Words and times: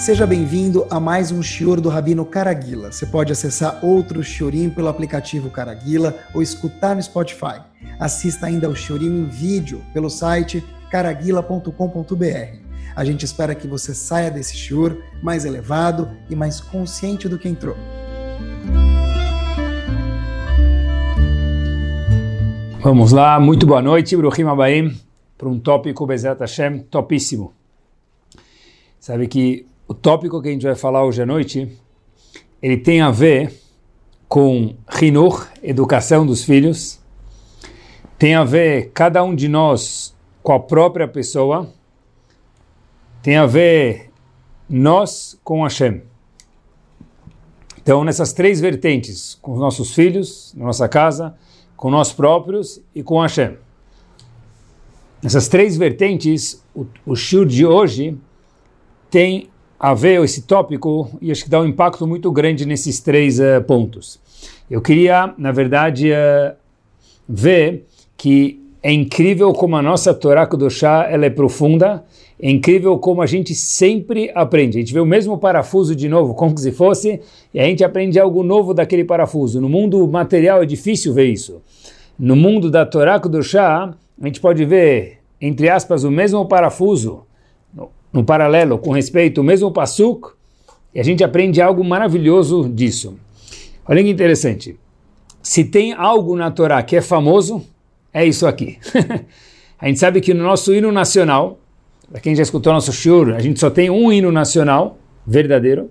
Seja 0.00 0.26
bem-vindo 0.26 0.86
a 0.88 0.98
mais 0.98 1.30
um 1.30 1.42
Shior 1.42 1.78
do 1.78 1.90
Rabino 1.90 2.24
Caraguila. 2.24 2.90
Você 2.90 3.04
pode 3.04 3.32
acessar 3.32 3.84
outro 3.84 4.24
Shiorim 4.24 4.70
pelo 4.70 4.88
aplicativo 4.88 5.50
Caraguila 5.50 6.16
ou 6.32 6.40
escutar 6.40 6.96
no 6.96 7.02
Spotify. 7.02 7.60
Assista 7.98 8.46
ainda 8.46 8.66
ao 8.66 8.74
Shiorim 8.74 9.08
em 9.08 9.24
vídeo 9.26 9.84
pelo 9.92 10.08
site 10.08 10.64
caraguila.com.br. 10.90 12.56
A 12.96 13.04
gente 13.04 13.26
espera 13.26 13.54
que 13.54 13.68
você 13.68 13.94
saia 13.94 14.30
desse 14.30 14.56
Shior 14.56 14.96
mais 15.22 15.44
elevado 15.44 16.08
e 16.30 16.34
mais 16.34 16.62
consciente 16.62 17.28
do 17.28 17.38
que 17.38 17.46
entrou. 17.46 17.76
Vamos 22.80 23.12
lá, 23.12 23.38
muito 23.38 23.66
boa 23.66 23.82
noite, 23.82 24.16
Bruhim 24.16 24.44
Abaim, 24.44 24.98
para 25.36 25.46
um 25.46 25.58
tópico, 25.58 26.06
Bezerra 26.06 26.38
Hashem, 26.40 26.78
topíssimo. 26.84 27.52
Sabe 28.98 29.28
que 29.28 29.69
o 29.90 29.94
tópico 29.94 30.40
que 30.40 30.48
a 30.48 30.52
gente 30.52 30.62
vai 30.64 30.76
falar 30.76 31.04
hoje 31.04 31.20
à 31.20 31.26
noite, 31.26 31.76
ele 32.62 32.76
tem 32.76 33.00
a 33.00 33.10
ver 33.10 33.52
com 34.28 34.76
Rinur, 34.88 35.48
educação 35.60 36.24
dos 36.24 36.44
filhos, 36.44 37.00
tem 38.16 38.36
a 38.36 38.44
ver 38.44 38.92
cada 38.94 39.24
um 39.24 39.34
de 39.34 39.48
nós 39.48 40.14
com 40.44 40.52
a 40.52 40.60
própria 40.60 41.08
pessoa, 41.08 41.68
tem 43.20 43.36
a 43.36 43.46
ver 43.46 44.12
nós 44.68 45.36
com 45.42 45.64
Hashem. 45.64 46.02
Então, 47.82 48.04
nessas 48.04 48.32
três 48.32 48.60
vertentes, 48.60 49.36
com 49.42 49.54
os 49.54 49.58
nossos 49.58 49.92
filhos, 49.92 50.54
na 50.56 50.66
nossa 50.66 50.88
casa, 50.88 51.34
com 51.76 51.90
nós 51.90 52.12
próprios 52.12 52.80
e 52.94 53.02
com 53.02 53.20
Hashem. 53.20 53.58
Nessas 55.20 55.48
três 55.48 55.76
vertentes, 55.76 56.64
o, 56.72 56.86
o 57.04 57.16
shur 57.16 57.44
de 57.44 57.66
hoje 57.66 58.16
tem 59.10 59.50
a 59.80 59.94
ver 59.94 60.22
esse 60.22 60.42
tópico 60.42 61.10
e 61.22 61.32
acho 61.32 61.44
que 61.44 61.48
dá 61.48 61.58
um 61.58 61.66
impacto 61.66 62.06
muito 62.06 62.30
grande 62.30 62.66
nesses 62.66 63.00
três 63.00 63.40
uh, 63.40 63.62
pontos. 63.66 64.20
Eu 64.70 64.82
queria, 64.82 65.32
na 65.38 65.50
verdade, 65.52 66.10
uh, 66.12 66.54
ver 67.26 67.86
que 68.14 68.60
é 68.82 68.92
incrível 68.92 69.54
como 69.54 69.76
a 69.76 69.82
nossa 69.82 70.12
Torá 70.12 70.46
Kudoshá 70.46 71.08
ela 71.10 71.24
é 71.24 71.30
profunda, 71.30 72.04
é 72.38 72.50
incrível 72.50 72.98
como 72.98 73.22
a 73.22 73.26
gente 73.26 73.54
sempre 73.54 74.30
aprende. 74.34 74.76
A 74.76 74.80
gente 74.80 74.92
vê 74.92 75.00
o 75.00 75.06
mesmo 75.06 75.38
parafuso 75.38 75.96
de 75.96 76.10
novo, 76.10 76.34
como 76.34 76.56
se 76.58 76.72
fosse, 76.72 77.18
e 77.52 77.58
a 77.58 77.64
gente 77.64 77.82
aprende 77.82 78.20
algo 78.20 78.42
novo 78.42 78.74
daquele 78.74 79.04
parafuso. 79.04 79.62
No 79.62 79.68
mundo 79.68 80.06
material 80.06 80.62
é 80.62 80.66
difícil 80.66 81.14
ver 81.14 81.26
isso. 81.26 81.62
No 82.18 82.36
mundo 82.36 82.70
da 82.70 82.84
Torá 82.84 83.18
Kudoshá, 83.18 83.94
a 84.20 84.26
gente 84.26 84.40
pode 84.40 84.62
ver, 84.66 85.18
entre 85.40 85.70
aspas, 85.70 86.04
o 86.04 86.10
mesmo 86.10 86.46
parafuso, 86.46 87.22
no, 88.12 88.24
paralelo, 88.24 88.78
com 88.78 88.92
respeito, 88.92 89.40
o 89.40 89.44
mesmo 89.44 89.70
pasuk, 89.70 90.32
e 90.94 91.00
a 91.00 91.02
gente 91.02 91.22
aprende 91.22 91.60
algo 91.60 91.84
maravilhoso 91.84 92.68
disso. 92.68 93.18
Olha 93.86 94.02
que 94.02 94.10
interessante. 94.10 94.78
Se 95.42 95.64
tem 95.64 95.92
algo 95.92 96.36
na 96.36 96.50
Torá 96.50 96.82
que 96.82 96.96
é 96.96 97.00
famoso, 97.00 97.64
é 98.12 98.24
isso 98.24 98.46
aqui. 98.46 98.78
a 99.78 99.86
gente 99.86 99.98
sabe 99.98 100.20
que 100.20 100.34
no 100.34 100.44
nosso 100.44 100.74
hino 100.74 100.92
nacional, 100.92 101.58
para 102.10 102.20
quem 102.20 102.34
já 102.34 102.42
escutou 102.42 102.72
nosso 102.72 102.92
shiur, 102.92 103.34
a 103.34 103.40
gente 103.40 103.58
só 103.58 103.70
tem 103.70 103.88
um 103.88 104.12
hino 104.12 104.30
nacional 104.32 104.98
verdadeiro. 105.26 105.90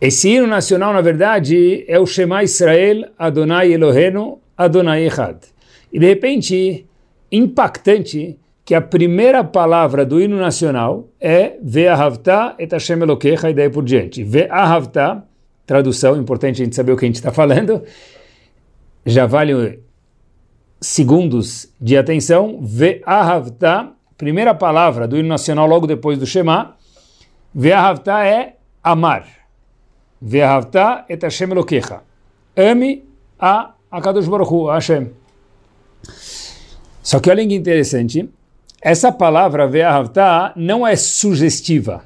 Esse 0.00 0.30
hino 0.30 0.46
nacional, 0.46 0.92
na 0.92 1.00
verdade, 1.00 1.84
é 1.86 1.98
o 1.98 2.06
Shema 2.06 2.42
Israel 2.42 3.10
Adonai 3.18 3.72
Elohenu 3.72 4.38
Adonai 4.56 5.06
Echad. 5.06 5.38
E 5.92 5.98
de 5.98 6.06
repente, 6.06 6.86
impactante, 7.30 8.38
que 8.70 8.74
a 8.76 8.80
primeira 8.80 9.42
palavra 9.42 10.06
do 10.06 10.20
hino 10.20 10.36
nacional 10.36 11.08
é 11.20 11.58
Ve'ahavta 11.60 12.54
et 12.56 12.70
Hashem 12.72 13.02
Elokecha 13.02 13.50
e 13.50 13.52
daí 13.52 13.68
por 13.68 13.82
diante. 13.82 14.22
Ve'ahavta, 14.22 15.24
tradução, 15.66 16.16
importante 16.16 16.62
a 16.62 16.64
gente 16.64 16.76
saber 16.76 16.92
o 16.92 16.96
que 16.96 17.04
a 17.04 17.08
gente 17.08 17.16
está 17.16 17.32
falando, 17.32 17.82
já 19.04 19.26
vale 19.26 19.80
segundos 20.80 21.68
de 21.80 21.96
atenção. 21.96 22.60
Ve'ahavta, 22.62 23.88
primeira 24.16 24.54
palavra 24.54 25.08
do 25.08 25.16
hino 25.16 25.28
nacional 25.28 25.66
logo 25.66 25.88
depois 25.88 26.16
do 26.16 26.24
Shema. 26.24 26.76
Ve'ahavta 27.52 28.24
é 28.24 28.54
amar. 28.84 29.26
Ve'ahavta 30.22 31.06
et 31.08 31.20
Hashem 31.20 31.50
Elokecha. 31.50 32.02
Ame 32.56 33.02
a 33.36 33.74
Akadosh 33.90 34.28
Baruch 34.28 34.52
Hu, 34.52 34.66
Hashem. 34.68 35.10
Só 37.02 37.18
que 37.18 37.28
olha 37.30 37.44
que 37.44 37.54
interessante, 37.56 38.30
essa 38.80 39.12
palavra 39.12 39.66
Ve'ahavta 39.66 40.52
não 40.56 40.86
é 40.86 40.96
sugestiva. 40.96 42.04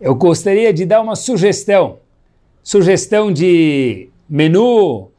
Eu 0.00 0.14
gostaria 0.14 0.72
de 0.72 0.86
dar 0.86 1.02
uma 1.02 1.14
sugestão. 1.14 1.98
Sugestão 2.62 3.30
de 3.30 4.08
menu, 4.28 5.10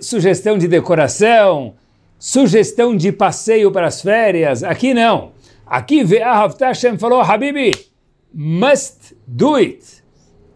sugestão 0.00 0.56
de 0.56 0.66
decoração, 0.66 1.74
sugestão 2.18 2.96
de 2.96 3.12
passeio 3.12 3.70
para 3.70 3.88
as 3.88 4.00
férias. 4.00 4.64
Aqui 4.64 4.94
não. 4.94 5.32
Aqui 5.66 6.02
Ve'ahavta 6.02 6.68
Hashem 6.68 6.96
falou, 6.96 7.20
Habibi, 7.20 7.72
must 8.32 9.14
do 9.26 9.56
it. 9.56 9.84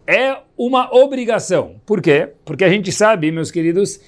É 0.07 0.37
uma 0.57 0.93
obrigação. 0.93 1.75
Por 1.85 2.01
quê? 2.01 2.29
Porque 2.43 2.63
a 2.63 2.69
gente 2.69 2.91
sabe, 2.91 3.31
meus 3.31 3.51
queridos, 3.51 3.99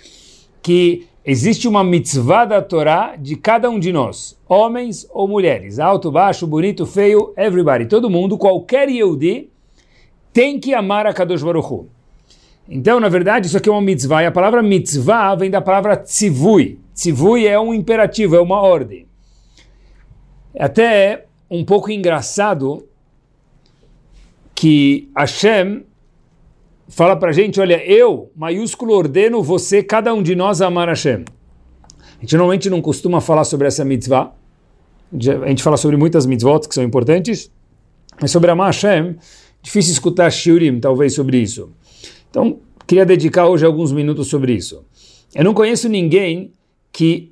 que 0.64 1.08
existe 1.25 1.68
uma 1.68 1.84
mitzvah 1.84 2.46
da 2.46 2.62
Torá 2.62 3.16
de 3.18 3.36
cada 3.36 3.69
um 3.69 3.80
de 3.80 3.91
nós, 3.91 4.38
homens 4.47 5.08
ou 5.09 5.28
mulheres, 5.28 5.80
alto, 5.80 6.12
baixo, 6.12 6.46
bonito, 6.46 6.86
feio, 6.86 7.34
everybody, 7.36 7.88
todo 7.88 8.09
mundo, 8.09 8.38
qualquer 8.38 8.88
Yehudi, 8.88 9.50
tem 10.31 10.59
que 10.59 10.74
amar 10.74 11.08
a 11.08 11.14
Kadosh 11.14 11.41
Baruch 11.41 11.74
Hu. 11.74 11.90
Então, 12.69 13.00
na 13.00 13.09
verdade, 13.09 13.47
isso 13.47 13.58
aqui 13.58 13.69
é 13.69 13.72
uma 13.72 13.81
mitzvah, 13.81 14.22
e 14.22 14.28
a 14.28 14.31
palavra 14.31 14.62
mitzvah 14.62 15.35
vem 15.35 15.50
da 15.50 15.62
palavra 15.62 15.97
tzivui. 15.97 16.80
Tzivui 16.94 17.47
é 17.47 17.59
um 17.59 17.74
imperativo, 17.74 18.35
é 18.35 18.41
uma 18.41 18.62
ordem. 18.62 19.08
É 20.53 20.66
até 20.66 21.25
um 21.50 21.66
pouco 21.66 21.91
engraçado 21.91 22.88
que 24.53 25.09
Hashem 25.16 25.84
fala 26.88 27.16
para 27.16 27.29
a 27.29 27.34
gente, 27.34 27.59
olha, 27.59 27.84
eu, 27.85 28.31
maiúsculo, 28.35 28.94
ordeno 28.94 29.41
você, 29.41 29.84
cada 29.84 30.13
um 30.13 30.22
de 30.22 30.35
nós, 30.35 30.62
a 30.62 30.68
amar 30.68 30.88
Hashem. 30.88 31.25
A 32.18 32.22
gente 32.22 32.35
normalmente 32.35 32.69
não 32.69 32.81
costuma 32.81 33.22
falar 33.22 33.44
sobre 33.44 33.68
essa 33.68 33.84
mitzvah. 33.84 34.34
A 35.44 35.47
gente 35.47 35.63
fala 35.63 35.78
sobre 35.78 35.97
muitas 35.97 36.25
mitzvot 36.25 36.68
que 36.68 36.75
são 36.75 36.84
importantes, 36.84 37.51
mas 38.19 38.31
sobre 38.31 38.51
amar 38.51 38.68
Hashem, 38.68 39.18
difícil 39.62 39.94
escutar 39.94 40.29
shiurim, 40.31 40.79
talvez, 40.79 41.13
sobre 41.13 41.38
isso. 41.38 41.72
Então, 42.29 42.59
queria 42.88 43.06
dedicar 43.06 43.47
hoje 43.47 43.66
alguns 43.66 43.91
minutos 43.91 44.28
sobre 44.28 44.53
isso. 44.53 44.85
Eu 45.34 45.44
não 45.44 45.53
conheço 45.53 45.90
ninguém 45.90 46.52
que 46.91 47.31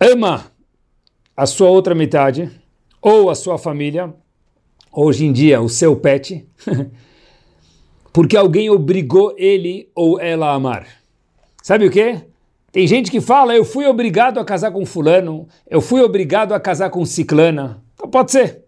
ama 0.00 0.50
a 1.36 1.46
sua 1.46 1.68
outra 1.70 1.94
metade, 1.94 2.50
ou 3.00 3.30
a 3.30 3.34
sua 3.34 3.58
família, 3.58 4.12
hoje 4.92 5.24
em 5.24 5.32
dia 5.32 5.60
o 5.60 5.68
seu 5.68 5.94
pet, 5.96 6.46
porque 8.12 8.36
alguém 8.36 8.70
obrigou 8.70 9.34
ele 9.36 9.88
ou 9.94 10.20
ela 10.20 10.50
a 10.50 10.54
amar. 10.54 10.86
Sabe 11.62 11.86
o 11.86 11.90
que? 11.90 12.20
Tem 12.70 12.86
gente 12.86 13.10
que 13.10 13.20
fala, 13.20 13.56
eu 13.56 13.64
fui 13.64 13.86
obrigado 13.86 14.38
a 14.38 14.44
casar 14.44 14.70
com 14.70 14.84
fulano, 14.84 15.48
eu 15.68 15.80
fui 15.80 16.02
obrigado 16.02 16.52
a 16.52 16.60
casar 16.60 16.90
com 16.90 17.04
ciclana. 17.04 17.82
Então 17.94 18.08
pode 18.08 18.30
ser. 18.30 18.64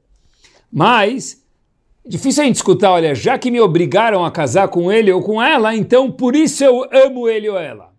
Mas, 0.72 1.42
difícil 2.04 2.42
a 2.42 2.46
gente 2.46 2.56
escutar, 2.56 2.92
olha, 2.92 3.14
já 3.14 3.38
que 3.38 3.50
me 3.50 3.60
obrigaram 3.60 4.24
a 4.24 4.30
casar 4.30 4.68
com 4.68 4.90
ele 4.90 5.12
ou 5.12 5.22
com 5.22 5.42
ela, 5.42 5.74
então 5.74 6.10
por 6.10 6.34
isso 6.34 6.64
eu 6.64 6.88
amo 6.92 7.28
ele 7.28 7.48
ou 7.48 7.58
ela. 7.58 7.92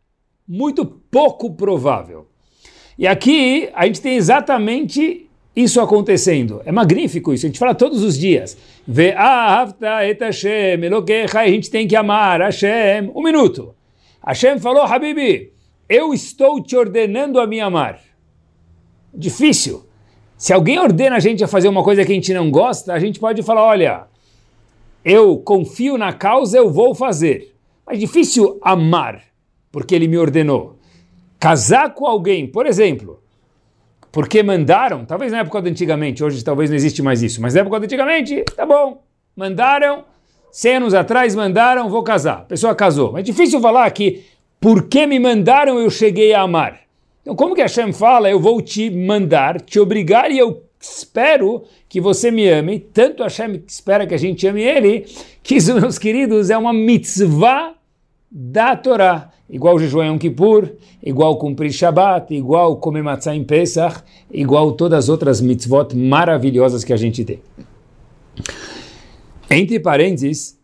Muito 0.48 0.86
pouco 0.86 1.54
provável. 1.54 2.28
E 2.98 3.08
aqui 3.08 3.70
a 3.74 3.86
gente 3.86 4.02
tem 4.02 4.16
exatamente 4.16 5.30
isso 5.56 5.82
acontecendo. 5.82 6.62
É 6.66 6.72
magnífico 6.72 7.34
isso, 7.34 7.46
a 7.46 7.50
gente 7.50 7.60
fala 7.60 7.76
todos 7.76 8.04
os 8.04 8.18
dias. 8.18 8.58
A 11.34 11.48
gente 11.48 11.70
tem 11.70 11.88
que 11.88 11.96
amar 11.96 12.42
Hashem. 12.42 13.12
Um 13.14 13.22
minuto. 13.22 13.76
Hashem 14.26 14.60
falou, 14.60 14.84
Habibi, 14.84 15.52
eu 15.90 16.14
estou 16.14 16.62
te 16.64 16.76
ordenando 16.76 17.40
a 17.40 17.48
me 17.48 17.60
amar. 17.60 18.00
Difícil. 19.14 19.86
Se 20.38 20.54
alguém 20.54 20.80
ordena 20.80 21.18
a 21.18 21.20
gente 21.20 21.44
a 21.44 21.48
fazer 21.48 21.68
uma 21.68 21.84
coisa 21.84 22.06
que 22.06 22.12
a 22.12 22.16
gente 22.16 22.34
não 22.34 22.50
gosta, 22.50 22.94
a 22.94 23.00
gente 23.00 23.20
pode 23.20 23.44
falar, 23.44 23.64
olha, 23.64 24.08
eu 25.04 25.38
confio 25.38 25.98
na 25.98 26.14
causa, 26.14 26.58
eu 26.58 26.72
vou 26.72 26.96
fazer. 26.96 27.54
Mas 27.86 28.00
difícil 28.00 28.58
amar, 28.62 29.22
porque 29.72 29.94
ele 29.94 30.08
me 30.08 30.18
ordenou. 30.18 30.80
Casar 31.40 31.94
com 31.94 32.06
alguém, 32.06 32.48
por 32.48 32.66
exemplo, 32.66 33.22
porque 34.12 34.44
mandaram, 34.44 35.06
talvez 35.06 35.32
na 35.32 35.40
época 35.40 35.62
de 35.62 35.70
antigamente, 35.70 36.24
hoje 36.24 36.44
talvez 36.44 36.70
não 36.70 36.76
existe 36.76 37.02
mais 37.02 37.24
isso, 37.24 37.42
mas 37.42 37.54
na 37.54 37.62
época 37.62 37.80
de 37.80 37.86
antigamente, 37.86 38.44
tá 38.56 38.66
bom, 38.66 39.02
mandaram, 39.36 40.04
100 40.52 40.76
anos 40.76 40.94
atrás 40.94 41.34
mandaram, 41.34 41.90
vou 41.90 42.04
casar. 42.04 42.40
A 42.40 42.42
pessoa 42.42 42.76
casou. 42.76 43.14
Mas 43.14 43.22
é 43.22 43.24
difícil 43.24 43.62
falar 43.62 43.90
que 43.92 44.26
porque 44.60 45.08
me 45.08 45.20
mandaram 45.20 45.80
eu 45.80 45.90
cheguei 45.90 46.34
a 46.34 46.42
amar. 46.42 46.82
Então 47.22 47.36
como 47.36 47.56
que 47.56 47.62
Hashem 47.62 47.94
fala, 47.94 48.30
eu 48.30 48.40
vou 48.40 48.62
te 48.62 48.90
mandar, 48.90 49.62
te 49.62 49.80
obrigar 49.80 50.30
e 50.30 50.38
eu 50.38 50.64
espero 50.80 51.64
que 51.88 52.02
você 52.02 52.32
me 52.32 52.50
ame, 52.50 52.80
tanto 52.80 53.24
Hashem 53.24 53.64
espera 53.68 54.06
que 54.06 54.14
a 54.14 54.18
gente 54.18 54.46
ame 54.48 54.62
ele, 54.62 55.06
que 55.42 55.56
isso, 55.56 55.74
meus 55.80 55.98
queridos, 55.98 56.50
é 56.50 56.58
uma 56.58 56.74
mitzvah 56.74 57.74
da 58.30 58.76
Torá. 58.76 59.31
Igual 59.52 59.78
jejuar 59.80 60.08
Yom 60.08 60.18
Kippur, 60.18 60.70
igual 61.04 61.38
cumprir 61.38 61.74
Shabbat, 61.74 62.34
igual 62.34 62.78
comer 62.78 63.04
matzah 63.04 63.36
em 63.36 63.44
Pesach, 63.44 64.02
igual 64.32 64.72
todas 64.72 65.00
as 65.00 65.10
outras 65.10 65.42
mitzvot 65.42 65.94
maravilhosas 65.94 66.86
que 66.86 66.94
a 66.94 66.98
gente 66.98 67.26
tem. 67.26 67.42
Entre 69.50 69.78
parênteses, 69.78 70.58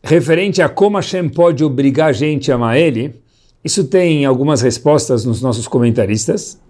referente 0.00 0.62
a 0.62 0.68
como 0.68 0.96
Hashem 0.96 1.28
pode 1.28 1.64
obrigar 1.64 2.10
a 2.10 2.12
gente 2.12 2.52
a 2.52 2.54
amar 2.54 2.78
ele, 2.78 3.20
isso 3.64 3.88
tem 3.88 4.24
algumas 4.24 4.62
respostas 4.62 5.24
nos 5.24 5.42
nossos 5.42 5.66
comentaristas, 5.66 6.60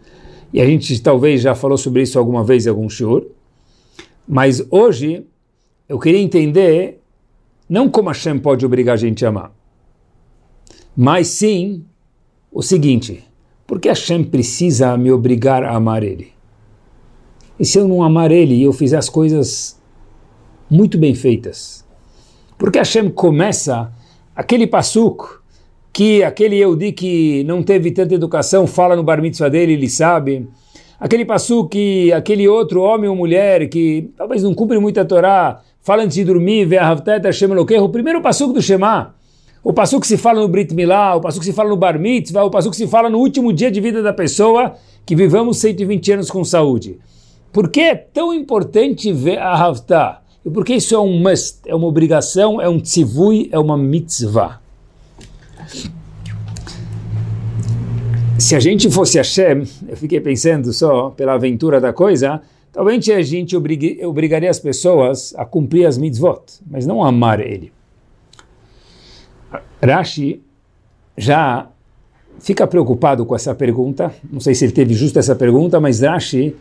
e 0.55 0.61
a 0.61 0.65
gente 0.65 1.03
talvez 1.03 1.43
já 1.43 1.55
falou 1.55 1.77
sobre 1.77 2.01
isso 2.01 2.19
alguma 2.19 2.43
vez 2.43 2.65
em 2.65 2.71
algum 2.71 2.89
shiur, 2.89 3.27
mas 4.27 4.65
hoje 4.71 5.27
eu 5.87 5.99
queria 5.99 6.21
entender 6.21 7.03
não 7.69 7.91
como 7.91 8.09
Hashem 8.09 8.39
pode 8.39 8.65
obrigar 8.65 8.95
a 8.95 8.97
gente 8.99 9.25
a 9.27 9.29
amar, 9.29 9.53
mas 10.97 11.29
sim 11.29 11.85
o 12.51 12.63
seguinte: 12.63 13.25
por 13.67 13.81
que 13.81 13.89
Hashem 13.89 14.25
precisa 14.25 14.97
me 14.97 15.11
obrigar 15.11 15.65
a 15.65 15.75
amar 15.75 16.03
Ele? 16.03 16.33
E 17.59 17.65
se 17.65 17.79
eu 17.79 17.89
não 17.89 18.03
amar 18.03 18.31
Ele 18.31 18.55
e 18.55 18.63
eu 18.63 18.73
fizer 18.73 18.97
as 18.97 19.09
coisas 19.09 19.81
muito 20.71 20.99
bem 20.99 21.15
feitas? 21.15 21.85
Por 22.59 22.71
que 22.71 22.79
Hashem 22.79 23.11
começa 23.11 23.93
aquele 24.35 24.67
passuco 24.67 25.43
que 25.93 26.23
aquele 26.23 26.57
Yehudi 26.57 26.93
que 26.93 27.45
não 27.45 27.63
teve 27.63 27.91
tanta 27.91 28.15
educação 28.15 28.67
fala 28.67 28.97
no 28.97 29.03
bar 29.03 29.21
mitzvah 29.21 29.49
dele, 29.49 29.75
ele 29.75 29.89
sabe? 29.89 30.49
Aquele 30.99 31.25
passuco 31.25 31.71
que 31.71 32.13
aquele 32.13 32.47
outro 32.49 32.81
homem 32.81 33.11
ou 33.11 33.17
mulher 33.17 33.69
que 33.69 34.11
talvez 34.17 34.43
não 34.43 34.55
cumpre 34.55 34.79
muito 34.79 35.01
a 35.01 35.05
Torá, 35.05 35.61
fala 35.81 36.05
antes 36.05 36.15
de 36.15 36.25
dormir, 36.25 36.65
vê 36.65 36.79
a 36.79 36.95
Hashem 36.95 37.51
o 37.53 37.89
primeiro 37.89 38.23
passuco 38.23 38.53
do 38.53 38.63
Shema, 38.63 39.15
o 39.65 39.73
passo 39.73 40.01
que 40.01 40.07
se 40.07 40.17
fala 40.17 40.41
no 40.41 40.49
Brit 40.49 40.75
Milá, 40.75 41.15
o 41.15 41.21
passo 41.21 41.39
que 41.39 41.45
se 41.45 41.53
fala 41.53 41.69
no 41.69 41.77
Bar 41.77 41.99
Mitzvah, 41.99 42.45
o 42.45 42.51
passo 42.51 42.69
que 42.69 42.77
se 42.77 42.89
fala 42.89 43.09
no 43.09 43.19
último 43.19 43.53
dia 43.53 43.71
de 43.71 43.81
vida 43.81 44.03
da 44.03 44.13
pessoa, 44.13 44.75
que 45.07 45.15
vivamos 45.15 45.59
120 45.59 46.13
anos 46.13 46.31
com 46.31 46.43
saúde. 46.45 46.99
Por 47.53 47.69
que 47.69 47.81
é 47.81 47.95
tão 47.95 48.35
importante 48.35 49.13
ver 49.13 49.39
a 49.39 49.53
Havtah? 49.55 50.21
E 50.45 50.51
por 50.51 50.65
que 50.65 50.75
isso 50.75 50.95
é 50.97 50.99
um 50.99 51.17
must, 51.21 51.61
é 51.67 51.75
uma 51.75 51.87
obrigação, 51.87 52.61
é 52.61 52.69
um 52.69 52.81
tzivui, 52.81 53.49
é 53.53 53.59
uma 53.59 53.79
mitzvah? 53.79 54.61
Se 58.39 58.57
a 58.57 58.61
gente 58.61 58.91
fosse 58.91 59.19
Hashem, 59.19 59.63
eu 59.89 59.97
fiquei 59.97 60.21
pensando 60.21 60.73
só 60.73 61.11
pela 61.11 61.35
aventura 61.35 61.81
da 61.81 61.93
coisa, 61.93 62.43
talvez 62.73 63.09
a 63.11 63.23
gente 63.23 63.57
obrigaria 63.57 64.51
as 64.51 64.59
pessoas 64.59 65.33
a 65.37 65.45
cumprir 65.45 65.87
as 65.87 65.97
mitzvot, 65.97 66.43
mas 66.69 66.85
não 66.85 67.05
a 67.05 67.09
amar 67.09 67.39
ele. 67.39 67.71
Rashi 69.83 70.43
já 71.17 71.67
fica 72.39 72.67
preocupado 72.67 73.27
com 73.27 73.35
essa 73.35 73.55
pergunta, 73.55 74.13
não 74.31 74.41
sei 74.41 74.55
se 74.55 74.65
ele 74.65 74.73
teve 74.73 74.95
justo 74.95 75.19
essa 75.19 75.35
pergunta, 75.35 75.81
mas 75.81 76.01
Rashi, 76.01 76.57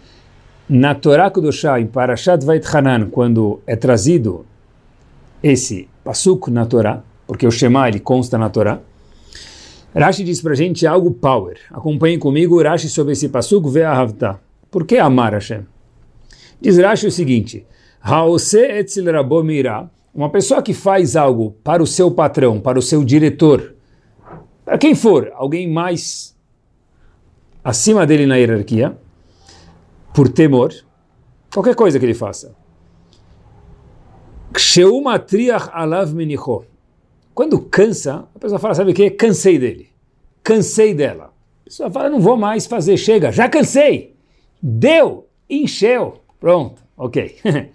na 0.70 0.96
Torá 0.96 1.30
Kudoshá, 1.30 1.80
em 1.80 1.88
Parashat 1.88 2.46
Vait 2.46 2.66
Hanan, 2.76 3.10
quando 3.10 3.62
é 3.66 3.76
trazido 3.76 4.46
esse 5.42 5.88
pasuk 6.04 6.50
na 6.50 6.66
Torá, 6.66 7.04
porque 7.28 7.46
o 7.46 7.52
Shema 7.52 7.88
ele 7.88 8.00
consta 8.00 8.38
na 8.38 8.50
Torá, 8.50 8.80
Rashi 9.94 10.24
diz 10.24 10.42
para 10.42 10.56
gente 10.56 10.88
algo 10.88 11.12
power. 11.12 11.58
Acompanhe 11.70 12.18
comigo 12.18 12.62
Rashi 12.62 12.88
sobre 12.88 13.12
esse 13.12 13.28
pasuk 13.28 13.70
Ve'ahavta. 13.70 14.40
Por 14.70 14.86
que 14.86 14.98
amar 14.98 15.34
Hashem? 15.34 15.66
Diz 16.62 16.78
Rashi 16.78 17.08
o 17.08 17.12
seguinte, 17.12 17.66
Haose 18.02 18.60
etzil 18.60 19.12
rabomira, 19.12 19.90
uma 20.14 20.30
pessoa 20.30 20.62
que 20.62 20.74
faz 20.74 21.16
algo 21.16 21.52
para 21.64 21.82
o 21.82 21.88
seu 21.88 22.12
patrão, 22.12 22.60
para 22.60 22.78
o 22.78 22.82
seu 22.82 23.04
diretor, 23.04 23.76
para 24.66 24.78
quem 24.78 24.94
for, 24.94 25.32
alguém 25.34 25.70
mais 25.70 26.36
acima 27.64 28.06
dele 28.06 28.26
na 28.26 28.36
hierarquia, 28.36 28.98
por 30.14 30.30
temor, 30.30 30.74
qualquer 31.54 31.76
coisa 31.76 32.00
que 32.00 32.06
ele 32.06 32.14
faça. 32.14 32.56
Quando 37.34 37.60
cansa, 37.62 38.28
a 38.36 38.40
pessoa 38.40 38.60
fala, 38.60 38.76
sabe 38.76 38.92
o 38.92 38.94
que? 38.94 39.10
Cansei 39.12 39.58
dele. 39.58 39.90
Cansei 40.44 40.94
dela. 40.94 41.34
A 41.62 41.64
pessoa 41.66 41.90
fala, 41.90 42.10
não 42.10 42.20
vou 42.20 42.36
mais 42.36 42.66
fazer, 42.66 42.98
chega, 42.98 43.32
já 43.32 43.48
cansei. 43.48 44.16
Deu, 44.62 45.28
encheu. 45.50 46.22
Pronto, 46.40 46.82
ok. 46.98 47.38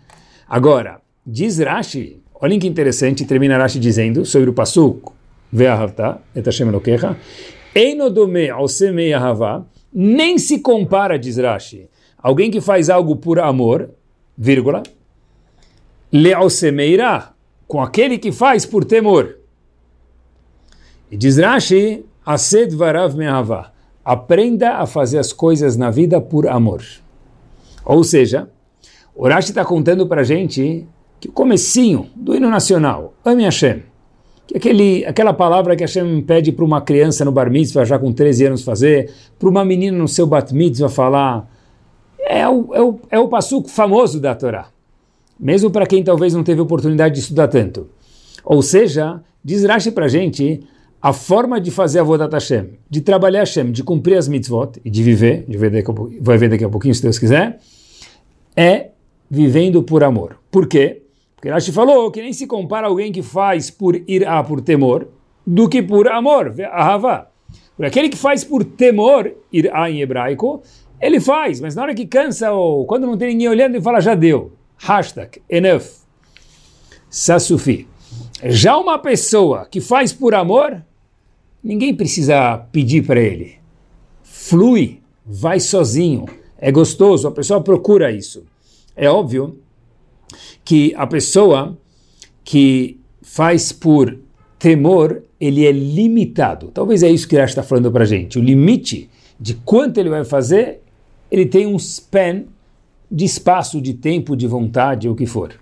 Agora, 0.48 1.00
diz 1.26 1.58
Rashi, 1.58 2.22
Olhem 2.40 2.58
que 2.58 2.66
interessante, 2.66 3.24
termina 3.24 3.56
Rashi 3.56 3.78
dizendo 3.78 4.26
sobre 4.26 4.50
o 4.50 4.52
Pasuk, 4.52 5.10
Ve'ahavta, 5.50 6.20
et 6.34 6.44
Einodome 7.74 8.50
ao 8.50 8.68
semei 8.68 9.12
nem 9.92 10.38
se 10.38 10.58
compara, 10.58 11.18
diz 11.18 11.38
Rashi, 11.38 11.88
alguém 12.18 12.50
que 12.50 12.60
faz 12.60 12.90
algo 12.90 13.16
por 13.16 13.38
amor, 13.38 13.90
vírgula, 14.36 14.82
le 16.12 16.32
ao 16.32 16.50
semeirá, 16.50 17.32
com 17.66 17.80
aquele 17.80 18.18
que 18.18 18.30
faz 18.30 18.66
por 18.66 18.84
temor. 18.84 19.38
E 21.10 21.16
diz 21.16 21.38
Rashi, 21.38 22.04
ased 22.24 22.74
varav 22.74 23.16
me'ahavá, 23.16 23.72
aprenda 24.04 24.74
a 24.74 24.86
fazer 24.86 25.18
as 25.18 25.32
coisas 25.32 25.76
na 25.76 25.90
vida 25.90 26.20
por 26.20 26.46
amor. 26.46 26.82
Ou 27.84 28.04
seja, 28.04 28.50
o 29.14 29.26
Rashi 29.26 29.50
está 29.50 29.64
contando 29.64 30.06
para 30.06 30.20
a 30.20 30.24
gente 30.24 30.86
que 31.20 31.28
o 31.28 31.32
comecinho 31.32 32.06
do 32.14 32.34
hino 32.34 32.48
nacional, 32.48 33.14
Ame 33.24 33.44
Hashem, 33.44 33.82
que 34.46 34.54
é 34.54 34.58
aquele, 34.58 35.04
aquela 35.04 35.32
palavra 35.32 35.74
que 35.74 35.82
Hashem 35.82 36.22
pede 36.22 36.52
para 36.52 36.64
uma 36.64 36.80
criança 36.80 37.24
no 37.24 37.32
bar 37.32 37.50
mitzvah, 37.50 37.84
já 37.84 37.98
com 37.98 38.12
13 38.12 38.46
anos 38.46 38.62
fazer, 38.62 39.10
para 39.38 39.48
uma 39.48 39.64
menina 39.64 39.96
no 39.96 40.06
seu 40.06 40.26
bat 40.26 40.54
mitzvah 40.54 40.88
falar, 40.88 41.50
é 42.18 42.48
o, 42.48 42.74
é 42.74 42.82
o, 42.82 43.00
é 43.10 43.18
o 43.18 43.28
passuco 43.28 43.68
famoso 43.68 44.20
da 44.20 44.34
Torá, 44.34 44.68
mesmo 45.38 45.70
para 45.70 45.86
quem 45.86 46.02
talvez 46.02 46.34
não 46.34 46.44
teve 46.44 46.60
oportunidade 46.60 47.14
de 47.14 47.20
estudar 47.20 47.48
tanto. 47.48 47.88
Ou 48.44 48.62
seja, 48.62 49.20
diz 49.44 49.64
Rashi 49.64 49.90
para 49.90 50.04
a 50.04 50.08
gente, 50.08 50.62
a 51.02 51.12
forma 51.12 51.60
de 51.60 51.70
fazer 51.70 52.00
a 52.00 52.02
Vodat 52.02 52.32
Hashem, 52.32 52.70
de 52.88 53.00
trabalhar 53.00 53.40
Hashem, 53.40 53.72
de 53.72 53.82
cumprir 53.82 54.16
as 54.16 54.28
mitzvot 54.28 54.80
e 54.84 54.90
de 54.90 55.02
viver, 55.02 55.44
de 55.48 55.56
ver 55.56 55.70
daqui 55.70 55.90
a, 55.90 55.94
vai 56.20 56.38
ver 56.38 56.48
daqui 56.48 56.64
a 56.64 56.68
pouquinho 56.68 56.94
se 56.94 57.02
Deus 57.02 57.18
quiser, 57.18 57.58
é 58.56 58.90
vivendo 59.30 59.82
por 59.82 60.02
amor. 60.04 60.36
Por 60.50 60.66
quê? 60.66 61.02
Porque 61.36 61.50
Rashi 61.50 61.70
falou 61.70 62.10
que 62.10 62.22
nem 62.22 62.32
se 62.32 62.46
compara 62.46 62.86
alguém 62.86 63.12
que 63.12 63.22
faz 63.22 63.70
por 63.70 63.94
irá, 64.08 64.42
por 64.42 64.62
temor, 64.62 65.08
do 65.46 65.68
que 65.68 65.82
por 65.82 66.08
amor, 66.08 66.54
ahavá. 66.72 67.28
Porque 67.76 67.86
aquele 67.86 68.08
que 68.08 68.16
faz 68.16 68.42
por 68.42 68.64
temor, 68.64 69.30
irá 69.52 69.90
em 69.90 70.00
hebraico, 70.00 70.62
ele 70.98 71.20
faz, 71.20 71.60
mas 71.60 71.74
na 71.74 71.82
hora 71.82 71.94
que 71.94 72.06
cansa 72.06 72.50
ou 72.52 72.86
quando 72.86 73.06
não 73.06 73.18
tem 73.18 73.28
ninguém 73.28 73.48
olhando, 73.48 73.74
ele 73.74 73.84
fala 73.84 74.00
já 74.00 74.14
deu. 74.14 74.52
Hashtag, 74.78 75.42
enough. 75.48 75.84
Sasufi. 77.10 77.86
Já 78.42 78.78
uma 78.78 78.98
pessoa 78.98 79.66
que 79.70 79.80
faz 79.80 80.14
por 80.14 80.34
amor, 80.34 80.82
ninguém 81.62 81.94
precisa 81.94 82.56
pedir 82.72 83.06
para 83.06 83.20
ele. 83.20 83.56
Flui, 84.22 85.00
vai 85.24 85.60
sozinho. 85.60 86.24
É 86.58 86.72
gostoso, 86.72 87.28
a 87.28 87.30
pessoa 87.30 87.62
procura 87.62 88.10
isso. 88.10 88.46
É 88.96 89.10
óbvio 89.10 89.60
que 90.64 90.92
a 90.96 91.06
pessoa 91.06 91.76
que 92.44 92.98
faz 93.22 93.72
por 93.72 94.18
temor, 94.58 95.22
ele 95.40 95.66
é 95.66 95.72
limitado. 95.72 96.70
Talvez 96.72 97.02
é 97.02 97.10
isso 97.10 97.28
que 97.28 97.36
Rashi 97.36 97.52
está 97.52 97.62
falando 97.62 97.90
para 97.90 98.04
a 98.04 98.06
gente. 98.06 98.38
O 98.38 98.42
limite 98.42 99.10
de 99.38 99.54
quanto 99.54 99.98
ele 99.98 100.08
vai 100.08 100.24
fazer, 100.24 100.80
ele 101.30 101.46
tem 101.46 101.66
um 101.66 101.76
span 101.76 102.44
de 103.10 103.24
espaço, 103.24 103.80
de 103.80 103.94
tempo, 103.94 104.36
de 104.36 104.46
vontade, 104.46 105.08
o 105.08 105.14
que 105.14 105.26
for. 105.26 105.52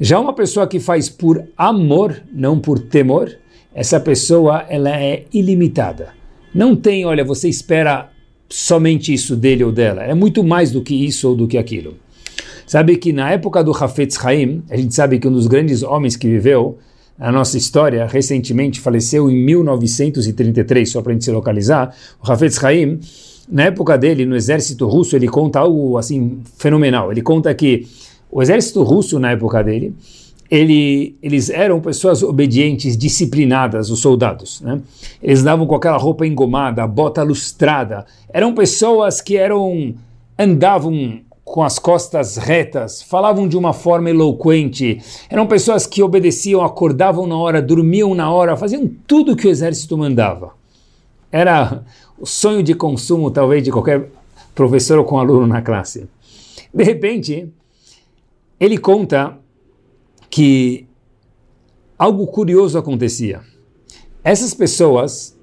Já 0.00 0.18
uma 0.18 0.32
pessoa 0.32 0.66
que 0.66 0.80
faz 0.80 1.08
por 1.08 1.44
amor, 1.56 2.22
não 2.32 2.58
por 2.58 2.78
temor, 2.78 3.36
essa 3.74 4.00
pessoa 4.00 4.64
ela 4.68 4.90
é 4.90 5.24
ilimitada. 5.32 6.14
Não 6.54 6.74
tem, 6.74 7.04
olha, 7.04 7.24
você 7.24 7.48
espera 7.48 8.10
somente 8.48 9.12
isso 9.12 9.36
dele 9.36 9.64
ou 9.64 9.72
dela. 9.72 10.02
É 10.02 10.14
muito 10.14 10.42
mais 10.42 10.70
do 10.70 10.82
que 10.82 10.94
isso 10.94 11.28
ou 11.28 11.36
do 11.36 11.46
que 11.46 11.58
aquilo. 11.58 11.96
Sabe 12.66 12.96
que 12.96 13.12
na 13.12 13.30
época 13.30 13.62
do 13.62 13.70
Hafetz 13.70 14.18
Haim, 14.24 14.62
a 14.68 14.76
gente 14.76 14.94
sabe 14.94 15.18
que 15.18 15.28
um 15.28 15.32
dos 15.32 15.46
grandes 15.46 15.82
homens 15.82 16.16
que 16.16 16.28
viveu 16.28 16.78
na 17.18 17.32
nossa 17.32 17.56
história, 17.56 18.06
recentemente 18.06 18.80
faleceu 18.80 19.30
em 19.30 19.36
1933, 19.36 20.90
só 20.90 21.00
para 21.00 21.12
a 21.12 21.14
gente 21.14 21.24
se 21.24 21.30
localizar, 21.30 21.94
o 22.22 22.30
Hafetz 22.30 22.62
Haim, 22.62 22.98
na 23.48 23.64
época 23.64 23.96
dele, 23.96 24.26
no 24.26 24.34
exército 24.34 24.86
russo, 24.86 25.14
ele 25.14 25.28
conta 25.28 25.60
algo 25.60 25.96
assim 25.96 26.40
fenomenal. 26.58 27.12
Ele 27.12 27.22
conta 27.22 27.54
que 27.54 27.86
o 28.30 28.42
exército 28.42 28.82
russo, 28.82 29.18
na 29.20 29.30
época 29.30 29.62
dele, 29.62 29.94
ele, 30.50 31.16
eles 31.22 31.48
eram 31.48 31.80
pessoas 31.80 32.22
obedientes, 32.22 32.96
disciplinadas, 32.96 33.90
os 33.90 34.00
soldados. 34.00 34.60
Né? 34.60 34.80
Eles 35.22 35.42
davam 35.42 35.66
com 35.66 35.74
aquela 35.74 35.96
roupa 35.96 36.26
engomada, 36.26 36.86
bota 36.86 37.22
lustrada. 37.22 38.04
Eram 38.32 38.52
pessoas 38.54 39.20
que 39.20 39.36
eram 39.36 39.94
andavam 40.38 41.20
com 41.46 41.62
as 41.62 41.78
costas 41.78 42.36
retas, 42.36 43.00
falavam 43.00 43.46
de 43.46 43.56
uma 43.56 43.72
forma 43.72 44.10
eloquente, 44.10 45.00
eram 45.30 45.46
pessoas 45.46 45.86
que 45.86 46.02
obedeciam, 46.02 46.60
acordavam 46.60 47.24
na 47.24 47.36
hora, 47.36 47.62
dormiam 47.62 48.16
na 48.16 48.28
hora, 48.32 48.56
faziam 48.56 48.90
tudo 49.06 49.32
o 49.32 49.36
que 49.36 49.46
o 49.46 49.50
exército 49.50 49.96
mandava. 49.96 50.54
Era 51.30 51.84
o 52.18 52.26
sonho 52.26 52.64
de 52.64 52.74
consumo, 52.74 53.30
talvez, 53.30 53.62
de 53.62 53.70
qualquer 53.70 54.10
professor 54.56 54.98
ou 54.98 55.04
com 55.04 55.20
aluno 55.20 55.46
na 55.46 55.62
classe. 55.62 56.08
De 56.74 56.82
repente, 56.82 57.48
ele 58.58 58.76
conta 58.76 59.38
que 60.28 60.84
algo 61.96 62.26
curioso 62.26 62.76
acontecia. 62.76 63.40
Essas 64.24 64.52
pessoas, 64.52 65.38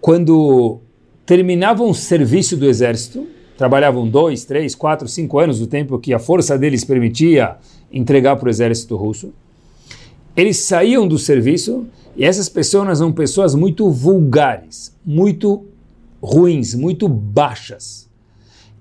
quando 0.00 0.78
terminavam 1.26 1.90
o 1.90 1.94
serviço 1.94 2.56
do 2.56 2.66
exército, 2.66 3.26
trabalhavam 3.58 4.08
dois, 4.08 4.44
três, 4.44 4.72
quatro, 4.72 5.08
cinco 5.08 5.36
anos, 5.40 5.60
o 5.60 5.66
tempo 5.66 5.98
que 5.98 6.14
a 6.14 6.18
força 6.20 6.56
deles 6.56 6.84
permitia 6.84 7.56
entregar 7.92 8.36
para 8.36 8.46
o 8.46 8.50
exército 8.50 8.94
russo. 8.94 9.32
Eles 10.36 10.58
saíam 10.58 11.08
do 11.08 11.18
serviço 11.18 11.84
e 12.16 12.24
essas 12.24 12.48
pessoas 12.48 12.98
são 12.98 13.10
pessoas 13.10 13.56
muito 13.56 13.90
vulgares, 13.90 14.96
muito 15.04 15.66
ruins, 16.22 16.72
muito 16.72 17.08
baixas. 17.08 18.08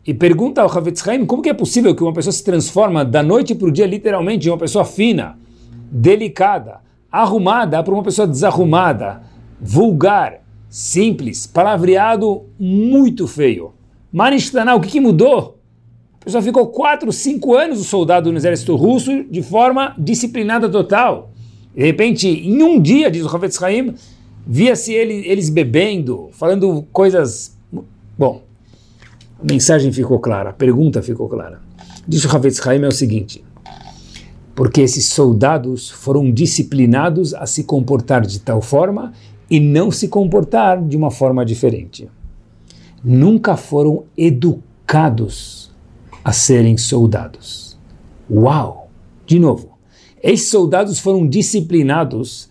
E 0.06 0.14
pergunta 0.14 0.62
ao 0.62 0.70
Havetz 0.70 1.06
Haim 1.08 1.26
como 1.26 1.42
que 1.42 1.50
é 1.50 1.56
possível 1.56 1.96
que 1.96 2.04
uma 2.04 2.14
pessoa 2.14 2.32
se 2.32 2.44
transforma 2.44 3.04
da 3.04 3.24
noite 3.24 3.56
para 3.56 3.68
o 3.68 3.72
dia 3.72 3.88
literalmente 3.88 4.48
em 4.48 4.52
uma 4.52 4.60
pessoa 4.60 4.86
fina, 4.86 5.40
delicada, 5.92 6.82
arrumada 7.12 7.82
para 7.82 7.94
uma 7.96 8.04
pessoa 8.04 8.28
desarrumada, 8.28 9.24
vulgar, 9.60 10.44
simples, 10.70 11.48
palavreado 11.48 12.44
muito 12.60 13.28
feio. 13.28 13.74
Manishtaná, 14.12 14.74
o 14.76 14.80
que, 14.80 14.90
que 14.90 15.00
mudou? 15.02 15.60
A 16.22 16.26
pessoa 16.26 16.42
ficou 16.42 16.68
4, 16.68 17.12
5 17.12 17.56
anos 17.56 17.80
o 17.80 17.84
soldado 17.84 18.32
no 18.32 18.38
exército 18.38 18.76
russo 18.76 19.24
de 19.26 19.42
forma 19.42 19.94
disciplinada 19.98 20.70
total. 20.70 21.32
De 21.76 21.84
repente, 21.84 22.28
em 22.28 22.64
um 22.64 22.82
dia, 22.82 23.12
diz 23.12 23.24
o 23.24 23.36
Havetz 23.36 23.62
Haim, 23.62 23.96
via-se 24.46 24.94
ele, 24.94 25.28
eles 25.28 25.50
bebendo, 25.50 26.30
falando 26.32 26.86
coisas... 26.92 27.56
Bom, 28.18 28.42
a 29.40 29.46
mensagem 29.52 29.92
ficou 29.92 30.20
clara, 30.20 30.50
a 30.50 30.54
pergunta 30.54 31.02
ficou 31.02 31.28
clara. 31.28 31.62
Diz 32.08 32.24
o 32.26 32.36
Havetz 32.36 32.66
Haim 32.66 32.84
é 32.84 32.88
o 32.88 32.92
seguinte, 32.92 33.44
porque 34.56 34.82
esses 34.82 35.06
soldados 35.06 35.90
foram 35.90 36.32
disciplinados 36.32 37.34
a 37.34 37.46
se 37.46 37.66
comportar 37.66 38.26
de 38.26 38.40
tal 38.40 38.62
forma 38.62 39.14
e 39.50 39.60
não 39.60 39.92
se 39.92 40.08
comportar 40.08 40.82
de 40.82 40.98
uma 40.98 41.12
forma 41.12 41.46
diferente 41.46 42.10
nunca 43.04 43.56
foram 43.56 44.06
educados 44.18 45.72
a 46.24 46.32
serem 46.32 46.78
soldados. 46.78 47.78
Uau! 48.30 48.90
De 49.26 49.40
novo, 49.40 49.78
esses 50.22 50.50
soldados 50.50 51.00
foram 51.00 51.28
disciplinados 51.28 52.50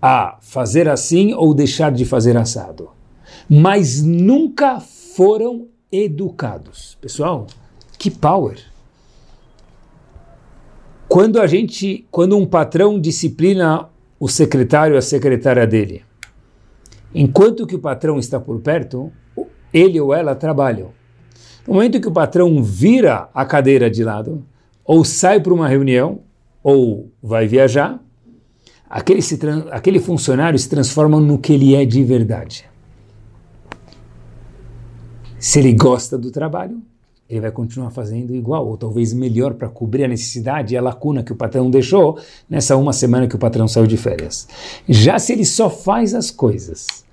a 0.00 0.36
fazer 0.40 0.88
assim 0.88 1.32
ou 1.32 1.54
deixar 1.54 1.90
de 1.92 2.04
fazer 2.04 2.36
assado, 2.36 2.90
mas 3.48 4.02
nunca 4.02 4.80
foram 4.80 5.68
educados. 5.90 6.98
Pessoal, 7.00 7.46
que 7.98 8.10
power! 8.10 8.58
Quando 11.08 11.40
a 11.40 11.46
gente, 11.46 12.06
quando 12.10 12.36
um 12.36 12.44
patrão 12.44 13.00
disciplina 13.00 13.88
o 14.18 14.28
secretário, 14.28 14.96
a 14.96 15.02
secretária 15.02 15.66
dele, 15.66 16.02
enquanto 17.14 17.66
que 17.66 17.76
o 17.76 17.78
patrão 17.78 18.18
está 18.18 18.40
por 18.40 18.60
perto, 18.60 19.12
ele 19.74 20.00
ou 20.00 20.14
ela 20.14 20.36
trabalham. 20.36 20.92
No 21.66 21.74
momento 21.74 22.00
que 22.00 22.06
o 22.06 22.12
patrão 22.12 22.62
vira 22.62 23.28
a 23.34 23.44
cadeira 23.44 23.90
de 23.90 24.04
lado, 24.04 24.44
ou 24.84 25.04
sai 25.04 25.40
para 25.40 25.52
uma 25.52 25.66
reunião, 25.66 26.20
ou 26.62 27.10
vai 27.20 27.48
viajar, 27.48 28.00
aquele, 28.88 29.20
aquele 29.72 29.98
funcionário 29.98 30.58
se 30.58 30.68
transforma 30.68 31.20
no 31.20 31.36
que 31.38 31.52
ele 31.52 31.74
é 31.74 31.84
de 31.84 32.04
verdade. 32.04 32.64
Se 35.38 35.58
ele 35.58 35.72
gosta 35.72 36.16
do 36.16 36.30
trabalho, 36.30 36.80
ele 37.28 37.40
vai 37.40 37.50
continuar 37.50 37.90
fazendo 37.90 38.34
igual, 38.34 38.66
ou 38.68 38.76
talvez 38.76 39.12
melhor 39.12 39.54
para 39.54 39.68
cobrir 39.68 40.04
a 40.04 40.08
necessidade 40.08 40.74
e 40.74 40.76
a 40.76 40.82
lacuna 40.82 41.22
que 41.22 41.32
o 41.32 41.36
patrão 41.36 41.70
deixou 41.70 42.18
nessa 42.48 42.76
uma 42.76 42.92
semana 42.92 43.26
que 43.26 43.34
o 43.34 43.38
patrão 43.38 43.66
saiu 43.66 43.86
de 43.86 43.96
férias. 43.96 44.46
Já 44.88 45.18
se 45.18 45.32
ele 45.32 45.44
só 45.44 45.68
faz 45.68 46.14
as 46.14 46.30
coisas 46.30 47.04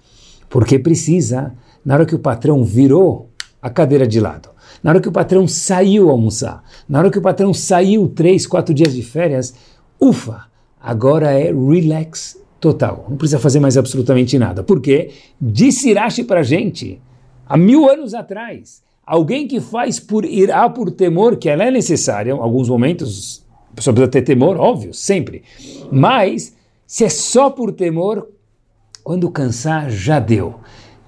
porque 0.51 0.77
precisa, 0.77 1.53
na 1.83 1.95
hora 1.95 2.05
que 2.05 2.15
o 2.15 2.19
patrão 2.19 2.63
virou 2.63 3.29
a 3.61 3.69
cadeira 3.69 4.07
de 4.07 4.19
lado, 4.19 4.49
na 4.83 4.91
hora 4.91 5.01
que 5.01 5.09
o 5.09 5.11
patrão 5.11 5.47
saiu 5.47 6.09
almoçar, 6.09 6.63
na 6.87 6.99
hora 6.99 7.11
que 7.11 7.19
o 7.19 7.21
patrão 7.21 7.53
saiu 7.53 8.07
três, 8.09 8.47
quatro 8.47 8.73
dias 8.73 8.93
de 8.93 9.03
férias, 9.03 9.53
ufa, 9.99 10.45
agora 10.79 11.31
é 11.31 11.51
relax 11.53 12.41
total. 12.59 13.05
Não 13.09 13.17
precisa 13.17 13.39
fazer 13.39 13.59
mais 13.59 13.77
absolutamente 13.77 14.37
nada. 14.37 14.63
Porque 14.63 15.11
disse 15.39 15.93
Rashi 15.93 16.23
para 16.23 16.43
gente, 16.43 17.01
há 17.47 17.57
mil 17.57 17.89
anos 17.89 18.13
atrás, 18.13 18.81
alguém 19.05 19.47
que 19.47 19.59
faz 19.59 19.99
por 19.99 20.23
irá 20.23 20.69
por 20.69 20.91
temor, 20.91 21.35
que 21.35 21.49
ela 21.49 21.63
é 21.63 21.71
necessária, 21.71 22.31
em 22.31 22.37
alguns 22.37 22.69
momentos 22.69 23.45
a 23.71 23.75
pessoa 23.75 23.93
precisa 23.93 24.11
ter 24.11 24.21
temor, 24.21 24.57
óbvio, 24.57 24.93
sempre. 24.93 25.43
Mas, 25.91 26.55
se 26.85 27.05
é 27.05 27.09
só 27.09 27.49
por 27.49 27.71
temor, 27.71 28.27
quando 29.03 29.31
cansar, 29.31 29.89
já 29.89 30.19
deu. 30.19 30.55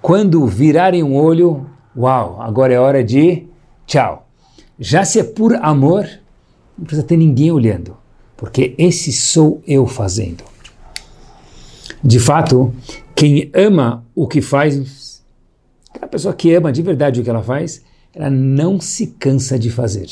Quando 0.03 0.45
virarem 0.45 1.01
um 1.01 1.15
olho, 1.15 1.65
uau, 1.95 2.41
agora 2.41 2.74
é 2.74 2.77
hora 2.77 3.01
de 3.01 3.48
tchau. 3.88 4.27
Já 4.77 5.05
se 5.05 5.17
é 5.17 5.24
por 5.24 5.55
amor, 5.55 6.05
não 6.77 6.83
precisa 6.83 7.07
ter 7.07 7.15
ninguém 7.15 7.53
olhando, 7.53 7.95
porque 8.36 8.75
esse 8.77 9.13
sou 9.13 9.63
eu 9.65 9.88
fazendo. 9.88 10.43
De 12.03 12.19
fato, 12.19 12.74
quem 13.15 13.50
ama 13.53 14.05
o 14.13 14.27
que 14.27 14.41
faz, 14.41 15.24
aquela 15.89 16.07
pessoa 16.07 16.33
que 16.33 16.53
ama 16.53 16.69
de 16.69 16.81
verdade 16.81 17.22
o 17.22 17.24
que 17.24 17.29
ela 17.29 17.41
faz, 17.41 17.81
ela 18.13 18.29
não 18.29 18.81
se 18.81 19.07
cansa 19.07 19.57
de 19.57 19.69
fazer. 19.69 20.10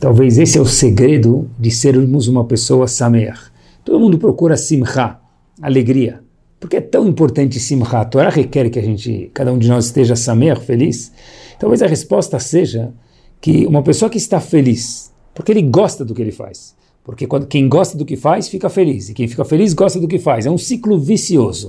Talvez 0.00 0.38
esse 0.38 0.56
é 0.56 0.60
o 0.60 0.64
segredo 0.64 1.50
de 1.58 1.70
sermos 1.70 2.28
uma 2.28 2.46
pessoa 2.46 2.88
samer. 2.88 3.38
Todo 3.84 4.00
mundo 4.00 4.18
procura 4.18 4.56
simcha, 4.56 5.18
alegria. 5.60 6.24
Por 6.58 6.70
que 6.70 6.76
é 6.76 6.80
tão 6.80 7.06
importante 7.06 7.60
Simcha? 7.60 8.00
A 8.00 8.04
Torá 8.04 8.30
requer 8.30 8.70
que 8.70 8.78
a 8.78 8.82
gente, 8.82 9.30
cada 9.34 9.52
um 9.52 9.58
de 9.58 9.68
nós 9.68 9.86
esteja 9.86 10.16
samer, 10.16 10.58
feliz. 10.58 11.12
Talvez 11.58 11.82
a 11.82 11.86
resposta 11.86 12.38
seja 12.38 12.92
que 13.40 13.66
uma 13.66 13.82
pessoa 13.82 14.10
que 14.10 14.18
está 14.18 14.40
feliz, 14.40 15.12
porque 15.34 15.52
ele 15.52 15.62
gosta 15.62 16.04
do 16.04 16.14
que 16.14 16.22
ele 16.22 16.32
faz. 16.32 16.74
Porque 17.04 17.26
quando, 17.26 17.46
quem 17.46 17.68
gosta 17.68 17.96
do 17.96 18.04
que 18.04 18.16
faz, 18.16 18.48
fica 18.48 18.68
feliz. 18.68 19.08
E 19.08 19.14
quem 19.14 19.28
fica 19.28 19.44
feliz, 19.44 19.72
gosta 19.72 20.00
do 20.00 20.08
que 20.08 20.18
faz. 20.18 20.44
É 20.44 20.50
um 20.50 20.58
ciclo 20.58 20.98
vicioso. 20.98 21.68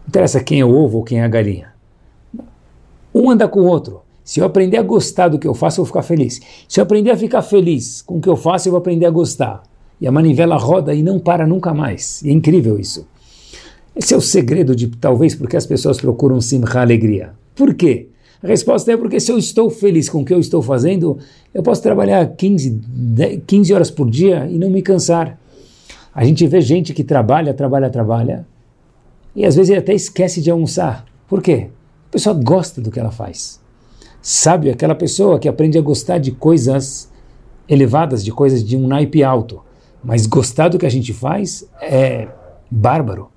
Não 0.00 0.08
interessa 0.08 0.42
quem 0.42 0.60
é 0.60 0.64
o 0.64 0.74
ovo 0.74 0.98
ou 0.98 1.04
quem 1.04 1.20
é 1.20 1.24
a 1.24 1.28
galinha. 1.28 1.74
Um 3.14 3.28
anda 3.28 3.46
com 3.46 3.60
o 3.60 3.66
outro. 3.66 4.00
Se 4.24 4.40
eu 4.40 4.46
aprender 4.46 4.78
a 4.78 4.82
gostar 4.82 5.28
do 5.28 5.38
que 5.38 5.46
eu 5.46 5.52
faço, 5.52 5.80
eu 5.80 5.84
vou 5.84 5.88
ficar 5.88 6.02
feliz. 6.02 6.40
Se 6.66 6.80
eu 6.80 6.84
aprender 6.84 7.10
a 7.10 7.16
ficar 7.16 7.42
feliz 7.42 8.00
com 8.00 8.16
o 8.16 8.20
que 8.20 8.28
eu 8.28 8.36
faço, 8.36 8.68
eu 8.68 8.70
vou 8.70 8.78
aprender 8.78 9.04
a 9.04 9.10
gostar. 9.10 9.62
E 10.00 10.06
a 10.06 10.12
manivela 10.12 10.56
roda 10.56 10.94
e 10.94 11.02
não 11.02 11.18
para 11.18 11.46
nunca 11.46 11.74
mais. 11.74 12.22
E 12.22 12.30
é 12.30 12.32
incrível 12.32 12.78
isso. 12.78 13.06
Esse 13.94 14.14
é 14.14 14.16
o 14.16 14.22
segredo 14.22 14.74
de 14.74 14.88
talvez 14.88 15.34
porque 15.34 15.56
as 15.56 15.66
pessoas 15.66 16.00
procuram 16.00 16.40
simcha 16.40 16.80
alegria. 16.80 17.34
Por 17.54 17.74
quê? 17.74 18.08
A 18.42 18.46
resposta 18.46 18.90
é 18.90 18.96
porque 18.96 19.20
se 19.20 19.30
eu 19.30 19.38
estou 19.38 19.68
feliz 19.68 20.08
com 20.08 20.22
o 20.22 20.24
que 20.24 20.32
eu 20.32 20.40
estou 20.40 20.62
fazendo, 20.62 21.18
eu 21.52 21.62
posso 21.62 21.82
trabalhar 21.82 22.26
15, 22.26 22.80
15 23.46 23.74
horas 23.74 23.90
por 23.90 24.10
dia 24.10 24.48
e 24.50 24.58
não 24.58 24.70
me 24.70 24.80
cansar. 24.80 25.38
A 26.14 26.24
gente 26.24 26.46
vê 26.46 26.60
gente 26.60 26.94
que 26.94 27.04
trabalha, 27.04 27.54
trabalha, 27.54 27.88
trabalha, 27.90 28.46
e 29.36 29.44
às 29.44 29.54
vezes 29.54 29.76
até 29.76 29.94
esquece 29.94 30.40
de 30.40 30.50
almoçar. 30.50 31.04
Por 31.28 31.42
quê? 31.42 31.68
A 32.08 32.12
pessoa 32.12 32.34
gosta 32.34 32.80
do 32.80 32.90
que 32.90 32.98
ela 32.98 33.12
faz. 33.12 33.60
É 34.66 34.70
aquela 34.70 34.94
pessoa 34.94 35.38
que 35.38 35.48
aprende 35.48 35.78
a 35.78 35.82
gostar 35.82 36.18
de 36.18 36.32
coisas 36.32 37.10
elevadas, 37.68 38.24
de 38.24 38.32
coisas 38.32 38.64
de 38.64 38.76
um 38.76 38.86
naipe 38.86 39.22
alto. 39.22 39.62
Mas 40.02 40.26
gostar 40.26 40.68
do 40.68 40.78
que 40.78 40.86
a 40.86 40.90
gente 40.90 41.12
faz 41.12 41.64
é 41.80 42.28
bárbaro 42.70 43.31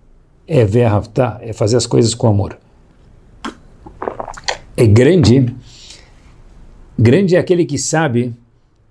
é 0.47 0.63
verhavta, 0.65 1.39
é 1.41 1.53
fazer 1.53 1.77
as 1.77 1.87
coisas 1.87 2.13
com 2.13 2.27
amor. 2.27 2.57
É 4.77 4.85
grande, 4.85 5.55
grande 6.97 7.35
é 7.35 7.39
aquele 7.39 7.65
que 7.65 7.77
sabe 7.77 8.35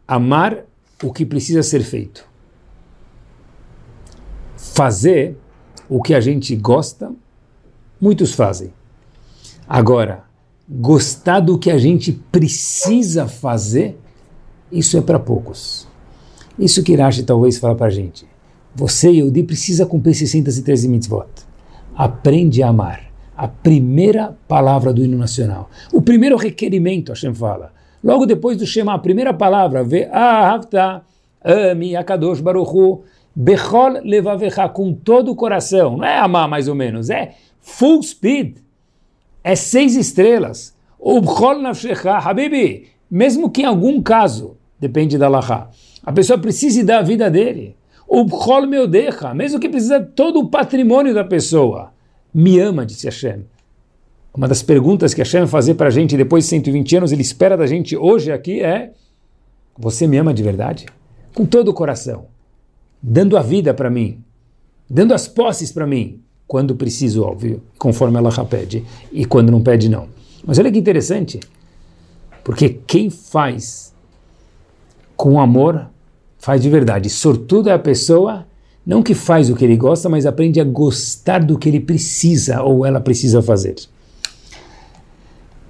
amar 0.08 0.64
o 1.02 1.12
que 1.12 1.26
precisa 1.26 1.62
ser 1.62 1.82
feito. 1.82 2.26
Fazer 4.56 5.36
o 5.88 6.02
que 6.02 6.14
a 6.14 6.20
gente 6.20 6.56
gosta, 6.56 7.12
muitos 8.00 8.32
fazem. 8.32 8.72
Agora, 9.68 10.24
gostar 10.68 11.40
do 11.40 11.58
que 11.58 11.70
a 11.70 11.78
gente 11.78 12.12
precisa 12.12 13.28
fazer, 13.28 13.98
isso 14.72 14.96
é 14.96 15.00
para 15.00 15.18
poucos. 15.18 15.86
Isso 16.58 16.82
que 16.82 16.96
Rashi 16.96 17.22
talvez 17.22 17.58
fala 17.58 17.74
para 17.74 17.86
a 17.86 17.90
gente. 17.90 18.26
Você, 18.74 19.10
Yehudi, 19.10 19.42
precisa 19.42 19.86
cumprir 19.86 20.14
613 20.14 20.88
mitzvot. 20.88 21.28
Aprende 21.96 22.62
a 22.62 22.68
amar. 22.68 23.02
A 23.36 23.48
primeira 23.48 24.36
palavra 24.46 24.92
do 24.92 25.04
hino 25.04 25.18
nacional. 25.18 25.68
O 25.92 26.00
primeiro 26.00 26.36
requerimento, 26.36 27.10
Hashem 27.10 27.34
fala. 27.34 27.72
Logo 28.02 28.26
depois 28.26 28.56
do 28.56 28.66
Shema, 28.66 28.94
a 28.94 28.98
primeira 28.98 29.32
palavra, 29.32 29.82
Ve'ahavta 29.82 31.02
ami 31.44 31.94
akadosh 31.94 32.40
baruchu 32.40 33.02
bechol 33.34 34.00
levavecha, 34.02 34.68
com 34.68 34.92
todo 34.92 35.30
o 35.30 35.36
coração. 35.36 35.98
Não 35.98 36.04
é 36.04 36.18
amar 36.18 36.48
mais 36.48 36.68
ou 36.68 36.74
menos, 36.74 37.10
é 37.10 37.34
full 37.60 38.02
speed. 38.02 38.58
É 39.42 39.54
seis 39.54 39.94
estrelas. 39.94 40.74
O 40.98 41.20
bchol 41.20 41.60
nafshecha, 41.60 42.16
habibi, 42.16 42.88
mesmo 43.10 43.50
que 43.50 43.62
em 43.62 43.66
algum 43.66 44.00
caso, 44.00 44.56
depende 44.80 45.18
da 45.18 45.28
lahá, 45.28 45.68
a 46.02 46.12
pessoa 46.12 46.38
precise 46.38 46.82
dar 46.82 47.00
a 47.00 47.02
vida 47.02 47.30
dele. 47.30 47.76
O 48.06 48.24
bchol 48.24 48.66
meu 48.66 48.86
decha, 48.86 49.34
mesmo 49.34 49.58
que 49.58 49.68
precisa 49.68 50.00
todo 50.00 50.40
o 50.40 50.48
patrimônio 50.48 51.14
da 51.14 51.24
pessoa. 51.24 51.92
Me 52.32 52.58
ama, 52.58 52.84
disse 52.84 53.06
Hashem. 53.06 53.44
Uma 54.34 54.48
das 54.48 54.62
perguntas 54.62 55.14
que 55.14 55.20
Hashem 55.20 55.42
vai 55.42 55.48
fazer 55.48 55.74
para 55.74 55.86
a 55.86 55.90
gente 55.90 56.16
depois 56.16 56.44
de 56.44 56.50
120 56.50 56.96
anos, 56.96 57.12
ele 57.12 57.22
espera 57.22 57.56
da 57.56 57.66
gente 57.66 57.96
hoje 57.96 58.32
aqui 58.32 58.60
é: 58.60 58.92
Você 59.78 60.06
me 60.06 60.18
ama 60.18 60.34
de 60.34 60.42
verdade? 60.42 60.86
Com 61.32 61.46
todo 61.46 61.68
o 61.68 61.74
coração, 61.74 62.26
dando 63.00 63.36
a 63.36 63.42
vida 63.42 63.72
para 63.72 63.88
mim, 63.88 64.22
dando 64.90 65.14
as 65.14 65.28
posses 65.28 65.70
para 65.70 65.86
mim, 65.86 66.20
quando 66.46 66.74
preciso, 66.74 67.22
óbvio, 67.22 67.62
conforme 67.78 68.18
ela 68.18 68.30
pede, 68.44 68.84
e 69.12 69.24
quando 69.24 69.50
não 69.50 69.62
pede, 69.62 69.88
não. 69.88 70.08
Mas 70.44 70.58
olha 70.58 70.70
que 70.70 70.78
interessante, 70.78 71.40
porque 72.42 72.68
quem 72.68 73.10
faz 73.10 73.94
com 75.16 75.40
amor, 75.40 75.88
faz 76.44 76.60
de 76.60 76.68
verdade. 76.68 77.08
Sortudo 77.08 77.70
é 77.70 77.72
a 77.72 77.78
pessoa, 77.78 78.46
não 78.84 79.02
que 79.02 79.14
faz 79.14 79.48
o 79.48 79.56
que 79.56 79.64
ele 79.64 79.78
gosta, 79.78 80.10
mas 80.10 80.26
aprende 80.26 80.60
a 80.60 80.64
gostar 80.64 81.42
do 81.42 81.58
que 81.58 81.70
ele 81.70 81.80
precisa 81.80 82.62
ou 82.62 82.84
ela 82.84 83.00
precisa 83.00 83.40
fazer. 83.40 83.76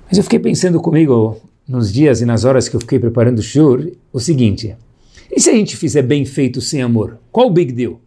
Mas 0.09 0.19
eu 0.19 0.25
fiquei 0.25 0.41
pensando 0.41 0.81
comigo 0.81 1.41
nos 1.69 1.93
dias 1.93 2.21
e 2.21 2.27
nas 2.27 2.45
horas 2.45 2.69
que 2.69 2.75
eu 2.75 2.81
fiquei 2.81 2.99
preparando 2.99 3.39
o 3.39 3.43
shur, 3.43 3.93
o 4.13 4.19
seguinte: 4.19 4.77
e 5.31 5.41
se 5.41 5.49
a 5.49 5.53
gente 5.55 5.77
fizer 5.77 6.03
bem 6.03 6.25
feito 6.25 6.61
sem 6.61 6.83
amor? 6.83 7.19
Qual 7.31 7.47
o 7.47 7.51
big 7.51 7.73
deal? 7.73 8.01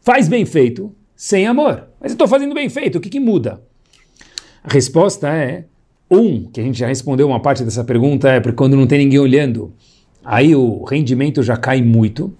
Faz 0.00 0.28
bem 0.28 0.44
feito 0.44 0.92
sem 1.14 1.46
amor. 1.46 1.84
Mas 2.00 2.10
eu 2.10 2.14
estou 2.14 2.26
fazendo 2.26 2.52
bem 2.52 2.68
feito, 2.68 2.98
o 2.98 3.00
que, 3.00 3.08
que 3.08 3.20
muda? 3.20 3.62
A 4.64 4.72
resposta 4.72 5.28
é: 5.28 5.66
um, 6.10 6.42
que 6.50 6.60
a 6.60 6.64
gente 6.64 6.80
já 6.80 6.88
respondeu 6.88 7.28
uma 7.28 7.38
parte 7.38 7.62
dessa 7.62 7.84
pergunta, 7.84 8.28
é 8.28 8.40
porque 8.40 8.56
quando 8.56 8.76
não 8.76 8.88
tem 8.88 8.98
ninguém 8.98 9.20
olhando, 9.20 9.72
aí 10.24 10.54
o 10.54 10.84
rendimento 10.84 11.42
já 11.42 11.56
cai 11.56 11.82
muito. 11.82 12.32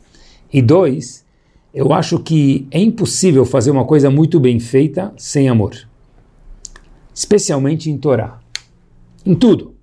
E 0.53 0.61
dois, 0.61 1.25
eu 1.73 1.93
acho 1.93 2.19
que 2.19 2.67
é 2.71 2.81
impossível 2.81 3.45
fazer 3.45 3.71
uma 3.71 3.85
coisa 3.85 4.11
muito 4.11 4.41
bem 4.41 4.59
feita 4.59 5.13
sem 5.17 5.49
amor. 5.49 5.77
Especialmente 7.15 7.91
em 7.91 7.97
Torá. 7.99 8.41
Em 9.25 9.35
tudo. 9.35 9.75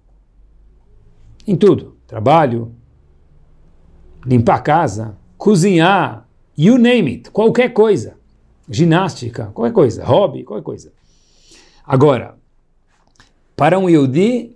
Em 1.46 1.56
tudo. 1.56 1.96
Trabalho, 2.06 2.74
limpar 4.26 4.56
a 4.56 4.62
casa, 4.62 5.18
cozinhar, 5.38 6.28
you 6.58 6.78
name 6.78 7.12
it, 7.12 7.32
qualquer 7.32 7.70
coisa. 7.70 8.18
Ginástica, 8.70 9.46
qualquer 9.54 9.74
coisa. 9.74 10.04
Hobby, 10.04 10.44
qualquer 10.44 10.64
coisa. 10.64 10.92
Agora, 11.86 12.36
para 13.56 13.80
um 13.80 13.90
Yehudi, 13.90 14.56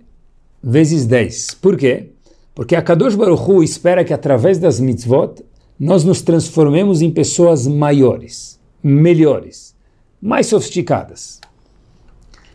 vezes 0.62 1.06
10. 1.06 1.54
Por 1.54 1.76
quê? 1.78 2.12
Porque 2.54 2.76
a 2.76 2.82
Kadosh 2.82 3.14
Baruch 3.14 3.42
Hu 3.42 3.62
espera 3.62 4.04
que 4.04 4.12
através 4.12 4.58
das 4.58 4.78
mitzvot 4.78 5.42
nós 5.78 6.04
nos 6.04 6.20
transformemos 6.22 7.00
em 7.00 7.10
pessoas 7.10 7.66
maiores, 7.66 8.60
melhores, 8.82 9.74
mais 10.20 10.46
sofisticadas. 10.46 11.40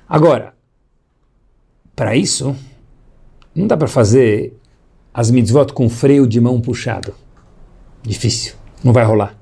Agora, 0.08 0.54
para 1.96 2.16
isso, 2.16 2.56
não 3.54 3.66
dá 3.66 3.76
para 3.76 3.88
fazer 3.88 4.54
as 5.14 5.32
mitzvot 5.32 5.74
com 5.74 5.90
freio 5.90 6.28
de 6.28 6.40
mão 6.40 6.62
puxado. 6.62 7.14
Difícil, 8.04 8.54
não 8.84 8.94
vai 8.94 9.04
rolar. 9.04 9.36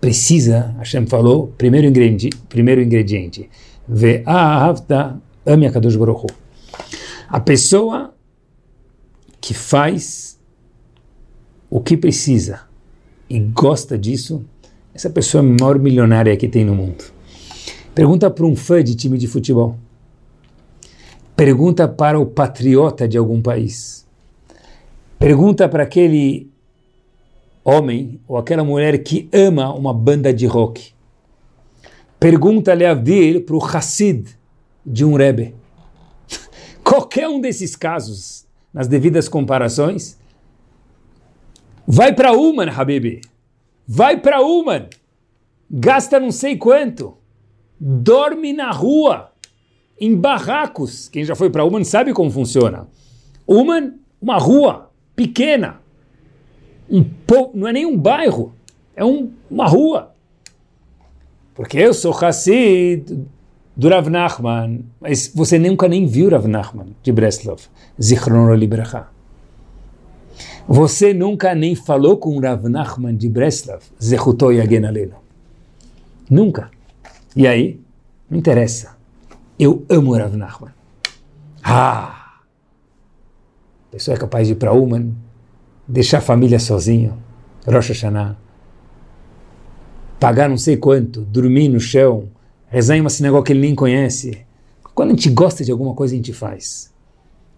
Precisa, 0.00 0.74
Hashem 0.78 1.06
falou, 1.06 1.52
primeiro 1.56 1.86
ingrediente, 1.86 2.28
primeiro 2.48 2.82
ingrediente, 2.82 3.48
ve'ahavta 3.88 5.20
ame 5.46 5.66
a 5.66 5.72
Kadosh 5.72 5.96
Baruch 5.96 6.26
A 7.28 7.40
pessoa 7.40 8.12
que 9.42 9.52
faz 9.52 10.40
o 11.68 11.80
que 11.80 11.96
precisa 11.96 12.60
e 13.28 13.40
gosta 13.40 13.98
disso, 13.98 14.44
essa 14.94 15.10
pessoa 15.10 15.42
é 15.42 15.46
a 15.46 15.50
maior 15.50 15.78
milionária 15.78 16.36
que 16.36 16.46
tem 16.46 16.64
no 16.64 16.74
mundo. 16.74 17.04
Pergunta 17.92 18.30
para 18.30 18.46
um 18.46 18.54
fã 18.54 18.84
de 18.84 18.94
time 18.94 19.18
de 19.18 19.26
futebol. 19.26 19.76
Pergunta 21.34 21.88
para 21.88 22.20
o 22.20 22.24
patriota 22.24 23.08
de 23.08 23.18
algum 23.18 23.42
país. 23.42 24.06
Pergunta 25.18 25.68
para 25.68 25.82
aquele 25.82 26.48
homem 27.64 28.20
ou 28.28 28.36
aquela 28.36 28.62
mulher 28.62 29.02
que 29.02 29.28
ama 29.32 29.74
uma 29.74 29.92
banda 29.92 30.32
de 30.32 30.46
rock. 30.46 30.92
Pergunta, 32.20 32.72
Leavdir, 32.74 33.44
para 33.44 33.56
o 33.56 33.64
Hassid 33.64 34.26
de 34.86 35.04
um 35.04 35.14
Rebbe. 35.14 35.54
Qualquer 36.84 37.28
um 37.28 37.40
desses 37.40 37.74
casos, 37.74 38.46
nas 38.72 38.88
devidas 38.88 39.28
comparações, 39.28 40.18
vai 41.86 42.12
para 42.12 42.32
Uman, 42.32 42.70
Habibi. 42.70 43.20
Vai 43.86 44.18
para 44.18 44.40
Uman. 44.40 44.88
Gasta 45.70 46.18
não 46.18 46.30
sei 46.30 46.56
quanto. 46.56 47.16
Dorme 47.78 48.52
na 48.52 48.70
rua 48.70 49.32
em 50.00 50.16
barracos. 50.16 51.08
Quem 51.08 51.24
já 51.24 51.34
foi 51.34 51.50
para 51.50 51.64
Uman 51.64 51.84
sabe 51.84 52.12
como 52.12 52.30
funciona. 52.30 52.88
Uman, 53.46 53.94
uma 54.20 54.38
rua 54.38 54.90
pequena. 55.14 55.80
Um 56.88 57.02
po... 57.04 57.50
Não 57.54 57.68
é 57.68 57.72
nem 57.72 57.86
um 57.86 57.96
bairro, 57.96 58.54
é 58.94 59.04
um, 59.04 59.30
uma 59.50 59.66
rua. 59.66 60.14
Porque 61.54 61.78
eu 61.78 61.92
sou 61.92 62.12
Hassid 62.12 63.26
do 63.76 63.88
Rav 63.88 64.08
Nachman, 64.08 64.84
mas 65.00 65.32
você 65.34 65.58
nunca 65.58 65.88
nem 65.88 66.06
viu 66.06 66.30
Rav 66.30 66.46
Nachman 66.46 66.94
de 67.02 67.12
Breslov, 67.12 67.60
Zichron 68.00 68.54
Libracha. 68.54 69.06
Você 70.68 71.12
nunca 71.12 71.54
nem 71.54 71.74
falou 71.74 72.16
com 72.18 72.38
Rav 72.38 72.68
Nachman 72.68 73.16
de 73.16 73.28
Breslov, 73.28 73.82
Zechuto 74.02 74.52
Yagen 74.52 74.86
Aleno. 74.86 75.16
Nunca. 76.30 76.70
E 77.34 77.46
aí? 77.46 77.80
Não 78.30 78.38
interessa. 78.38 78.96
Eu 79.58 79.84
amo 79.88 80.16
Rav 80.16 80.36
Nachman. 80.36 80.72
Ah! 81.62 82.40
A 83.88 83.92
pessoa 83.92 84.14
é 84.14 84.18
capaz 84.18 84.46
de 84.46 84.54
ir 84.54 84.56
para 84.56 84.72
Uman, 84.72 85.12
deixar 85.86 86.18
a 86.18 86.22
família 86.22 86.58
sozinho, 86.58 87.18
Rosh 87.66 87.88
Hashanah, 87.88 88.36
pagar 90.18 90.48
não 90.48 90.56
sei 90.56 90.76
quanto, 90.76 91.20
dormir 91.20 91.68
no 91.68 91.78
chão, 91.78 92.28
rezar 92.72 92.96
em 92.96 93.02
uma 93.02 93.10
sinagoga 93.10 93.44
que 93.44 93.52
ele 93.52 93.60
nem 93.60 93.74
conhece. 93.74 94.38
Quando 94.94 95.10
a 95.10 95.12
gente 95.12 95.28
gosta 95.28 95.62
de 95.62 95.70
alguma 95.70 95.92
coisa, 95.92 96.14
a 96.14 96.16
gente 96.16 96.32
faz. 96.32 96.90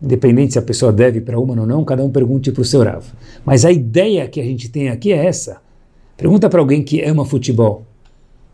Independente 0.03 0.55
se 0.55 0.59
a 0.59 0.63
pessoa 0.63 0.93
deve 0.93 1.21
para 1.21 1.39
uma 1.39 1.59
ou 1.59 1.67
não, 1.67 1.85
cada 1.85 2.03
um 2.03 2.11
pergunte 2.11 2.51
para 2.51 2.63
o 2.63 2.65
seu 2.65 2.83
Rav. 2.83 3.05
Mas 3.45 3.65
a 3.65 3.71
ideia 3.71 4.27
que 4.27 4.41
a 4.41 4.45
gente 4.45 4.69
tem 4.69 4.89
aqui 4.89 5.13
é 5.13 5.25
essa. 5.25 5.59
Pergunta 6.17 6.51
para 6.51 6.59
alguém 6.59 6.83
que 6.83 7.01
ama 7.01 7.25
futebol. 7.25 7.87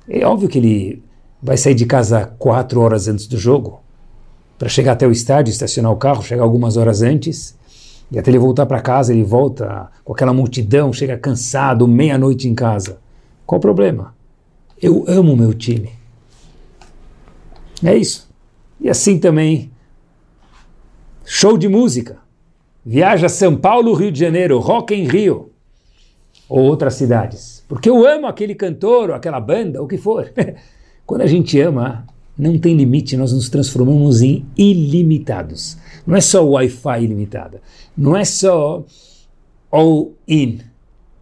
É 0.06 0.24
óbvio 0.26 0.50
que 0.50 0.58
ele 0.58 1.02
vai 1.42 1.56
sair 1.56 1.74
de 1.74 1.86
casa 1.86 2.26
quatro 2.38 2.82
horas 2.82 3.08
antes 3.08 3.26
do 3.26 3.38
jogo, 3.38 3.80
para 4.58 4.68
chegar 4.68 4.92
até 4.92 5.06
o 5.06 5.10
estádio, 5.10 5.50
estacionar 5.50 5.90
o 5.90 5.96
carro, 5.96 6.22
chegar 6.22 6.42
algumas 6.42 6.76
horas 6.76 7.00
antes, 7.00 7.56
e 8.12 8.18
até 8.18 8.30
ele 8.30 8.38
voltar 8.38 8.66
para 8.66 8.82
casa, 8.82 9.14
ele 9.14 9.24
volta 9.24 9.88
com 10.04 10.12
aquela 10.12 10.34
multidão, 10.34 10.92
chega 10.92 11.16
cansado, 11.16 11.88
meia-noite 11.88 12.46
em 12.46 12.54
casa. 12.54 12.98
Qual 13.46 13.58
o 13.58 13.62
problema? 13.62 14.14
Eu 14.80 15.06
amo 15.08 15.34
meu 15.34 15.54
time. 15.54 15.99
É 17.82 17.96
isso. 17.96 18.28
E 18.80 18.88
assim 18.88 19.18
também, 19.18 19.70
show 21.24 21.56
de 21.56 21.68
música. 21.68 22.18
Viaja 22.84 23.28
São 23.28 23.56
Paulo, 23.56 23.92
Rio 23.94 24.10
de 24.10 24.18
Janeiro, 24.18 24.58
Rock 24.58 24.94
em 24.94 25.06
Rio, 25.06 25.50
ou 26.48 26.60
outras 26.60 26.94
cidades. 26.94 27.64
Porque 27.68 27.88
eu 27.88 28.06
amo 28.06 28.26
aquele 28.26 28.54
cantor, 28.54 29.10
ou 29.10 29.14
aquela 29.14 29.38
banda, 29.38 29.82
o 29.82 29.86
que 29.86 29.98
for. 29.98 30.32
Quando 31.06 31.22
a 31.22 31.26
gente 31.26 31.60
ama, 31.60 32.06
não 32.36 32.58
tem 32.58 32.74
limite, 32.74 33.16
nós 33.16 33.32
nos 33.32 33.50
transformamos 33.50 34.22
em 34.22 34.46
ilimitados. 34.56 35.76
Não 36.06 36.16
é 36.16 36.20
só 36.20 36.44
Wi-Fi 36.44 37.04
ilimitada, 37.04 37.60
não 37.96 38.16
é 38.16 38.24
só 38.24 38.84
all 39.70 40.12
in 40.26 40.60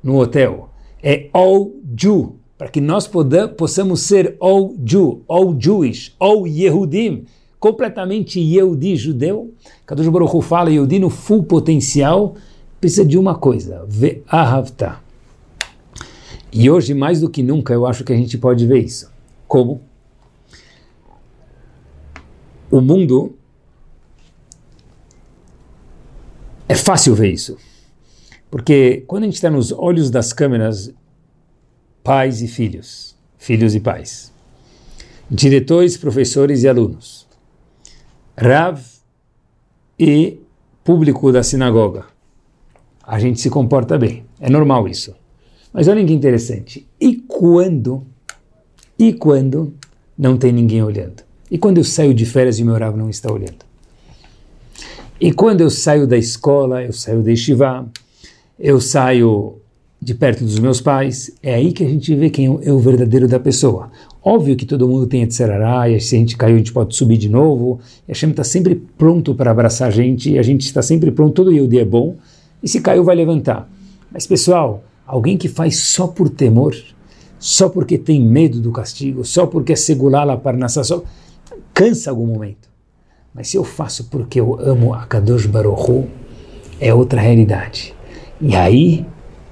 no 0.02 0.20
hotel, 0.20 0.70
é 1.02 1.28
all 1.32 1.72
Jew, 1.96 2.37
para 2.58 2.68
que 2.68 2.80
nós 2.80 3.08
possamos 3.56 4.02
ser 4.02 4.36
all 4.40 4.74
Jew, 4.84 5.22
all 5.28 5.56
Jewish, 5.58 6.12
all 6.18 6.46
Yehudim, 6.46 7.24
completamente 7.60 8.40
Yehudi, 8.40 8.96
judeu. 8.96 9.54
Kadosh 9.86 10.08
Baruch 10.08 10.42
fala 10.42 10.70
Yehudi 10.70 10.98
no 10.98 11.08
full 11.08 11.44
potencial, 11.44 12.34
precisa 12.80 13.04
de 13.04 13.16
uma 13.16 13.36
coisa, 13.36 13.86
Ve'ahavta. 13.88 14.96
E 16.52 16.68
hoje, 16.68 16.94
mais 16.94 17.20
do 17.20 17.30
que 17.30 17.42
nunca, 17.42 17.72
eu 17.72 17.86
acho 17.86 18.02
que 18.02 18.12
a 18.12 18.16
gente 18.16 18.36
pode 18.36 18.66
ver 18.66 18.84
isso. 18.84 19.08
Como? 19.46 19.80
O 22.70 22.80
mundo 22.80 23.38
É 26.68 26.74
fácil 26.74 27.14
ver 27.14 27.32
isso. 27.32 27.56
Porque 28.50 29.02
quando 29.06 29.22
a 29.22 29.26
gente 29.26 29.36
está 29.36 29.50
nos 29.50 29.72
olhos 29.72 30.10
das 30.10 30.34
câmeras, 30.34 30.92
pais 32.08 32.40
e 32.40 32.48
filhos, 32.48 33.14
filhos 33.36 33.74
e 33.74 33.80
pais, 33.80 34.32
diretores, 35.30 35.94
professores 35.98 36.62
e 36.62 36.68
alunos, 36.68 37.26
Rav 38.34 38.80
e 39.98 40.40
público 40.82 41.30
da 41.30 41.42
sinagoga, 41.42 42.06
a 43.02 43.18
gente 43.18 43.38
se 43.38 43.50
comporta 43.50 43.98
bem. 43.98 44.24
É 44.40 44.48
normal 44.48 44.88
isso. 44.88 45.14
Mas 45.70 45.86
olha 45.86 46.02
que 46.02 46.14
interessante. 46.14 46.88
E 46.98 47.14
quando, 47.14 48.06
e 48.98 49.12
quando 49.12 49.74
não 50.16 50.38
tem 50.38 50.50
ninguém 50.50 50.82
olhando? 50.82 51.22
E 51.50 51.58
quando 51.58 51.76
eu 51.76 51.84
saio 51.84 52.14
de 52.14 52.24
férias 52.24 52.58
e 52.58 52.64
meu 52.64 52.78
Rav 52.78 52.96
não 52.96 53.10
está 53.10 53.30
olhando? 53.30 53.66
E 55.20 55.30
quando 55.30 55.60
eu 55.60 55.68
saio 55.68 56.06
da 56.06 56.16
escola, 56.16 56.82
eu 56.82 56.92
saio 56.94 57.22
da 57.22 57.28
Yeshiva, 57.28 57.86
eu 58.58 58.80
saio 58.80 59.60
de 60.00 60.14
perto 60.14 60.44
dos 60.44 60.58
meus 60.58 60.80
pais, 60.80 61.30
é 61.42 61.54
aí 61.54 61.72
que 61.72 61.84
a 61.84 61.88
gente 61.88 62.14
vê 62.14 62.30
quem 62.30 62.58
é 62.62 62.72
o 62.72 62.78
verdadeiro 62.78 63.26
da 63.26 63.40
pessoa. 63.40 63.90
Óbvio 64.22 64.56
que 64.56 64.64
todo 64.64 64.88
mundo 64.88 65.06
tem 65.06 65.22
Etzerará, 65.22 65.90
e 65.90 66.00
se 66.00 66.14
a 66.14 66.18
gente 66.18 66.36
caiu, 66.36 66.54
a 66.54 66.58
gente 66.58 66.72
pode 66.72 66.94
subir 66.94 67.16
de 67.16 67.28
novo, 67.28 67.80
e 68.06 68.12
a 68.12 68.14
Hashem 68.14 68.30
está 68.30 68.44
sempre 68.44 68.76
pronto 68.96 69.34
para 69.34 69.50
abraçar 69.50 69.88
a 69.88 69.90
gente, 69.90 70.30
e 70.30 70.38
a 70.38 70.42
gente 70.42 70.62
está 70.62 70.82
sempre 70.82 71.10
pronto, 71.10 71.34
todo 71.34 71.68
dia 71.68 71.82
é 71.82 71.84
bom, 71.84 72.16
e 72.62 72.68
se 72.68 72.80
caiu, 72.80 73.02
vai 73.02 73.16
levantar. 73.16 73.68
Mas 74.12 74.26
pessoal, 74.26 74.84
alguém 75.06 75.36
que 75.36 75.48
faz 75.48 75.78
só 75.78 76.06
por 76.06 76.28
temor, 76.28 76.74
só 77.38 77.68
porque 77.68 77.98
tem 77.98 78.20
medo 78.20 78.60
do 78.60 78.72
castigo, 78.72 79.24
só 79.24 79.46
porque 79.46 79.72
é 79.72 79.76
segurar 79.76 80.24
lá 80.24 80.36
para 80.36 80.56
nascer, 80.56 80.84
só 80.84 81.02
cansa 81.74 82.10
algum 82.10 82.26
momento. 82.26 82.68
Mas 83.34 83.48
se 83.48 83.56
eu 83.56 83.64
faço 83.64 84.04
porque 84.10 84.40
eu 84.40 84.58
amo 84.60 84.92
a 84.92 85.06
Kadosh 85.06 85.46
Baruch 85.46 86.08
é 86.80 86.92
outra 86.92 87.20
realidade. 87.20 87.94
E 88.40 88.56
aí, 88.56 89.06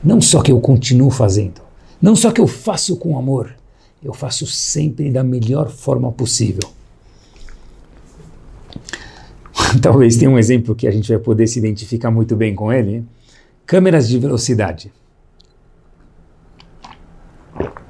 não 0.07 0.21
só 0.21 0.41
que 0.41 0.53
eu 0.53 0.61
continuo 0.61 1.11
fazendo, 1.11 1.61
não 2.01 2.15
só 2.15 2.31
que 2.31 2.41
eu 2.41 2.47
faço 2.47 2.97
com 2.97 3.19
amor, 3.19 3.53
eu 4.01 4.15
faço 4.15 4.47
sempre 4.47 5.11
da 5.11 5.25
melhor 5.25 5.69
forma 5.69 6.13
possível. 6.13 6.63
Talvez 9.83 10.17
tenha 10.17 10.31
um 10.31 10.39
exemplo 10.39 10.77
que 10.77 10.87
a 10.87 10.93
gente 10.93 11.09
vai 11.09 11.19
poder 11.19 11.49
se 11.49 11.59
identificar 11.59 12.13
muito 12.13 12.37
bem 12.37 12.55
com 12.55 12.73
ele. 12.73 13.05
Câmeras 13.67 14.09
de 14.09 14.17
velocidade. 14.17 14.93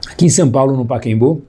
Aqui 0.08 0.24
em 0.24 0.30
São 0.30 0.50
Paulo, 0.50 0.74
no 0.74 0.86
Pacaembu, 0.86 1.42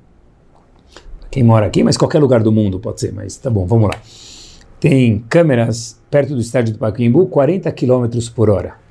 quem 1.32 1.44
mora 1.44 1.68
aqui, 1.68 1.82
mas 1.82 1.96
qualquer 1.96 2.20
lugar 2.20 2.44
do 2.44 2.52
mundo 2.52 2.78
pode 2.78 3.00
ser, 3.00 3.14
mas 3.14 3.38
tá 3.38 3.50
bom, 3.50 3.66
vamos 3.66 3.88
lá. 3.88 4.02
Tem 4.82 5.20
câmeras 5.30 5.98
perto 6.12 6.36
do 6.36 6.42
estádio 6.42 6.74
do 6.74 6.80
Pacaembu, 6.80 7.28
40 7.28 7.72
km 7.72 8.06
por 8.36 8.50
hora. 8.50 8.87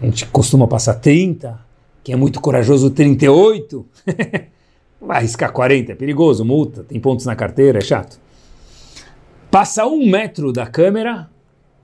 A 0.00 0.04
gente 0.04 0.26
costuma 0.26 0.68
passar 0.68 0.94
30, 0.94 1.58
quem 2.04 2.12
é 2.12 2.16
muito 2.16 2.40
corajoso, 2.40 2.90
38. 2.90 3.86
Vai 5.00 5.18
arriscar 5.18 5.52
40, 5.52 5.92
é 5.92 5.94
perigoso, 5.94 6.44
multa, 6.44 6.82
tem 6.82 7.00
pontos 7.00 7.26
na 7.26 7.34
carteira, 7.34 7.78
é 7.78 7.80
chato. 7.80 8.20
Passa 9.50 9.86
um 9.86 10.08
metro 10.08 10.52
da 10.52 10.66
câmera, 10.66 11.28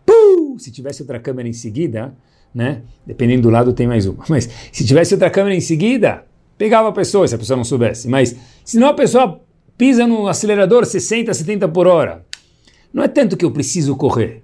puh, 0.04 0.56
se 0.58 0.70
tivesse 0.70 1.02
outra 1.02 1.18
câmera 1.18 1.48
em 1.48 1.52
seguida, 1.52 2.14
né? 2.54 2.82
Dependendo 3.04 3.42
do 3.42 3.50
lado 3.50 3.72
tem 3.72 3.86
mais 3.86 4.06
uma. 4.06 4.24
Mas 4.28 4.48
se 4.70 4.84
tivesse 4.84 5.14
outra 5.14 5.30
câmera 5.30 5.54
em 5.54 5.60
seguida, 5.60 6.24
pegava 6.56 6.88
a 6.88 6.92
pessoa 6.92 7.26
se 7.26 7.34
a 7.34 7.38
pessoa 7.38 7.56
não 7.56 7.64
soubesse. 7.64 8.08
Mas 8.08 8.36
se 8.64 8.78
não 8.78 8.88
a 8.88 8.94
pessoa 8.94 9.40
pisa 9.76 10.06
no 10.06 10.28
acelerador 10.28 10.86
60, 10.86 11.34
70 11.34 11.68
por 11.68 11.86
hora, 11.86 12.24
não 12.92 13.02
é 13.02 13.08
tanto 13.08 13.36
que 13.36 13.44
eu 13.44 13.50
preciso 13.50 13.96
correr. 13.96 14.43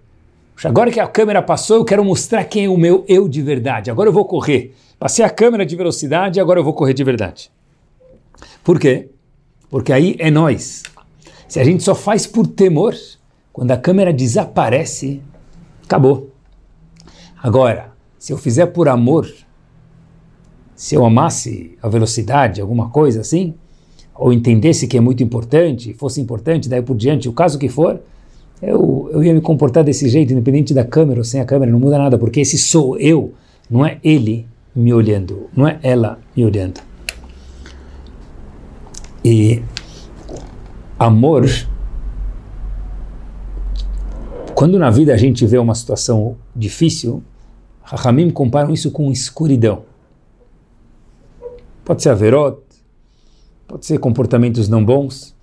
Agora 0.62 0.90
que 0.90 1.00
a 1.00 1.06
câmera 1.06 1.40
passou, 1.40 1.78
eu 1.78 1.84
quero 1.84 2.04
mostrar 2.04 2.44
quem 2.44 2.66
é 2.66 2.68
o 2.68 2.76
meu 2.76 3.04
eu 3.08 3.28
de 3.28 3.40
verdade. 3.40 3.90
Agora 3.90 4.08
eu 4.08 4.12
vou 4.12 4.26
correr. 4.26 4.74
Passei 4.98 5.24
a 5.24 5.30
câmera 5.30 5.64
de 5.64 5.74
velocidade, 5.74 6.38
agora 6.38 6.60
eu 6.60 6.64
vou 6.64 6.74
correr 6.74 6.92
de 6.92 7.02
verdade. 7.02 7.50
Por 8.62 8.78
quê? 8.78 9.08
Porque 9.70 9.92
aí 9.92 10.16
é 10.18 10.30
nós. 10.30 10.82
Se 11.48 11.58
a 11.58 11.64
gente 11.64 11.82
só 11.82 11.94
faz 11.94 12.26
por 12.26 12.46
temor, 12.46 12.94
quando 13.52 13.70
a 13.70 13.76
câmera 13.76 14.12
desaparece, 14.12 15.22
acabou. 15.82 16.30
Agora, 17.42 17.92
se 18.18 18.32
eu 18.32 18.36
fizer 18.36 18.66
por 18.66 18.86
amor, 18.86 19.32
se 20.76 20.94
eu 20.94 21.04
amasse 21.06 21.78
a 21.82 21.88
velocidade, 21.88 22.60
alguma 22.60 22.90
coisa 22.90 23.22
assim, 23.22 23.54
ou 24.14 24.30
entendesse 24.30 24.86
que 24.86 24.98
é 24.98 25.00
muito 25.00 25.22
importante, 25.22 25.94
fosse 25.94 26.20
importante, 26.20 26.68
daí 26.68 26.82
por 26.82 26.96
diante, 26.96 27.28
o 27.28 27.32
caso 27.32 27.58
que 27.58 27.68
for, 27.68 28.00
eu, 28.62 29.08
eu 29.12 29.24
ia 29.24 29.32
me 29.32 29.40
comportar 29.40 29.82
desse 29.82 30.08
jeito, 30.08 30.32
independente 30.32 30.74
da 30.74 30.84
câmera 30.84 31.20
ou 31.20 31.24
sem 31.24 31.40
a 31.40 31.44
câmera, 31.44 31.70
não 31.72 31.80
muda 31.80 31.98
nada, 31.98 32.18
porque 32.18 32.40
esse 32.40 32.58
sou 32.58 32.98
eu, 32.98 33.32
não 33.70 33.84
é 33.86 33.98
ele 34.04 34.46
me 34.74 34.92
olhando, 34.92 35.48
não 35.56 35.66
é 35.66 35.78
ela 35.82 36.18
me 36.36 36.44
olhando. 36.44 36.80
E 39.24 39.62
amor, 40.98 41.46
quando 44.54 44.78
na 44.78 44.90
vida 44.90 45.14
a 45.14 45.16
gente 45.16 45.46
vê 45.46 45.58
uma 45.58 45.74
situação 45.74 46.36
difícil, 46.54 47.22
Rahamim 47.82 48.30
comparam 48.30 48.72
isso 48.72 48.90
com 48.90 49.10
escuridão. 49.10 49.84
Pode 51.84 52.02
ser 52.02 52.10
averot, 52.10 52.60
pode 53.66 53.86
ser 53.86 53.98
comportamentos 53.98 54.68
não 54.68 54.84
bons, 54.84 55.34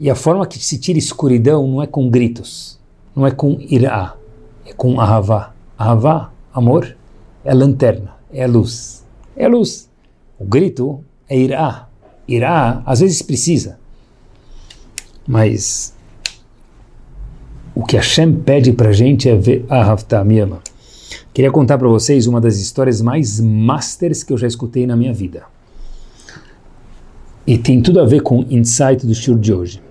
e 0.00 0.08
a 0.08 0.14
forma 0.14 0.46
que 0.46 0.58
se 0.58 0.78
tira 0.78 0.98
escuridão 0.98 1.68
não 1.68 1.82
é 1.82 1.86
com 1.86 2.08
gritos, 2.08 2.80
não 3.14 3.26
é 3.26 3.30
com 3.30 3.58
irá, 3.60 4.16
é 4.64 4.72
com 4.72 4.98
ahavá. 4.98 5.52
Ahavá, 5.76 6.32
amor, 6.54 6.96
é 7.44 7.50
a 7.50 7.54
lanterna, 7.54 8.14
é 8.32 8.44
a 8.44 8.46
luz. 8.46 9.04
É 9.36 9.44
a 9.44 9.48
luz. 9.48 9.90
O 10.38 10.44
grito 10.46 11.04
é 11.28 11.38
irá. 11.38 11.86
Irá, 12.26 12.82
às 12.86 13.00
vezes 13.00 13.20
precisa. 13.20 13.78
Mas 15.28 15.94
o 17.74 17.84
que 17.84 17.96
Hashem 17.96 18.36
pede 18.40 18.72
para 18.72 18.92
gente 18.92 19.28
é 19.28 19.36
ver 19.36 19.66
Ahavta, 19.68 20.24
me 20.24 20.40
ama. 20.40 20.62
Queria 21.34 21.50
contar 21.50 21.76
para 21.76 21.88
vocês 21.88 22.26
uma 22.26 22.40
das 22.40 22.56
histórias 22.56 23.02
mais 23.02 23.38
masters 23.38 24.22
que 24.22 24.32
eu 24.32 24.38
já 24.38 24.46
escutei 24.46 24.86
na 24.86 24.96
minha 24.96 25.12
vida. 25.12 25.42
E 27.46 27.58
tem 27.58 27.82
tudo 27.82 28.00
a 28.00 28.06
ver 28.06 28.22
com 28.22 28.40
o 28.40 28.46
insight 28.50 29.06
do 29.06 29.14
show 29.14 29.36
de 29.36 29.52
hoje. 29.52 29.89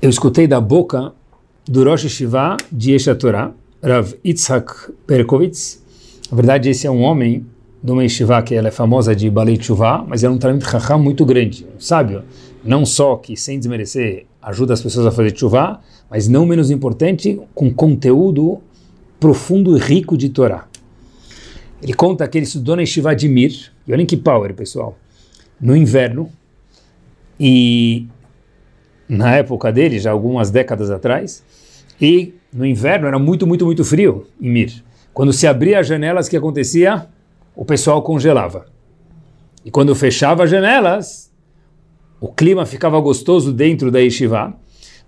Eu 0.00 0.10
escutei 0.10 0.46
da 0.46 0.60
boca 0.60 1.12
do 1.66 1.82
Rosh 1.84 2.08
Shiva 2.08 2.56
de 2.70 2.92
Yesha 2.92 3.14
Torah, 3.14 3.52
Rav 3.82 4.12
Yitzhak 4.24 4.92
Perkovitz. 5.06 5.82
Na 6.30 6.36
verdade, 6.36 6.68
esse 6.68 6.86
é 6.86 6.90
um 6.90 7.02
homem 7.02 7.46
de 7.82 7.92
uma 7.92 8.02
yeshiva 8.02 8.42
que 8.42 8.54
ela 8.54 8.68
é 8.68 8.70
famosa 8.70 9.14
de 9.14 9.30
Balei 9.30 9.56
Tshuva, 9.56 10.04
mas 10.06 10.22
é 10.22 10.28
um 10.28 10.38
talento 10.38 10.68
chacham 10.68 10.98
muito 10.98 11.24
grande, 11.24 11.66
um 11.76 11.80
sábio. 11.80 12.24
Não 12.64 12.84
só 12.84 13.16
que, 13.16 13.36
sem 13.36 13.58
desmerecer, 13.58 14.26
ajuda 14.42 14.74
as 14.74 14.82
pessoas 14.82 15.06
a 15.06 15.10
fazer 15.10 15.30
Tshuva, 15.30 15.80
mas 16.10 16.28
não 16.28 16.44
menos 16.44 16.70
importante, 16.70 17.40
com 17.54 17.72
conteúdo 17.72 18.60
profundo 19.18 19.76
e 19.76 19.80
rico 19.80 20.16
de 20.16 20.28
Torá. 20.28 20.66
Ele 21.82 21.94
conta 21.94 22.26
que 22.28 22.36
ele 22.36 22.44
estudou 22.44 22.76
na 22.76 22.82
yeshiva 22.82 23.14
de 23.14 23.28
Mir, 23.28 23.72
e 23.86 23.92
olhem 23.92 24.04
que 24.04 24.16
power, 24.16 24.52
pessoal, 24.54 24.98
no 25.60 25.76
inverno, 25.76 26.30
e 27.38 28.06
na 29.08 29.36
época 29.36 29.72
dele, 29.72 29.98
já 29.98 30.10
algumas 30.10 30.50
décadas 30.50 30.90
atrás, 30.90 31.42
e 32.00 32.34
no 32.52 32.66
inverno 32.66 33.06
era 33.06 33.18
muito, 33.18 33.46
muito, 33.46 33.64
muito 33.64 33.84
frio 33.84 34.26
em 34.40 34.50
Mir. 34.50 34.84
Quando 35.12 35.32
se 35.32 35.46
abria 35.46 35.80
as 35.80 35.86
janelas, 35.86 36.26
o 36.26 36.30
que 36.30 36.36
acontecia? 36.36 37.06
O 37.54 37.64
pessoal 37.64 38.02
congelava. 38.02 38.66
E 39.64 39.70
quando 39.70 39.94
fechava 39.94 40.44
as 40.44 40.50
janelas, 40.50 41.32
o 42.20 42.28
clima 42.28 42.66
ficava 42.66 43.00
gostoso 43.00 43.52
dentro 43.52 43.90
da 43.90 43.98
yeshiva, 43.98 44.54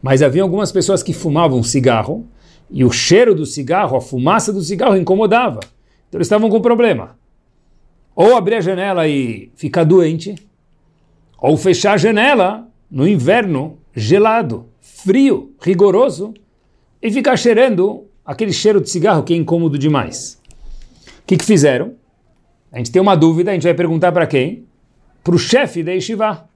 mas 0.02 0.22
havia 0.22 0.42
algumas 0.42 0.72
pessoas 0.72 1.02
que 1.02 1.12
fumavam 1.12 1.62
cigarro, 1.62 2.26
e 2.70 2.84
o 2.84 2.90
cheiro 2.90 3.34
do 3.34 3.46
cigarro, 3.46 3.96
a 3.96 4.00
fumaça 4.00 4.52
do 4.52 4.62
cigarro 4.62 4.96
incomodava. 4.96 5.60
Então 6.08 6.18
eles 6.18 6.26
estavam 6.26 6.50
com 6.50 6.60
problema. 6.60 7.16
Ou 8.14 8.36
abrir 8.36 8.56
a 8.56 8.60
janela 8.60 9.06
e 9.08 9.50
ficar 9.54 9.84
doente, 9.84 10.34
ou 11.38 11.56
fechar 11.56 11.92
a 11.92 11.96
janela 11.96 12.66
no 12.90 13.06
inverno 13.06 13.78
gelado, 13.98 14.66
frio, 14.80 15.54
rigoroso, 15.60 16.32
e 17.02 17.10
ficar 17.10 17.36
cheirando 17.36 18.06
aquele 18.24 18.52
cheiro 18.52 18.80
de 18.80 18.90
cigarro 18.90 19.22
que 19.22 19.32
é 19.32 19.36
incômodo 19.36 19.78
demais. 19.78 20.40
O 21.20 21.26
que, 21.26 21.36
que 21.36 21.44
fizeram? 21.44 21.94
A 22.72 22.78
gente 22.78 22.90
tem 22.90 23.00
uma 23.00 23.16
dúvida, 23.16 23.50
a 23.50 23.54
gente 23.54 23.62
vai 23.62 23.74
perguntar 23.74 24.12
para 24.12 24.26
quem? 24.26 24.64
Para 25.22 25.34
o 25.34 25.38
chefe 25.38 25.82
da 25.82 25.92
Yeshiva. 25.92 26.48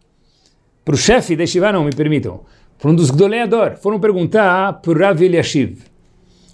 Para 0.85 0.95
o 0.95 0.99
chefe 0.99 1.37
da 1.37 1.43
Yeshiva, 1.43 1.73
não, 1.73 1.85
me 1.85 1.95
permitam. 1.95 2.41
Para 2.79 2.91
um 2.91 2.95
dos 2.95 3.11
Gdoleador. 3.11 3.77
Foram 3.77 4.01
perguntar 4.01 4.81
para 4.81 4.91
o 4.91 4.99
Rav 4.99 5.23
Eliashiv. 5.23 5.83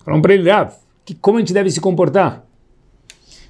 Falaram 0.04 0.22
para 0.22 0.34
ele, 0.34 0.50
Rav, 0.50 0.72
que, 1.04 1.14
como 1.14 1.38
a 1.38 1.40
gente 1.40 1.52
deve 1.52 1.70
se 1.70 1.80
comportar? 1.80 2.44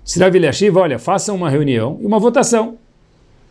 Disse 0.05 0.19
Rav 0.21 0.35
Eliashiv, 0.35 0.77
olha, 0.77 0.99
façam 0.99 1.35
uma 1.35 1.51
reunião 1.51 1.99
e 2.01 2.07
uma 2.07 2.19
votação. 2.19 2.79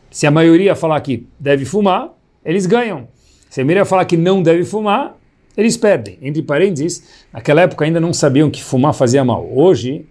Se 0.10 0.26
a 0.26 0.32
maioria 0.32 0.76
falar 0.76 1.00
que 1.02 1.28
deve 1.40 1.66
fumar, 1.66 2.10
eles 2.44 2.66
ganham. 2.66 3.08
Se 3.50 3.62
a 3.62 3.66
Miriam 3.66 3.86
falar 3.86 4.06
que 4.06 4.18
não 4.18 4.42
deve 4.42 4.64
fumar, 4.64 5.16
eles 5.56 5.76
perdem. 5.76 6.18
Entre 6.22 6.42
parênteses, 6.42 7.26
naquela 7.34 7.62
época 7.62 7.84
ainda 7.84 8.00
não 8.00 8.14
sabiam 8.14 8.50
que 8.50 8.64
fumar 8.64 8.94
fazia 8.94 9.24
mal. 9.24 9.50
Hoje, 9.52 10.06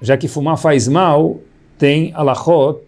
já 0.00 0.16
que 0.16 0.28
fumar 0.28 0.56
faz 0.56 0.86
mal, 0.86 1.40
tem 1.76 2.12
alachot. 2.14 2.80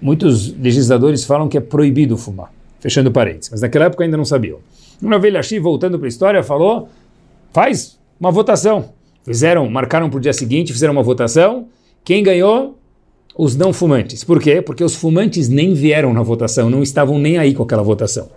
Muitos 0.00 0.52
legisladores 0.58 1.24
falam 1.24 1.48
que 1.48 1.56
é 1.56 1.60
proibido 1.60 2.16
fumar. 2.16 2.52
Fechando 2.80 3.10
parênteses. 3.10 3.50
Mas 3.50 3.60
naquela 3.60 3.86
época 3.86 4.04
ainda 4.04 4.16
não 4.16 4.24
sabiam. 4.24 4.58
Uma 5.00 5.18
velha 5.18 5.42
Shi, 5.42 5.58
voltando 5.58 5.98
para 5.98 6.06
a 6.06 6.08
história, 6.08 6.42
falou: 6.42 6.88
faz 7.52 7.98
uma 8.18 8.30
votação. 8.30 8.90
Fizeram, 9.24 9.68
marcaram 9.68 10.08
para 10.08 10.18
o 10.18 10.20
dia 10.20 10.32
seguinte, 10.32 10.72
fizeram 10.72 10.92
uma 10.92 11.02
votação. 11.02 11.68
Quem 12.04 12.22
ganhou? 12.22 12.78
Os 13.38 13.54
não 13.54 13.72
fumantes. 13.72 14.24
Por 14.24 14.40
quê? 14.40 14.62
Porque 14.62 14.82
os 14.82 14.94
fumantes 14.94 15.48
nem 15.48 15.74
vieram 15.74 16.12
na 16.12 16.22
votação, 16.22 16.70
não 16.70 16.82
estavam 16.82 17.18
nem 17.18 17.36
aí 17.36 17.54
com 17.54 17.62
aquela 17.62 17.82
votação. 17.82 18.28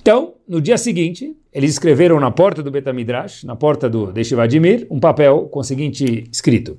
Então, 0.00 0.34
no 0.48 0.60
dia 0.60 0.76
seguinte, 0.76 1.36
eles 1.52 1.70
escreveram 1.70 2.18
na 2.18 2.30
porta 2.30 2.62
do 2.62 2.70
Betamidrash, 2.70 3.44
na 3.44 3.54
porta 3.54 3.88
do 3.88 4.10
Deshivadimir, 4.12 4.86
um 4.90 4.98
papel 4.98 5.42
com 5.42 5.60
o 5.60 5.64
seguinte 5.64 6.24
escrito: 6.32 6.76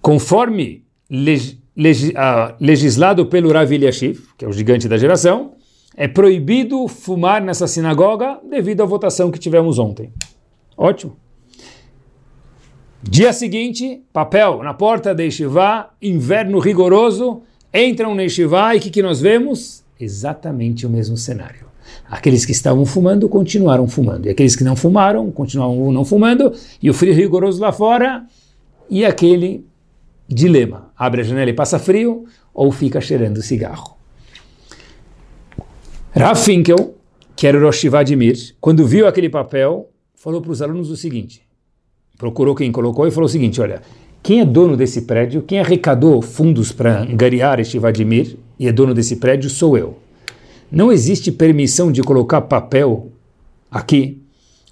Conforme 0.00 0.84
leg, 1.10 1.58
leg, 1.76 2.08
uh, 2.10 2.54
legislado 2.58 3.26
pelo 3.26 3.52
Rav 3.52 3.70
Eliashiv, 3.70 4.20
que 4.38 4.44
é 4.46 4.48
o 4.48 4.52
gigante 4.52 4.88
da 4.88 4.96
geração, 4.96 5.52
é 5.94 6.08
proibido 6.08 6.88
fumar 6.88 7.42
nessa 7.42 7.66
sinagoga 7.66 8.40
devido 8.48 8.82
à 8.82 8.86
votação 8.86 9.30
que 9.30 9.38
tivemos 9.38 9.78
ontem. 9.78 10.10
Ótimo. 10.76 11.16
Dia 13.02 13.32
seguinte, 13.32 14.02
papel 14.12 14.62
na 14.62 14.74
porta 14.74 15.14
da 15.14 15.22
Yeshiva, 15.22 15.88
inverno 16.02 16.58
rigoroso, 16.58 17.40
entram 17.72 18.14
na 18.14 18.22
Yeshiva 18.22 18.74
e 18.74 18.78
o 18.78 18.80
que, 18.80 18.90
que 18.90 19.02
nós 19.02 19.22
vemos? 19.22 19.82
Exatamente 19.98 20.86
o 20.86 20.90
mesmo 20.90 21.16
cenário. 21.16 21.64
Aqueles 22.10 22.44
que 22.44 22.52
estavam 22.52 22.84
fumando 22.84 23.26
continuaram 23.26 23.88
fumando, 23.88 24.26
e 24.26 24.28
aqueles 24.28 24.54
que 24.54 24.62
não 24.62 24.76
fumaram 24.76 25.30
continuaram 25.30 25.90
não 25.90 26.04
fumando, 26.04 26.52
e 26.82 26.90
o 26.90 26.94
frio 26.94 27.14
rigoroso 27.14 27.58
lá 27.62 27.72
fora, 27.72 28.26
e 28.90 29.02
aquele 29.02 29.64
dilema: 30.28 30.92
abre 30.94 31.22
a 31.22 31.24
janela 31.24 31.48
e 31.48 31.54
passa 31.54 31.78
frio, 31.78 32.26
ou 32.52 32.70
fica 32.70 33.00
cheirando 33.00 33.40
cigarro. 33.40 33.96
Rav 36.14 36.38
Finkel, 36.38 36.96
que 37.34 37.46
era 37.46 37.56
o 37.56 37.62
Rosh 37.62 37.84
Vladimir, 37.84 38.54
quando 38.60 38.86
viu 38.86 39.06
aquele 39.06 39.30
papel, 39.30 39.88
falou 40.14 40.42
para 40.42 40.52
os 40.52 40.60
alunos 40.60 40.90
o 40.90 40.96
seguinte: 40.96 41.49
procurou 42.20 42.54
quem 42.54 42.70
colocou 42.70 43.08
e 43.08 43.10
falou 43.10 43.24
o 43.24 43.30
seguinte: 43.30 43.62
olha, 43.62 43.80
quem 44.22 44.40
é 44.40 44.44
dono 44.44 44.76
desse 44.76 45.02
prédio, 45.02 45.40
quem 45.40 45.58
arrecadou 45.58 46.20
fundos 46.20 46.70
para 46.70 47.00
angariar 47.00 47.58
este 47.58 47.78
Vladimir 47.78 48.36
e 48.58 48.68
é 48.68 48.72
dono 48.72 48.92
desse 48.92 49.16
prédio 49.16 49.48
sou 49.48 49.78
eu. 49.78 49.96
Não 50.70 50.92
existe 50.92 51.32
permissão 51.32 51.90
de 51.90 52.02
colocar 52.02 52.42
papel 52.42 53.10
aqui 53.70 54.20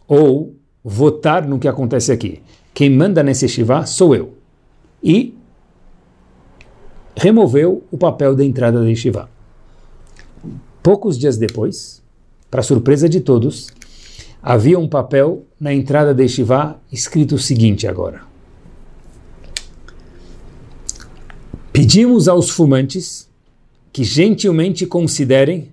ou 0.06 0.54
votar 0.84 1.48
no 1.48 1.58
que 1.58 1.66
acontece 1.66 2.12
aqui. 2.12 2.42
Quem 2.74 2.90
manda 2.90 3.22
nesse 3.22 3.48
Shiva 3.48 3.86
sou 3.86 4.14
eu. 4.14 4.34
E 5.02 5.34
removeu 7.16 7.82
o 7.90 7.96
papel 7.96 8.36
da 8.36 8.44
entrada 8.44 8.84
da 8.84 8.94
Shiva. 8.94 9.28
Poucos 10.82 11.18
dias 11.18 11.36
depois, 11.36 12.02
para 12.50 12.62
surpresa 12.62 13.08
de 13.08 13.20
todos, 13.20 13.68
havia 14.42 14.78
um 14.78 14.88
papel 14.88 15.46
na 15.60 15.72
entrada 15.72 16.14
da 16.14 16.26
Shiva 16.26 16.80
escrito 16.90 17.34
o 17.34 17.38
seguinte 17.38 17.86
agora. 17.86 18.22
Pedimos 21.72 22.28
aos 22.28 22.50
fumantes 22.50 23.28
que 23.92 24.04
gentilmente 24.04 24.86
considerem 24.86 25.68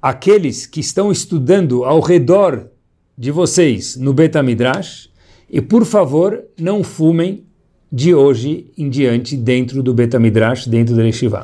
aqueles 0.00 0.66
que 0.66 0.80
estão 0.80 1.10
estudando 1.10 1.84
ao 1.84 2.00
redor 2.00 2.68
de 3.16 3.30
vocês 3.30 3.96
no 3.96 4.12
Betamidrash 4.12 5.10
e, 5.50 5.60
por 5.60 5.84
favor, 5.84 6.44
não 6.58 6.84
fumem 6.84 7.44
de 7.90 8.14
hoje 8.14 8.66
em 8.76 8.88
diante 8.88 9.36
dentro 9.36 9.82
do 9.82 9.92
Betamidrash, 9.94 10.68
dentro 10.68 10.94
da 10.94 11.04
Yeshiva. 11.04 11.42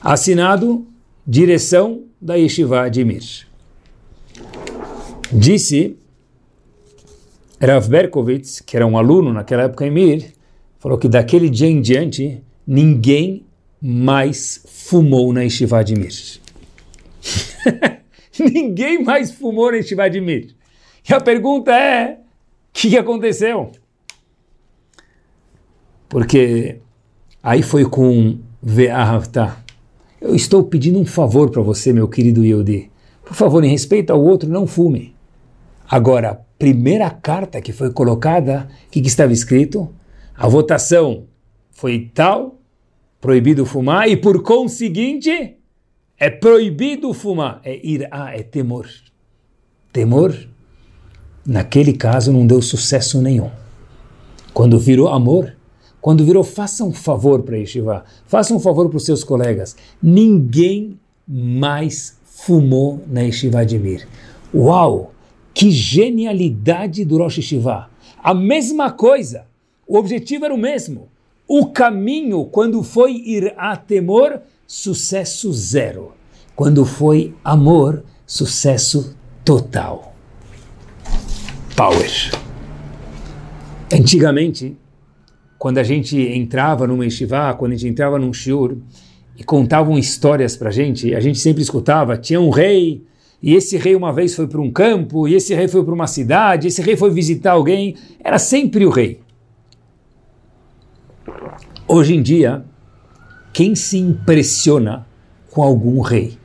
Assinado, 0.00 0.86
direção 1.26 2.02
da 2.20 2.34
Yeshiva 2.34 2.88
de 2.88 3.04
Mir. 3.04 3.46
Disse 5.34 5.96
Rav 7.60 7.88
Berkovitz, 7.88 8.60
que 8.60 8.76
era 8.76 8.86
um 8.86 8.96
aluno 8.96 9.32
naquela 9.32 9.64
época 9.64 9.84
em 9.84 9.90
Mir, 9.90 10.32
falou 10.78 10.96
que 10.96 11.08
daquele 11.08 11.50
dia 11.50 11.68
em 11.68 11.80
diante 11.80 12.40
ninguém 12.64 13.44
mais 13.82 14.64
fumou 14.68 15.32
na 15.32 15.42
Yeshiva 15.42 15.82
de 15.82 15.96
Mir. 15.96 16.12
Ninguém 18.38 19.02
mais 19.02 19.30
fumou 19.30 19.70
neste 19.70 19.94
Vladimir. 19.94 20.54
E 21.08 21.14
a 21.14 21.20
pergunta 21.20 21.72
é: 21.72 22.14
o 22.14 22.18
que 22.72 22.96
aconteceu? 22.96 23.70
Porque 26.08 26.78
aí 27.42 27.62
foi 27.62 27.84
com 27.84 28.38
Ve'ahavta. 28.62 29.56
Eu 30.20 30.34
estou 30.34 30.64
pedindo 30.64 30.98
um 30.98 31.06
favor 31.06 31.50
para 31.50 31.62
você, 31.62 31.92
meu 31.92 32.08
querido 32.08 32.44
Yehudi. 32.44 32.90
Por 33.24 33.34
favor, 33.34 33.62
em 33.62 33.68
respeito 33.68 34.12
ao 34.12 34.22
outro, 34.22 34.48
não 34.48 34.66
fume. 34.66 35.13
Agora, 35.88 36.40
primeira 36.58 37.10
carta 37.10 37.60
que 37.60 37.72
foi 37.72 37.92
colocada, 37.92 38.68
o 38.86 38.90
que, 38.90 39.00
que 39.00 39.08
estava 39.08 39.32
escrito? 39.32 39.92
A 40.36 40.48
votação 40.48 41.24
foi 41.70 42.10
tal, 42.12 42.58
proibido 43.20 43.66
fumar, 43.66 44.08
e 44.08 44.16
por 44.16 44.42
conseguinte, 44.42 45.56
é 46.18 46.30
proibido 46.30 47.12
fumar, 47.12 47.60
é 47.64 47.78
irá, 47.86 48.32
é 48.34 48.42
temor. 48.42 48.88
Temor, 49.92 50.34
naquele 51.46 51.92
caso, 51.92 52.32
não 52.32 52.46
deu 52.46 52.62
sucesso 52.62 53.20
nenhum. 53.20 53.50
Quando 54.52 54.78
virou 54.78 55.08
amor, 55.08 55.54
quando 56.00 56.24
virou 56.24 56.44
faça 56.44 56.84
um 56.84 56.92
favor 56.92 57.42
para 57.42 57.56
Yeshiva, 57.56 58.04
faça 58.26 58.54
um 58.54 58.60
favor 58.60 58.88
para 58.88 58.96
os 58.96 59.04
seus 59.04 59.24
colegas, 59.24 59.76
ninguém 60.02 60.98
mais 61.26 62.18
fumou 62.24 63.02
na 63.06 63.22
Yeshiva 63.22 63.64
de 63.64 63.78
Mir. 63.78 64.06
Uau! 64.54 65.13
Que 65.54 65.70
genialidade 65.70 67.04
do 67.04 67.16
Rosh 67.16 67.38
Yeshiva! 67.38 67.88
A 68.20 68.34
mesma 68.34 68.90
coisa, 68.90 69.46
o 69.86 69.96
objetivo 69.96 70.44
era 70.44 70.52
o 70.52 70.58
mesmo. 70.58 71.08
O 71.46 71.66
caminho, 71.66 72.44
quando 72.46 72.82
foi 72.82 73.12
ir 73.12 73.54
a 73.56 73.76
temor, 73.76 74.40
sucesso 74.66 75.52
zero. 75.52 76.12
Quando 76.56 76.84
foi 76.84 77.34
amor, 77.44 78.02
sucesso 78.26 79.16
total. 79.44 80.14
Power. 81.76 82.32
Antigamente, 83.92 84.76
quando 85.58 85.78
a 85.78 85.82
gente 85.84 86.18
entrava 86.18 86.86
numa 86.86 87.04
yeshiva, 87.04 87.54
quando 87.54 87.72
a 87.72 87.76
gente 87.76 87.92
entrava 87.92 88.18
num 88.18 88.32
shiur, 88.32 88.76
e 89.36 89.42
contavam 89.42 89.98
histórias 89.98 90.56
para 90.56 90.68
a 90.68 90.72
gente, 90.72 91.14
a 91.14 91.20
gente 91.20 91.38
sempre 91.38 91.62
escutava, 91.62 92.16
tinha 92.16 92.40
um 92.40 92.50
rei, 92.50 93.02
e 93.46 93.54
esse 93.54 93.76
rei 93.76 93.94
uma 93.94 94.10
vez 94.10 94.34
foi 94.34 94.46
para 94.46 94.58
um 94.58 94.70
campo, 94.70 95.28
e 95.28 95.34
esse 95.34 95.54
rei 95.54 95.68
foi 95.68 95.84
para 95.84 95.92
uma 95.92 96.06
cidade, 96.06 96.68
esse 96.68 96.80
rei 96.80 96.96
foi 96.96 97.10
visitar 97.10 97.52
alguém, 97.52 97.94
era 98.18 98.38
sempre 98.38 98.86
o 98.86 98.88
rei. 98.88 99.20
Hoje 101.86 102.14
em 102.14 102.22
dia, 102.22 102.64
quem 103.52 103.74
se 103.74 103.98
impressiona 103.98 105.06
com 105.50 105.62
algum 105.62 106.00
rei? 106.00 106.38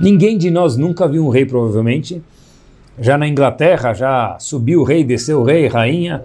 Ninguém 0.00 0.38
de 0.38 0.50
nós 0.50 0.78
nunca 0.78 1.06
viu 1.06 1.26
um 1.26 1.28
rei, 1.28 1.44
provavelmente. 1.44 2.22
Já 2.98 3.18
na 3.18 3.28
Inglaterra, 3.28 3.92
já 3.92 4.38
subiu 4.40 4.80
o 4.80 4.84
rei, 4.84 5.04
desceu 5.04 5.40
o 5.42 5.44
rei, 5.44 5.66
rainha. 5.66 6.24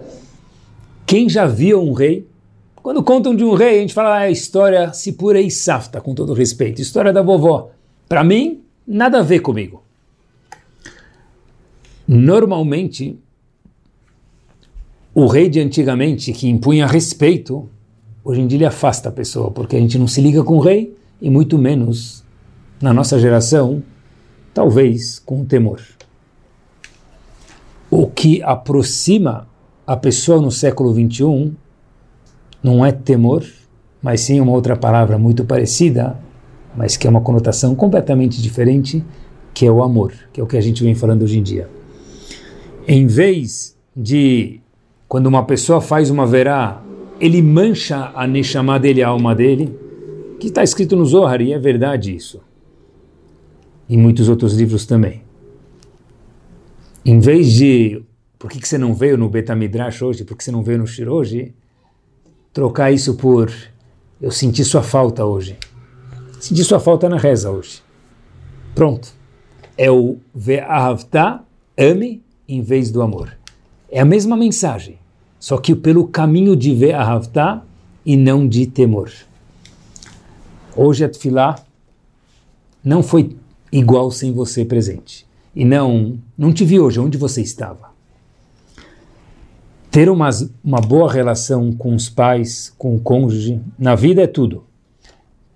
Quem 1.04 1.28
já 1.28 1.44
viu 1.44 1.78
um 1.78 1.92
rei? 1.92 2.26
Quando 2.74 3.02
contam 3.02 3.36
de 3.36 3.44
um 3.44 3.52
rei, 3.52 3.76
a 3.76 3.80
gente 3.82 3.92
fala 3.92 4.16
ah, 4.16 4.20
a 4.20 4.30
história 4.30 4.94
Sipurei 4.94 5.50
Safta, 5.50 6.00
com 6.00 6.14
todo 6.14 6.32
respeito, 6.32 6.80
história 6.80 7.12
da 7.12 7.20
vovó. 7.20 7.68
Para 8.08 8.24
mim, 8.24 8.62
nada 8.86 9.18
a 9.18 9.22
ver 9.22 9.40
comigo. 9.40 9.89
Normalmente, 12.12 13.16
o 15.14 15.28
rei 15.28 15.48
de 15.48 15.60
antigamente, 15.60 16.32
que 16.32 16.48
impunha 16.48 16.84
respeito, 16.84 17.68
hoje 18.24 18.40
em 18.40 18.48
dia 18.48 18.56
ele 18.56 18.64
afasta 18.64 19.08
a 19.08 19.12
pessoa, 19.12 19.52
porque 19.52 19.76
a 19.76 19.78
gente 19.78 19.96
não 19.96 20.08
se 20.08 20.20
liga 20.20 20.42
com 20.42 20.56
o 20.56 20.60
rei 20.60 20.92
e 21.22 21.30
muito 21.30 21.56
menos 21.56 22.24
na 22.82 22.92
nossa 22.92 23.16
geração, 23.16 23.80
talvez 24.52 25.20
com 25.20 25.42
o 25.42 25.44
temor. 25.44 25.80
O 27.88 28.08
que 28.08 28.42
aproxima 28.42 29.46
a 29.86 29.96
pessoa 29.96 30.42
no 30.42 30.50
século 30.50 30.92
21 30.92 31.54
não 32.60 32.84
é 32.84 32.90
temor, 32.90 33.46
mas 34.02 34.22
sim 34.22 34.40
uma 34.40 34.50
outra 34.50 34.74
palavra 34.74 35.16
muito 35.16 35.44
parecida, 35.44 36.18
mas 36.76 36.96
que 36.96 37.06
é 37.06 37.10
uma 37.10 37.20
conotação 37.20 37.72
completamente 37.76 38.42
diferente, 38.42 39.04
que 39.54 39.64
é 39.64 39.70
o 39.70 39.80
amor, 39.80 40.12
que 40.32 40.40
é 40.40 40.42
o 40.42 40.46
que 40.48 40.56
a 40.56 40.60
gente 40.60 40.82
vem 40.82 40.96
falando 40.96 41.22
hoje 41.22 41.38
em 41.38 41.42
dia. 41.44 41.78
Em 42.86 43.06
vez 43.06 43.76
de 43.96 44.60
quando 45.08 45.26
uma 45.26 45.44
pessoa 45.44 45.80
faz 45.80 46.10
uma 46.10 46.26
verá 46.26 46.82
ele 47.20 47.42
mancha 47.42 48.10
a 48.14 48.26
Neshama 48.26 48.80
dele, 48.80 49.02
a 49.02 49.08
alma 49.08 49.34
dele, 49.34 49.78
que 50.40 50.46
está 50.46 50.64
escrito 50.64 50.96
no 50.96 51.04
Zohar, 51.04 51.40
e 51.42 51.52
é 51.52 51.58
verdade 51.58 52.16
isso. 52.16 52.40
e 53.88 53.96
muitos 53.96 54.28
outros 54.28 54.54
livros 54.54 54.86
também. 54.86 55.22
Em 57.04 57.18
vez 57.18 57.52
de 57.52 58.00
por 58.38 58.48
que, 58.48 58.60
que 58.60 58.68
você 58.68 58.78
não 58.78 58.94
veio 58.94 59.18
no 59.18 59.28
Betamidrash 59.28 60.00
hoje, 60.00 60.24
por 60.24 60.36
que 60.36 60.44
você 60.44 60.52
não 60.52 60.62
veio 60.62 60.78
no 60.78 60.86
Shir 60.86 61.08
hoje, 61.08 61.52
trocar 62.52 62.92
isso 62.92 63.14
por 63.14 63.52
eu 64.22 64.30
senti 64.30 64.64
sua 64.64 64.82
falta 64.82 65.24
hoje. 65.24 65.58
Senti 66.38 66.62
sua 66.62 66.78
falta 66.78 67.08
na 67.08 67.16
reza 67.16 67.50
hoje. 67.50 67.82
Pronto. 68.76 69.08
É 69.76 69.90
o 69.90 70.18
Ve'ahavta, 70.32 71.42
ame, 71.76 72.22
em 72.50 72.60
vez 72.60 72.90
do 72.90 73.00
amor. 73.00 73.36
É 73.90 74.00
a 74.00 74.04
mesma 74.04 74.36
mensagem, 74.36 74.98
só 75.38 75.56
que 75.56 75.74
pelo 75.74 76.08
caminho 76.08 76.56
de 76.56 76.74
Ve'ahavta 76.74 77.62
e 78.04 78.16
não 78.16 78.46
de 78.46 78.66
temor. 78.66 79.10
Hoje 80.76 81.04
a 81.04 81.08
Tfilá 81.08 81.56
não 82.82 83.02
foi 83.02 83.36
igual 83.72 84.10
sem 84.10 84.32
você 84.32 84.64
presente. 84.64 85.26
E 85.54 85.64
não, 85.64 86.18
não 86.36 86.52
te 86.52 86.64
vi 86.64 86.78
hoje, 86.78 87.00
onde 87.00 87.18
você 87.18 87.40
estava? 87.40 87.90
Ter 89.90 90.08
uma, 90.08 90.30
uma 90.62 90.80
boa 90.80 91.10
relação 91.10 91.72
com 91.72 91.94
os 91.94 92.08
pais, 92.08 92.72
com 92.78 92.94
o 92.94 93.00
cônjuge, 93.00 93.60
na 93.78 93.94
vida 93.94 94.22
é 94.22 94.26
tudo. 94.26 94.64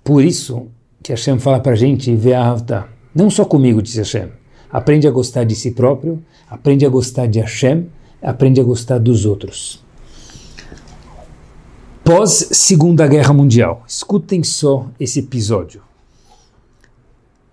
Por 0.02 0.24
isso 0.24 0.68
que 1.02 1.12
Hashem 1.12 1.38
fala 1.38 1.61
para 1.61 1.72
a 1.72 1.76
gente, 1.76 2.16
não 3.14 3.30
só 3.30 3.44
comigo, 3.44 3.80
diz 3.80 3.96
Hashem, 3.96 4.28
aprende 4.70 5.07
a 5.07 5.11
gostar 5.11 5.44
de 5.44 5.55
si 5.55 5.70
próprio, 5.70 6.22
aprende 6.48 6.85
a 6.85 6.88
gostar 6.88 7.27
de 7.27 7.40
Hashem, 7.40 7.87
aprende 8.22 8.61
a 8.61 8.64
gostar 8.64 8.98
dos 8.98 9.24
outros. 9.27 9.83
Pós 12.03 12.48
Segunda 12.53 13.07
Guerra 13.07 13.33
Mundial, 13.33 13.83
escutem 13.87 14.42
só 14.42 14.87
esse 15.00 15.20
episódio. 15.20 15.83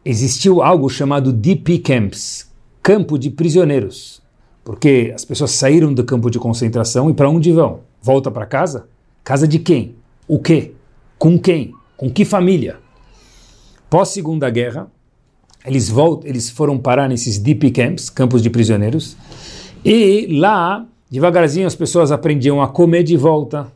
Existiu 0.03 0.61
algo 0.61 0.89
chamado 0.89 1.31
DP 1.31 1.79
Camps, 1.79 2.49
campo 2.81 3.17
de 3.17 3.29
prisioneiros 3.29 4.21
porque 4.63 5.11
as 5.13 5.25
pessoas 5.25 5.51
saíram 5.51 5.93
do 5.93 6.03
campo 6.03 6.29
de 6.29 6.39
concentração 6.39 7.09
e 7.09 7.13
para 7.13 7.29
onde 7.29 7.51
vão? 7.51 7.81
Volta 8.01 8.29
para 8.29 8.45
casa? 8.45 8.87
Casa 9.23 9.47
de 9.47 9.59
quem? 9.59 9.95
O 10.27 10.39
quê? 10.39 10.73
Com 11.17 11.37
quem? 11.37 11.73
Com 11.97 12.09
que 12.09 12.23
família? 12.23 12.79
Pós 13.89 14.09
Segunda 14.09 14.49
Guerra, 14.49 14.89
eles 15.65 15.89
voltam, 15.89 16.29
eles 16.29 16.49
foram 16.49 16.77
parar 16.77 17.07
nesses 17.07 17.37
DP 17.37 17.71
camps, 17.71 18.09
campos 18.09 18.41
de 18.41 18.49
prisioneiros, 18.49 19.15
e 19.83 20.27
lá, 20.39 20.85
devagarzinho, 21.09 21.67
as 21.67 21.75
pessoas 21.75 22.11
aprendiam 22.11 22.61
a 22.61 22.67
comer 22.67 23.03
de 23.03 23.17
volta. 23.17 23.71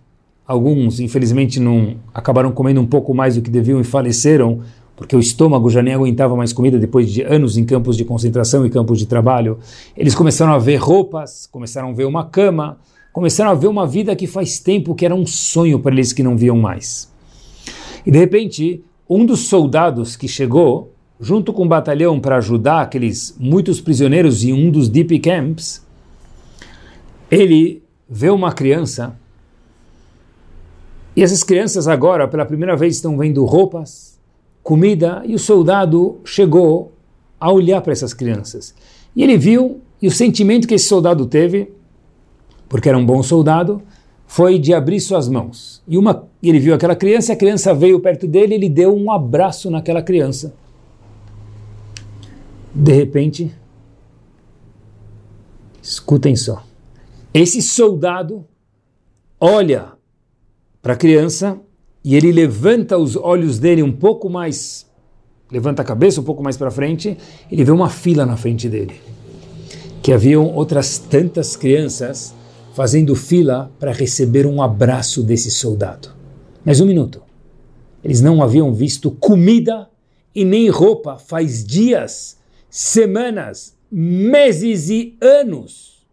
Alguns, 0.47 0.99
infelizmente, 0.99 1.59
não 1.59 1.95
acabaram 2.13 2.51
comendo 2.51 2.79
um 2.79 2.85
pouco 2.85 3.13
mais 3.13 3.35
do 3.35 3.41
que 3.41 3.49
deviam 3.49 3.81
e 3.81 3.83
faleceram 3.83 4.61
porque 4.95 5.15
o 5.15 5.19
estômago 5.19 5.69
já 5.69 5.81
nem 5.81 5.93
aguentava 5.93 6.35
mais 6.35 6.53
comida 6.53 6.79
depois 6.79 7.11
de 7.11 7.21
anos 7.21 7.57
em 7.57 7.65
campos 7.65 7.97
de 7.97 8.05
concentração 8.05 8.65
e 8.65 8.69
campos 8.69 8.97
de 8.97 9.05
trabalho. 9.05 9.59
Eles 9.95 10.15
começaram 10.15 10.53
a 10.53 10.57
ver 10.57 10.77
roupas, 10.77 11.47
começaram 11.47 11.89
a 11.89 11.93
ver 11.93 12.05
uma 12.05 12.23
cama, 12.23 12.77
começaram 13.11 13.51
a 13.51 13.53
ver 13.53 13.67
uma 13.67 13.85
vida 13.85 14.15
que 14.15 14.25
faz 14.25 14.59
tempo 14.59 14.95
que 14.95 15.05
era 15.05 15.13
um 15.13 15.25
sonho 15.25 15.79
para 15.79 15.93
eles 15.93 16.13
que 16.13 16.23
não 16.23 16.37
viam 16.37 16.57
mais. 16.57 17.11
E 18.05 18.11
de 18.11 18.17
repente, 18.17 18.83
um 19.09 19.25
dos 19.25 19.47
soldados 19.47 20.15
que 20.15 20.27
chegou, 20.27 20.93
junto 21.19 21.53
com 21.53 21.63
um 21.63 21.67
batalhão 21.67 22.19
para 22.19 22.37
ajudar 22.37 22.81
aqueles 22.81 23.35
muitos 23.39 23.79
prisioneiros 23.79 24.43
em 24.43 24.53
um 24.53 24.69
dos 24.69 24.89
deep 24.89 25.19
camps, 25.19 25.85
ele 27.31 27.83
vê 28.09 28.29
uma 28.29 28.51
criança. 28.51 29.15
E 31.15 31.23
essas 31.23 31.43
crianças 31.43 31.87
agora, 31.87 32.27
pela 32.27 32.45
primeira 32.45 32.75
vez, 32.75 32.95
estão 32.95 33.17
vendo 33.17 33.43
roupas, 33.45 34.19
comida, 34.61 35.23
e 35.25 35.33
o 35.33 35.39
soldado 35.39 36.19
chegou 36.25 36.93
a 37.39 37.51
olhar 37.51 37.81
para 37.81 37.93
essas 37.93 38.13
crianças. 38.13 38.75
E 39.15 39.23
ele 39.23 39.37
viu, 39.37 39.81
e 40.01 40.07
o 40.07 40.11
sentimento 40.11 40.67
que 40.67 40.73
esse 40.73 40.87
soldado 40.87 41.25
teve, 41.25 41.71
porque 42.67 42.89
era 42.89 42.97
um 42.97 43.05
bom 43.05 43.23
soldado, 43.23 43.81
foi 44.27 44.59
de 44.59 44.73
abrir 44.73 44.99
suas 44.99 45.29
mãos. 45.29 45.81
E 45.87 45.97
uma, 45.97 46.27
ele 46.43 46.59
viu 46.59 46.73
aquela 46.73 46.95
criança, 46.95 47.31
a 47.31 47.35
criança 47.35 47.73
veio 47.73 47.99
perto 47.99 48.27
dele, 48.27 48.55
ele 48.55 48.67
deu 48.67 48.93
um 48.93 49.11
abraço 49.11 49.69
naquela 49.69 50.01
criança. 50.01 50.53
De 52.75 52.91
repente, 52.91 53.55
escutem 55.81 56.35
só. 56.35 56.61
Esse 57.33 57.61
soldado 57.61 58.45
olha 59.39 59.93
para 60.81 60.91
a 60.91 60.97
criança 60.97 61.57
e 62.03 62.15
ele 62.15 62.33
levanta 62.33 62.97
os 62.97 63.15
olhos 63.15 63.59
dele 63.59 63.81
um 63.81 63.93
pouco 63.93 64.29
mais, 64.29 64.85
levanta 65.49 65.81
a 65.81 65.85
cabeça 65.85 66.19
um 66.19 66.23
pouco 66.23 66.43
mais 66.43 66.57
para 66.57 66.69
frente, 66.69 67.17
ele 67.49 67.63
vê 67.63 67.71
uma 67.71 67.89
fila 67.89 68.25
na 68.25 68.35
frente 68.35 68.67
dele, 68.67 68.99
que 70.03 70.11
haviam 70.11 70.53
outras 70.53 70.97
tantas 70.97 71.55
crianças 71.55 72.35
fazendo 72.73 73.15
fila 73.15 73.71
para 73.79 73.93
receber 73.93 74.45
um 74.45 74.61
abraço 74.61 75.23
desse 75.23 75.49
soldado. 75.49 76.09
Mas 76.63 76.81
um 76.81 76.85
minuto, 76.85 77.23
eles 78.03 78.19
não 78.19 78.43
haviam 78.43 78.73
visto 78.73 79.09
comida 79.09 79.89
e 80.35 80.43
nem 80.43 80.69
roupa 80.69 81.17
faz 81.17 81.65
dias, 81.65 82.37
semanas, 82.75 83.73
meses 83.89 84.89
e 84.89 85.17
anos. 85.21 86.05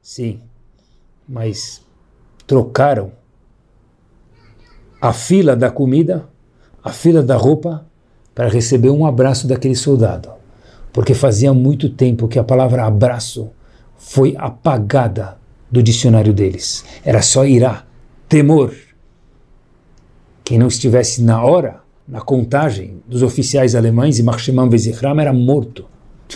Sim, 0.00 0.40
mas 1.28 1.84
trocaram 2.46 3.10
a 5.02 5.12
fila 5.12 5.56
da 5.56 5.68
comida, 5.68 6.28
a 6.84 6.92
fila 6.92 7.24
da 7.24 7.36
roupa, 7.36 7.84
para 8.32 8.48
receber 8.48 8.90
um 8.90 9.04
abraço 9.04 9.48
daquele 9.48 9.74
soldado. 9.74 10.30
Porque 10.92 11.12
fazia 11.12 11.52
muito 11.52 11.90
tempo 11.90 12.28
que 12.28 12.38
a 12.38 12.44
palavra 12.44 12.86
abraço 12.86 13.50
foi 13.96 14.36
apagada 14.38 15.38
do 15.68 15.82
dicionário 15.82 16.32
deles. 16.32 16.84
Era 17.04 17.20
só 17.20 17.44
irá, 17.44 17.84
temor. 18.28 18.72
Quem 20.44 20.56
não 20.56 20.68
estivesse 20.68 21.20
na 21.20 21.42
hora, 21.42 21.80
na 22.10 22.20
contagem 22.20 23.00
dos 23.06 23.22
oficiais 23.22 23.76
alemães 23.76 24.18
e 24.18 24.22
Marshman 24.24 24.68
Vezichram 24.68 25.20
era 25.20 25.32
morto. 25.32 25.86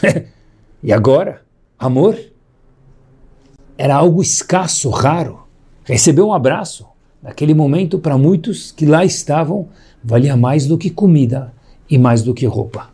e 0.81 0.93
agora, 0.93 1.43
amor? 1.77 2.17
Era 3.77 3.97
algo 3.97 4.23
escasso, 4.23 4.89
raro. 4.89 5.41
Receber 5.83 6.23
um 6.23 6.33
abraço. 6.33 6.87
Naquele 7.21 7.55
momento, 7.55 7.99
para 7.99 8.17
muitos 8.17 8.71
que 8.71 8.87
lá 8.87 9.05
estavam, 9.05 9.69
valia 10.03 10.37
mais 10.37 10.67
do 10.67 10.79
que 10.79 10.91
comida 10.91 11.53
e 11.91 11.99
mais 11.99 12.23
do 12.23 12.33
que 12.33 12.47
roupa. 12.47 12.91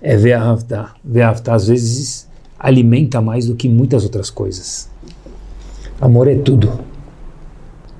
É 0.00 0.16
Ve'ahavta. 0.16 0.92
Ve'ahavta 1.04 1.52
às 1.52 1.66
vezes 1.66 2.26
alimenta 2.58 3.20
mais 3.20 3.46
do 3.46 3.54
que 3.54 3.68
muitas 3.68 4.02
outras 4.02 4.30
coisas. 4.30 4.88
Amor 6.00 6.26
é 6.26 6.36
tudo. 6.36 6.80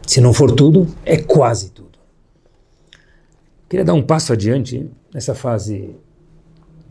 Se 0.07 0.19
não 0.21 0.33
for 0.33 0.53
tudo, 0.53 0.89
é 1.05 1.19
quase 1.19 1.71
tudo. 1.71 1.92
Queria 3.73 3.87
dar 3.87 3.95
um 3.95 4.03
passo 4.03 4.35
adiante 4.35 4.87
nessa 5.15 5.35
fase 5.35 5.97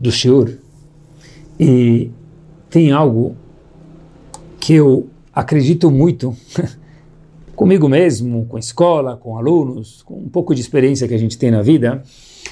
do 0.00 0.10
Shiur 0.10 0.58
e 1.56 2.10
tem 2.68 2.90
algo 2.90 3.36
que 4.58 4.74
eu 4.74 5.08
acredito 5.32 5.92
muito 5.92 6.36
comigo 7.54 7.88
mesmo, 7.88 8.46
com 8.46 8.56
a 8.56 8.58
escola, 8.58 9.16
com 9.16 9.38
alunos, 9.38 10.02
com 10.02 10.18
um 10.18 10.28
pouco 10.28 10.56
de 10.56 10.60
experiência 10.60 11.06
que 11.06 11.14
a 11.14 11.18
gente 11.18 11.38
tem 11.38 11.52
na 11.52 11.62
vida, 11.62 12.02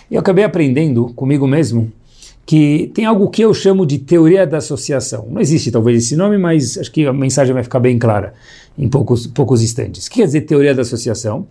eu 0.09 0.21
acabei 0.21 0.45
aprendendo 0.45 1.13
comigo 1.15 1.45
mesmo 1.49 1.93
que 2.47 2.89
tem 2.95 3.07
algo 3.07 3.29
que 3.31 3.43
eu 3.43 3.53
chamo 3.53 3.85
de 3.85 3.99
teoria 3.99 4.47
da 4.47 4.59
associação. 4.59 5.27
Não 5.29 5.41
existe 5.41 5.73
talvez 5.73 6.05
esse 6.05 6.15
nome, 6.15 6.39
mas 6.39 6.79
acho 6.79 6.93
que 6.93 7.05
a 7.05 7.13
mensagem 7.13 7.53
vai 7.53 7.65
ficar 7.65 7.81
bem 7.81 7.99
clara 7.99 8.33
em 8.79 8.89
poucos, 8.89 9.27
poucos 9.27 9.61
instantes. 9.61 10.07
O 10.07 10.11
que 10.11 10.21
quer 10.21 10.27
dizer 10.27 10.43
teoria 10.43 10.73
da 10.73 10.83
associação? 10.83 11.49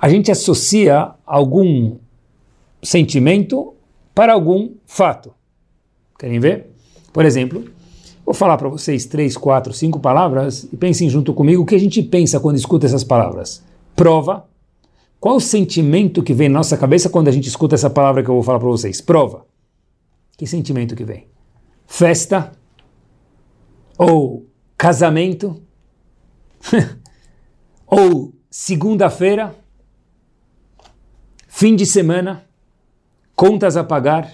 A 0.00 0.08
gente 0.08 0.30
associa 0.30 1.12
algum 1.26 1.96
sentimento 2.82 3.74
para 4.14 4.32
algum 4.32 4.70
fato. 4.86 5.34
Querem 6.18 6.40
ver? 6.40 6.70
Por 7.12 7.24
exemplo, 7.24 7.64
Vou 8.30 8.34
falar 8.36 8.56
para 8.58 8.68
vocês 8.68 9.06
três, 9.06 9.36
quatro, 9.36 9.72
cinco 9.72 9.98
palavras 9.98 10.62
e 10.72 10.76
pensem 10.76 11.10
junto 11.10 11.34
comigo 11.34 11.64
o 11.64 11.66
que 11.66 11.74
a 11.74 11.80
gente 11.80 12.00
pensa 12.00 12.38
quando 12.38 12.54
escuta 12.54 12.86
essas 12.86 13.02
palavras. 13.02 13.60
Prova. 13.96 14.46
Qual 15.18 15.34
o 15.34 15.40
sentimento 15.40 16.22
que 16.22 16.32
vem 16.32 16.48
na 16.48 16.60
nossa 16.60 16.76
cabeça 16.76 17.10
quando 17.10 17.26
a 17.26 17.32
gente 17.32 17.48
escuta 17.48 17.74
essa 17.74 17.90
palavra 17.90 18.22
que 18.22 18.30
eu 18.30 18.34
vou 18.34 18.44
falar 18.44 18.60
para 18.60 18.68
vocês? 18.68 19.00
Prova. 19.00 19.44
Que 20.38 20.46
sentimento 20.46 20.94
que 20.94 21.02
vem? 21.02 21.26
Festa? 21.88 22.52
Ou 23.98 24.46
casamento? 24.78 25.60
Ou 27.84 28.32
segunda-feira? 28.48 29.56
Fim 31.60 31.76
de 31.76 31.84
semana? 31.84 32.46
Contas 33.36 33.76
a 33.76 33.84
pagar? 33.84 34.26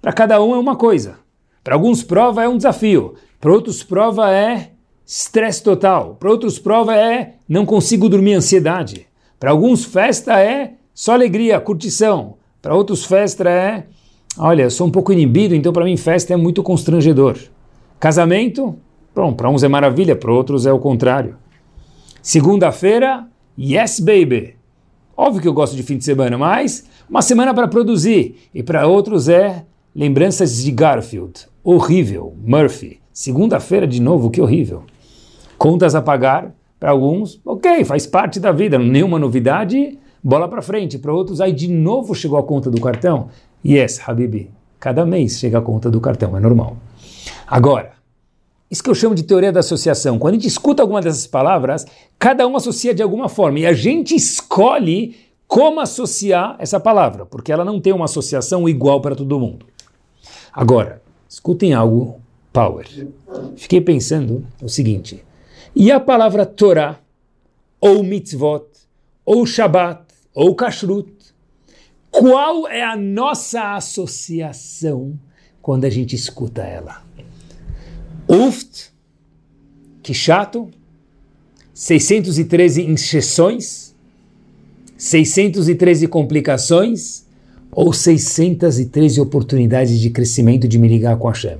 Para 0.00 0.12
cada 0.12 0.40
um 0.40 0.54
é 0.54 0.58
uma 0.60 0.76
coisa. 0.76 1.16
Para 1.64 1.74
alguns, 1.74 2.04
prova 2.04 2.44
é 2.44 2.48
um 2.48 2.56
desafio. 2.56 3.16
Para 3.40 3.50
outros, 3.50 3.82
prova 3.82 4.30
é 4.30 4.70
estresse 5.04 5.60
total. 5.60 6.14
Para 6.14 6.30
outros, 6.30 6.56
prova 6.60 6.94
é 6.94 7.34
não 7.48 7.66
consigo 7.66 8.08
dormir, 8.08 8.34
ansiedade. 8.34 9.08
Para 9.40 9.50
alguns, 9.50 9.84
festa 9.84 10.40
é 10.40 10.74
só 10.94 11.14
alegria, 11.14 11.58
curtição. 11.58 12.36
Para 12.62 12.76
outros, 12.76 13.04
festa 13.04 13.50
é 13.50 13.88
Olha, 14.38 14.70
sou 14.70 14.86
um 14.86 14.90
pouco 14.92 15.12
inibido, 15.12 15.52
então 15.52 15.72
para 15.72 15.84
mim 15.84 15.96
festa 15.96 16.32
é 16.32 16.36
muito 16.36 16.62
constrangedor. 16.62 17.36
Casamento, 17.98 18.78
bom, 19.12 19.32
para 19.32 19.50
uns 19.50 19.64
é 19.64 19.68
maravilha, 19.68 20.14
para 20.14 20.32
outros 20.32 20.64
é 20.64 20.72
o 20.72 20.78
contrário. 20.78 21.38
Segunda-feira, 22.22 23.26
yes 23.58 23.98
baby. 23.98 24.54
Óbvio 25.16 25.40
que 25.40 25.48
eu 25.48 25.54
gosto 25.54 25.74
de 25.74 25.82
fim 25.82 25.96
de 25.96 26.04
semana, 26.04 26.36
mas 26.36 26.84
uma 27.08 27.22
semana 27.22 27.54
para 27.54 27.66
produzir. 27.66 28.48
E 28.54 28.62
para 28.62 28.86
outros 28.86 29.28
é 29.28 29.64
lembranças 29.94 30.62
de 30.62 30.70
Garfield. 30.70 31.46
Horrível. 31.64 32.34
Murphy. 32.44 33.00
Segunda-feira 33.12 33.86
de 33.86 34.00
novo, 34.00 34.30
que 34.30 34.40
horrível. 34.40 34.84
Contas 35.56 35.94
a 35.94 36.02
pagar. 36.02 36.54
Para 36.78 36.90
alguns, 36.90 37.40
ok, 37.42 37.86
faz 37.86 38.06
parte 38.06 38.38
da 38.38 38.52
vida, 38.52 38.78
nenhuma 38.78 39.18
novidade, 39.18 39.98
bola 40.22 40.46
para 40.46 40.60
frente. 40.60 40.98
Para 40.98 41.12
outros, 41.12 41.40
aí 41.40 41.50
de 41.50 41.68
novo 41.68 42.14
chegou 42.14 42.38
a 42.38 42.42
conta 42.42 42.70
do 42.70 42.78
cartão. 42.78 43.28
Yes, 43.64 43.98
Habibi, 44.06 44.50
cada 44.78 45.06
mês 45.06 45.38
chega 45.38 45.56
a 45.56 45.62
conta 45.62 45.90
do 45.90 46.02
cartão, 46.02 46.36
é 46.36 46.40
normal. 46.40 46.76
Agora, 47.46 47.92
isso 48.70 48.82
que 48.82 48.90
eu 48.90 48.94
chamo 48.94 49.14
de 49.14 49.22
teoria 49.22 49.52
da 49.52 49.60
associação. 49.60 50.18
Quando 50.18 50.34
a 50.34 50.36
gente 50.36 50.48
escuta 50.48 50.82
alguma 50.82 51.00
dessas 51.00 51.26
palavras, 51.26 51.86
cada 52.18 52.46
um 52.46 52.56
associa 52.56 52.92
de 52.92 53.02
alguma 53.02 53.28
forma 53.28 53.60
e 53.60 53.66
a 53.66 53.72
gente 53.72 54.14
escolhe 54.14 55.16
como 55.46 55.80
associar 55.80 56.56
essa 56.58 56.80
palavra, 56.80 57.24
porque 57.24 57.52
ela 57.52 57.64
não 57.64 57.80
tem 57.80 57.92
uma 57.92 58.06
associação 58.06 58.68
igual 58.68 59.00
para 59.00 59.14
todo 59.14 59.38
mundo. 59.38 59.66
Agora, 60.52 61.00
escutem 61.28 61.72
algo, 61.72 62.20
power. 62.52 62.88
Fiquei 63.56 63.80
pensando 63.80 64.44
o 64.60 64.68
seguinte: 64.68 65.24
e 65.74 65.92
a 65.92 66.00
palavra 66.00 66.44
Torá, 66.44 66.98
ou 67.80 68.02
mitzvot, 68.02 68.66
ou 69.24 69.46
Shabbat, 69.46 70.02
ou 70.34 70.54
Kashrut, 70.56 71.12
qual 72.10 72.66
é 72.66 72.82
a 72.82 72.96
nossa 72.96 73.76
associação 73.76 75.18
quando 75.62 75.84
a 75.84 75.90
gente 75.90 76.16
escuta 76.16 76.62
ela? 76.62 77.05
Uft, 78.28 78.90
que 80.02 80.12
chato, 80.12 80.68
613 81.72 82.82
injeções, 82.82 83.94
613 84.96 86.08
complicações 86.08 87.24
ou 87.70 87.92
613 87.92 89.20
oportunidades 89.20 90.00
de 90.00 90.10
crescimento 90.10 90.66
de 90.66 90.78
me 90.78 90.88
ligar 90.88 91.16
com 91.18 91.28
a 91.28 91.32
Hashem. 91.32 91.58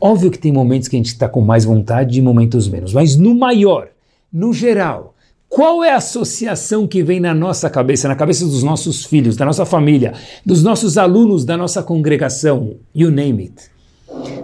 Óbvio 0.00 0.30
que 0.30 0.38
tem 0.38 0.52
momentos 0.52 0.88
que 0.88 0.96
a 0.96 0.98
gente 0.98 1.08
está 1.08 1.28
com 1.28 1.40
mais 1.40 1.64
vontade 1.64 2.18
e 2.18 2.22
momentos 2.22 2.68
menos, 2.68 2.92
mas 2.92 3.16
no 3.16 3.34
maior, 3.34 3.88
no 4.32 4.52
geral, 4.52 5.14
qual 5.48 5.84
é 5.84 5.92
a 5.92 5.96
associação 5.96 6.86
que 6.86 7.02
vem 7.02 7.20
na 7.20 7.34
nossa 7.34 7.70
cabeça, 7.70 8.08
na 8.08 8.14
cabeça 8.14 8.44
dos 8.44 8.62
nossos 8.62 9.04
filhos, 9.04 9.36
da 9.36 9.44
nossa 9.44 9.64
família, 9.64 10.14
dos 10.44 10.62
nossos 10.62 10.98
alunos, 10.98 11.44
da 11.44 11.56
nossa 11.56 11.82
congregação, 11.82 12.76
you 12.94 13.10
name 13.10 13.44
it? 13.44 13.77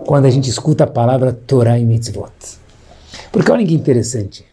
Quando 0.07 0.27
a 0.27 0.31
gente 0.31 0.49
escuta 0.49 0.85
a 0.85 0.87
palavra 0.87 1.33
Torah 1.33 1.79
e 1.79 1.85
Mitzvot. 1.85 2.33
Porque 3.33 3.51
olhem 3.51 3.67
que 3.67 3.75
interessante. 3.75 4.45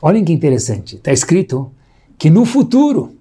Olhem 0.00 0.24
que 0.24 0.32
interessante. 0.32 0.96
Está 0.96 1.12
escrito 1.12 1.70
que 2.18 2.30
no 2.30 2.44
futuro 2.44 3.16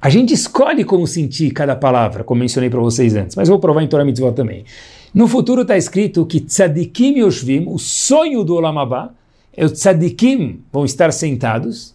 a 0.00 0.10
gente 0.10 0.34
escolhe 0.34 0.84
como 0.84 1.06
sentir 1.06 1.50
cada 1.52 1.74
palavra, 1.74 2.22
como 2.22 2.40
mencionei 2.40 2.68
para 2.68 2.80
vocês 2.80 3.14
antes, 3.14 3.34
mas 3.36 3.48
vou 3.48 3.58
provar 3.58 3.82
em 3.82 3.88
Torah 3.88 4.04
Mitzvot 4.04 4.32
também. 4.32 4.64
No 5.14 5.26
futuro 5.26 5.62
está 5.62 5.76
escrito 5.76 6.26
que 6.26 6.40
Tzadikim 6.40 7.20
Yoshvim, 7.20 7.64
o 7.68 7.78
sonho 7.78 8.44
do 8.44 8.54
Olam 8.54 8.78
Abba, 8.78 9.14
é 9.56 9.64
o 9.64 9.70
Tzadikim 9.70 10.62
vão 10.72 10.84
estar 10.84 11.12
sentados, 11.12 11.94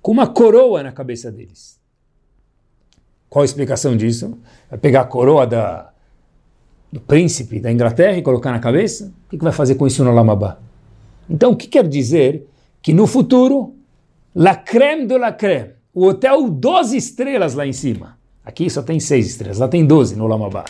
com 0.00 0.12
uma 0.12 0.26
coroa 0.26 0.82
na 0.82 0.92
cabeça 0.92 1.32
deles. 1.32 1.75
Qual 3.28 3.42
a 3.42 3.44
explicação 3.44 3.96
disso? 3.96 4.38
Vai 4.70 4.78
pegar 4.78 5.02
a 5.02 5.04
coroa 5.04 5.46
da, 5.46 5.90
do 6.92 7.00
príncipe 7.00 7.60
da 7.60 7.70
Inglaterra 7.70 8.16
e 8.16 8.22
colocar 8.22 8.52
na 8.52 8.58
cabeça? 8.58 9.12
O 9.26 9.30
que, 9.30 9.38
que 9.38 9.44
vai 9.44 9.52
fazer 9.52 9.74
com 9.74 9.86
isso 9.86 10.04
no 10.04 10.12
Lamabá? 10.12 10.58
Então, 11.28 11.52
o 11.52 11.56
que 11.56 11.66
quer 11.66 11.86
dizer? 11.86 12.46
Que 12.80 12.92
no 12.92 13.06
futuro, 13.06 13.74
la 14.34 14.54
creme 14.54 15.06
de 15.06 15.18
la 15.18 15.32
creme, 15.32 15.70
o 15.92 16.06
hotel 16.06 16.48
12 16.48 16.96
estrelas 16.96 17.54
lá 17.54 17.66
em 17.66 17.72
cima, 17.72 18.16
aqui 18.44 18.70
só 18.70 18.82
tem 18.82 19.00
6 19.00 19.26
estrelas, 19.26 19.58
lá 19.58 19.66
tem 19.66 19.84
12 19.84 20.14
no 20.16 20.26
Lamabá, 20.26 20.64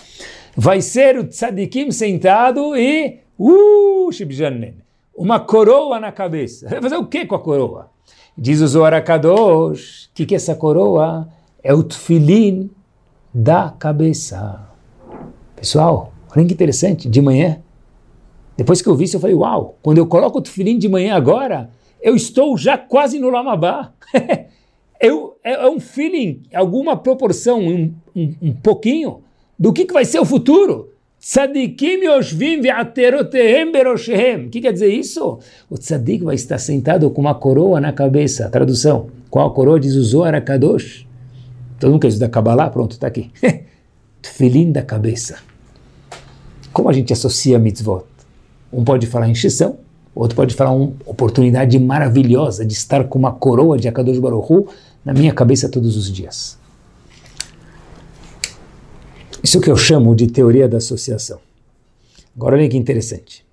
vai 0.57 0.81
ser 0.81 1.19
o 1.19 1.25
tzadikim 1.25 1.91
sentado 1.91 2.75
e, 2.75 3.21
uh, 3.39 4.09
uma 5.15 5.41
coroa 5.41 5.99
na 5.99 6.13
cabeça. 6.13 6.69
Vai 6.69 6.81
fazer 6.81 6.97
o 6.97 7.07
que 7.07 7.27
com 7.27 7.35
a 7.35 7.41
coroa? 7.41 7.91
Diz 8.37 8.61
o 8.61 8.67
Zohar 8.67 8.93
o 8.95 9.73
que, 10.13 10.27
que 10.27 10.35
é 10.35 10.37
essa 10.37 10.55
coroa? 10.55 11.29
É 11.67 11.75
o 11.75 11.83
tefilim 11.83 12.71
da 13.35 13.75
cabeça. 13.77 14.61
Pessoal, 15.57 16.13
olha 16.35 16.47
que 16.47 16.55
interessante, 16.55 17.09
de 17.09 17.21
manhã, 17.21 17.59
depois 18.57 18.81
que 18.81 18.89
eu 18.89 18.95
vi 18.95 19.05
isso, 19.05 19.17
eu 19.17 19.21
falei, 19.21 19.35
uau, 19.35 19.77
quando 19.83 19.99
eu 19.99 20.07
coloco 20.07 20.39
o 20.39 20.41
tefilim 20.41 20.79
de 20.79 20.89
manhã 20.89 21.17
agora, 21.17 21.69
eu 22.01 22.15
estou 22.15 22.57
já 22.57 22.79
quase 22.79 23.19
no 23.19 23.31
Lamabá. 23.31 23.93
eu, 25.03 25.37
é, 25.43 25.55
é, 25.55 25.69
um 25.69 25.81
feeling, 25.81 26.43
alguma 26.55 26.97
proporção, 26.97 27.59
um, 27.59 27.93
um, 28.15 28.35
um 28.41 28.53
pouquinho, 28.53 29.23
do 29.59 29.73
que, 29.73 29.87
que 29.87 29.93
vai 29.93 30.05
ser 30.05 30.21
o 30.21 30.25
futuro. 30.25 30.93
Tzadikim 31.19 32.05
yoshvim 32.05 32.61
ve'aterotehem 32.61 33.73
beroshehem. 33.73 34.47
O 34.47 34.51
que 34.51 34.61
quer 34.61 34.73
dizer 34.73 34.93
isso? 34.93 35.41
O 35.69 35.77
tzadik 35.77 36.23
vai 36.23 36.37
estar 36.37 36.59
sentado 36.59 37.11
com 37.11 37.23
uma 37.23 37.35
coroa 37.35 37.81
na 37.81 37.93
cabeça. 37.93 38.49
Tradução. 38.51 39.09
Qual 39.29 39.53
coroa 39.53 39.81
diz 39.81 39.97
o 39.97 40.05
Zohar 40.05 40.41
Kadosh? 40.45 41.06
Todo 41.79 41.91
mundo 41.91 42.01
quer 42.01 42.09
estudar 42.09 42.29
Kabbalah? 42.29 42.71
Pronto, 42.71 42.93
está 42.93 43.07
aqui. 43.07 43.31
Tefilim 44.23 44.73
da 44.73 44.83
cabeça. 44.83 45.39
Como 46.73 46.89
a 46.89 46.93
gente 46.93 47.13
associa 47.13 47.59
mitzvot? 47.59 48.05
Um 48.73 48.85
pode 48.85 49.07
falar 49.07 49.29
encheção, 49.29 49.79
outro 50.15 50.37
pode 50.37 50.55
falar 50.55 50.73
uma 50.73 50.93
oportunidade 51.05 51.79
maravilhosa 51.79 52.65
de 52.65 52.73
estar 52.73 53.05
com 53.05 53.19
uma 53.19 53.33
coroa 53.33 53.79
de 53.79 53.89
Akadosh 53.89 54.19
Baruch 54.19 54.53
Hu 54.53 54.69
na 55.05 55.13
minha 55.13 55.33
cabeça 55.33 55.69
todos 55.69 55.97
os 55.97 56.11
dias. 56.11 56.59
Isso 59.43 59.61
que 59.61 59.71
eu 59.71 59.77
chamo 59.77 60.15
de 60.15 60.27
teoria 60.27 60.69
da 60.69 60.79
associação. 60.79 61.39
Agora 62.35 62.57
olha 62.57 62.69
que 62.69 62.77
interessante. 62.77 63.47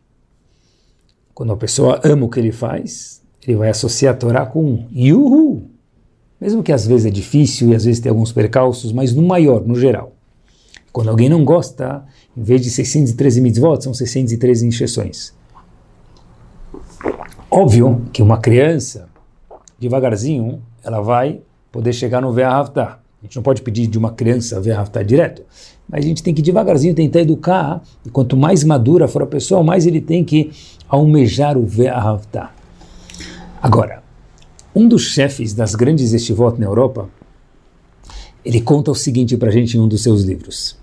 Quando 1.34 1.54
a 1.54 1.58
pessoa 1.58 2.02
ama 2.04 2.26
o 2.26 2.30
que 2.30 2.40
ele 2.40 2.52
faz, 2.52 3.22
ele 3.48 3.58
vai 3.58 3.70
associar 3.70 4.14
a 4.14 4.18
Torá 4.18 4.46
com 4.46 4.88
Yuhu, 4.92 5.70
mesmo 6.44 6.62
que 6.62 6.74
às 6.74 6.86
vezes 6.86 7.06
é 7.06 7.10
difícil 7.10 7.70
e 7.70 7.76
às 7.76 7.86
vezes 7.86 8.02
tem 8.02 8.10
alguns 8.10 8.34
percalços, 8.34 8.92
mas 8.92 9.14
no 9.16 9.22
maior, 9.22 9.66
no 9.66 9.76
geral. 9.76 10.12
Quando 10.92 11.10
alguém 11.10 11.30
não 11.30 11.46
gosta, 11.46 12.04
em 12.36 12.44
vez 12.44 12.60
de 12.60 12.70
613 12.70 13.40
mitzvot, 13.40 13.82
são 13.82 13.94
613 13.94 14.68
injeções. 14.68 15.34
Óbvio 17.50 18.02
que 18.12 18.22
uma 18.22 18.38
criança, 18.40 19.08
devagarzinho, 19.80 20.62
ela 20.84 21.00
vai 21.00 21.40
poder 21.72 21.94
chegar 21.94 22.22
no 22.22 22.34
Ve'ahavtah. 22.34 23.00
A 23.22 23.26
gente 23.26 23.38
não 23.38 23.44
pode 23.44 23.62
pedir 23.62 23.88
de 23.88 23.98
uma 23.98 24.12
criança 24.12 24.60
Ve'ahavtah 24.60 25.02
direto, 25.02 25.44
mas 25.88 26.04
a 26.04 26.08
gente 26.10 26.22
tem 26.22 26.34
que 26.34 26.42
devagarzinho 26.42 26.94
tentar 26.94 27.22
educar, 27.22 27.82
e 28.06 28.10
quanto 28.10 28.36
mais 28.36 28.66
madura 28.66 29.08
for 29.08 29.24
a 29.24 29.28
pessoa, 29.28 29.64
mais 29.64 29.88
ele 29.88 30.02
tem 30.02 30.26
que 30.26 30.52
almejar 30.90 31.58
o 31.58 31.66
Ve'ahavtah. 31.66 32.52
Agora, 33.62 34.03
um 34.76 34.88
dos 34.88 35.04
chefes 35.04 35.54
das 35.54 35.76
grandes 35.76 36.14
estivot 36.14 36.60
na 36.60 36.66
Europa, 36.66 37.10
ele 38.44 38.62
conta 38.62 38.92
o 38.92 38.96
seguinte 38.96 39.38
para 39.38 39.50
a 39.50 39.52
gente 39.52 39.78
em 39.78 39.80
um 39.80 39.88
dos 39.88 40.04
seus 40.04 40.24
livros, 40.24 40.78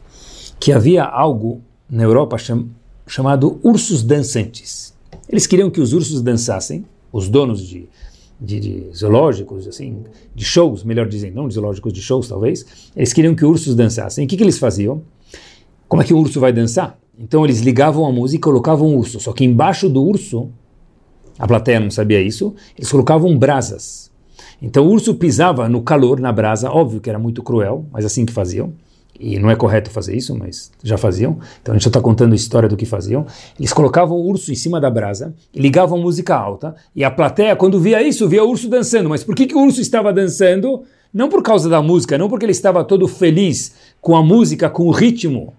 que 0.58 0.72
havia 0.72 1.04
algo 1.04 1.60
na 1.88 2.02
Europa 2.02 2.38
cham 2.38 2.68
chamado 3.06 3.58
ursos 3.64 4.04
dançantes. 4.04 4.94
Eles 5.28 5.44
queriam 5.44 5.68
que 5.68 5.80
os 5.80 5.92
ursos 5.92 6.22
dançassem, 6.22 6.84
os 7.12 7.28
donos 7.28 7.66
de, 7.66 7.88
de, 8.40 8.60
de, 8.60 8.96
zoológicos, 8.96 9.66
assim, 9.66 10.04
de 10.32 10.44
shows, 10.44 10.84
melhor 10.84 11.08
dizendo, 11.08 11.34
não 11.34 11.48
de 11.48 11.54
zoológicos, 11.54 11.92
de 11.92 12.00
shows 12.00 12.28
talvez, 12.28 12.64
eles 12.94 13.12
queriam 13.12 13.34
que 13.34 13.44
ursos 13.44 13.74
dançassem. 13.74 14.24
O 14.24 14.28
que, 14.28 14.36
que 14.36 14.44
eles 14.44 14.58
faziam? 14.58 15.02
Como 15.88 16.00
é 16.00 16.04
que 16.04 16.14
o 16.14 16.18
urso 16.18 16.38
vai 16.38 16.52
dançar? 16.52 16.96
Então 17.18 17.44
eles 17.44 17.60
ligavam 17.60 18.06
a 18.06 18.12
música 18.12 18.38
e 18.38 18.40
colocavam 18.40 18.88
um 18.88 18.96
urso, 18.96 19.18
só 19.18 19.32
que 19.32 19.44
embaixo 19.44 19.88
do 19.88 20.02
urso 20.04 20.48
a 21.40 21.48
plateia 21.48 21.80
não 21.80 21.90
sabia 21.90 22.20
isso, 22.20 22.54
eles 22.76 22.90
colocavam 22.90 23.36
brasas. 23.36 24.10
Então 24.60 24.86
o 24.86 24.90
urso 24.90 25.14
pisava 25.14 25.70
no 25.70 25.80
calor, 25.80 26.20
na 26.20 26.30
brasa, 26.30 26.70
óbvio 26.70 27.00
que 27.00 27.08
era 27.08 27.18
muito 27.18 27.42
cruel, 27.42 27.86
mas 27.90 28.04
assim 28.04 28.26
que 28.26 28.32
faziam. 28.32 28.74
E 29.18 29.38
não 29.38 29.50
é 29.50 29.56
correto 29.56 29.90
fazer 29.90 30.14
isso, 30.14 30.36
mas 30.36 30.70
já 30.82 30.98
faziam. 30.98 31.38
Então 31.62 31.72
a 31.72 31.78
gente 31.78 31.84
já 31.84 31.88
está 31.88 32.00
contando 32.00 32.34
a 32.34 32.36
história 32.36 32.68
do 32.68 32.76
que 32.76 32.84
faziam. 32.84 33.26
Eles 33.58 33.72
colocavam 33.72 34.18
o 34.18 34.28
urso 34.28 34.52
em 34.52 34.54
cima 34.54 34.78
da 34.78 34.90
brasa, 34.90 35.34
ligavam 35.54 35.98
música 35.98 36.36
alta, 36.36 36.74
e 36.94 37.02
a 37.02 37.10
plateia, 37.10 37.56
quando 37.56 37.80
via 37.80 38.06
isso, 38.06 38.28
via 38.28 38.44
o 38.44 38.50
urso 38.50 38.68
dançando. 38.68 39.08
Mas 39.08 39.24
por 39.24 39.34
que, 39.34 39.46
que 39.46 39.54
o 39.54 39.62
urso 39.62 39.80
estava 39.80 40.12
dançando? 40.12 40.82
Não 41.12 41.30
por 41.30 41.42
causa 41.42 41.70
da 41.70 41.80
música, 41.80 42.18
não 42.18 42.28
porque 42.28 42.44
ele 42.44 42.52
estava 42.52 42.84
todo 42.84 43.08
feliz 43.08 43.74
com 43.98 44.14
a 44.14 44.22
música, 44.22 44.68
com 44.68 44.84
o 44.84 44.90
ritmo 44.90 45.54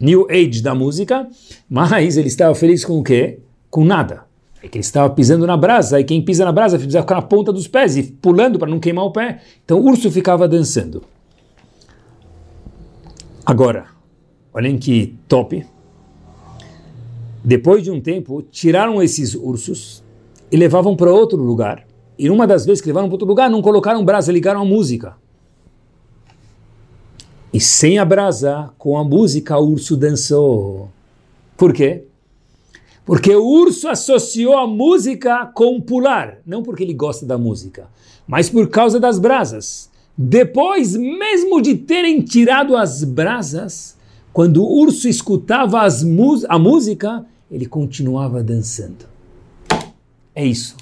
New 0.00 0.26
Age 0.28 0.62
da 0.62 0.74
música, 0.74 1.28
mas 1.70 2.16
ele 2.16 2.28
estava 2.28 2.56
feliz 2.56 2.84
com 2.84 2.98
o 2.98 3.04
quê? 3.04 3.38
Com 3.70 3.84
nada 3.84 4.25
É 4.62 4.68
que 4.68 4.78
ele 4.78 4.84
estava 4.84 5.08
pisando 5.10 5.46
na 5.46 5.56
brasa, 5.56 6.00
e 6.00 6.04
quem 6.04 6.22
pisa 6.22 6.44
na 6.44 6.52
brasa 6.52 6.76
precisa 6.76 7.02
ficar 7.02 7.16
na 7.16 7.22
ponta 7.22 7.52
dos 7.52 7.68
pés 7.68 7.96
e 7.96 8.02
pulando 8.02 8.58
para 8.58 8.68
não 8.68 8.80
queimar 8.80 9.04
o 9.04 9.12
pé. 9.12 9.40
Então 9.64 9.78
o 9.78 9.84
urso 9.84 10.10
ficava 10.10 10.48
dançando. 10.48 11.04
Agora, 13.44 13.86
olhem 14.52 14.76
que 14.78 15.14
top. 15.28 15.64
Depois 17.44 17.84
de 17.84 17.90
um 17.92 18.00
tempo, 18.00 18.42
tiraram 18.42 19.00
esses 19.00 19.34
ursos 19.34 20.02
e 20.50 20.56
levavam 20.56 20.96
para 20.96 21.12
outro 21.12 21.40
lugar. 21.40 21.86
E 22.18 22.28
numa 22.28 22.46
das 22.46 22.64
vezes 22.66 22.80
que 22.80 22.88
levaram 22.88 23.06
para 23.08 23.14
outro 23.14 23.28
lugar, 23.28 23.48
não 23.48 23.62
colocaram 23.62 24.04
brasa, 24.04 24.32
ligaram 24.32 24.62
a 24.62 24.64
música. 24.64 25.14
E 27.52 27.60
sem 27.60 27.98
a 27.98 28.04
brasa, 28.04 28.70
com 28.76 28.98
a 28.98 29.04
música, 29.04 29.56
o 29.56 29.70
urso 29.70 29.96
dançou. 29.96 30.90
Por 31.56 31.72
quê? 31.72 32.04
Porque 33.06 33.32
o 33.32 33.46
urso 33.46 33.88
associou 33.88 34.58
a 34.58 34.66
música 34.66 35.46
com 35.54 35.80
pular, 35.80 36.38
não 36.44 36.60
porque 36.60 36.82
ele 36.82 36.92
gosta 36.92 37.24
da 37.24 37.38
música, 37.38 37.88
mas 38.26 38.50
por 38.50 38.68
causa 38.68 38.98
das 38.98 39.16
brasas. 39.16 39.88
Depois, 40.18 40.96
mesmo 40.96 41.62
de 41.62 41.76
terem 41.76 42.20
tirado 42.20 42.76
as 42.76 43.04
brasas, 43.04 43.96
quando 44.32 44.60
o 44.64 44.80
urso 44.80 45.08
escutava 45.08 45.86
a 46.48 46.58
música, 46.58 47.24
ele 47.48 47.66
continuava 47.66 48.42
dançando. 48.42 49.06
É 50.34 50.44
isso. 50.44 50.76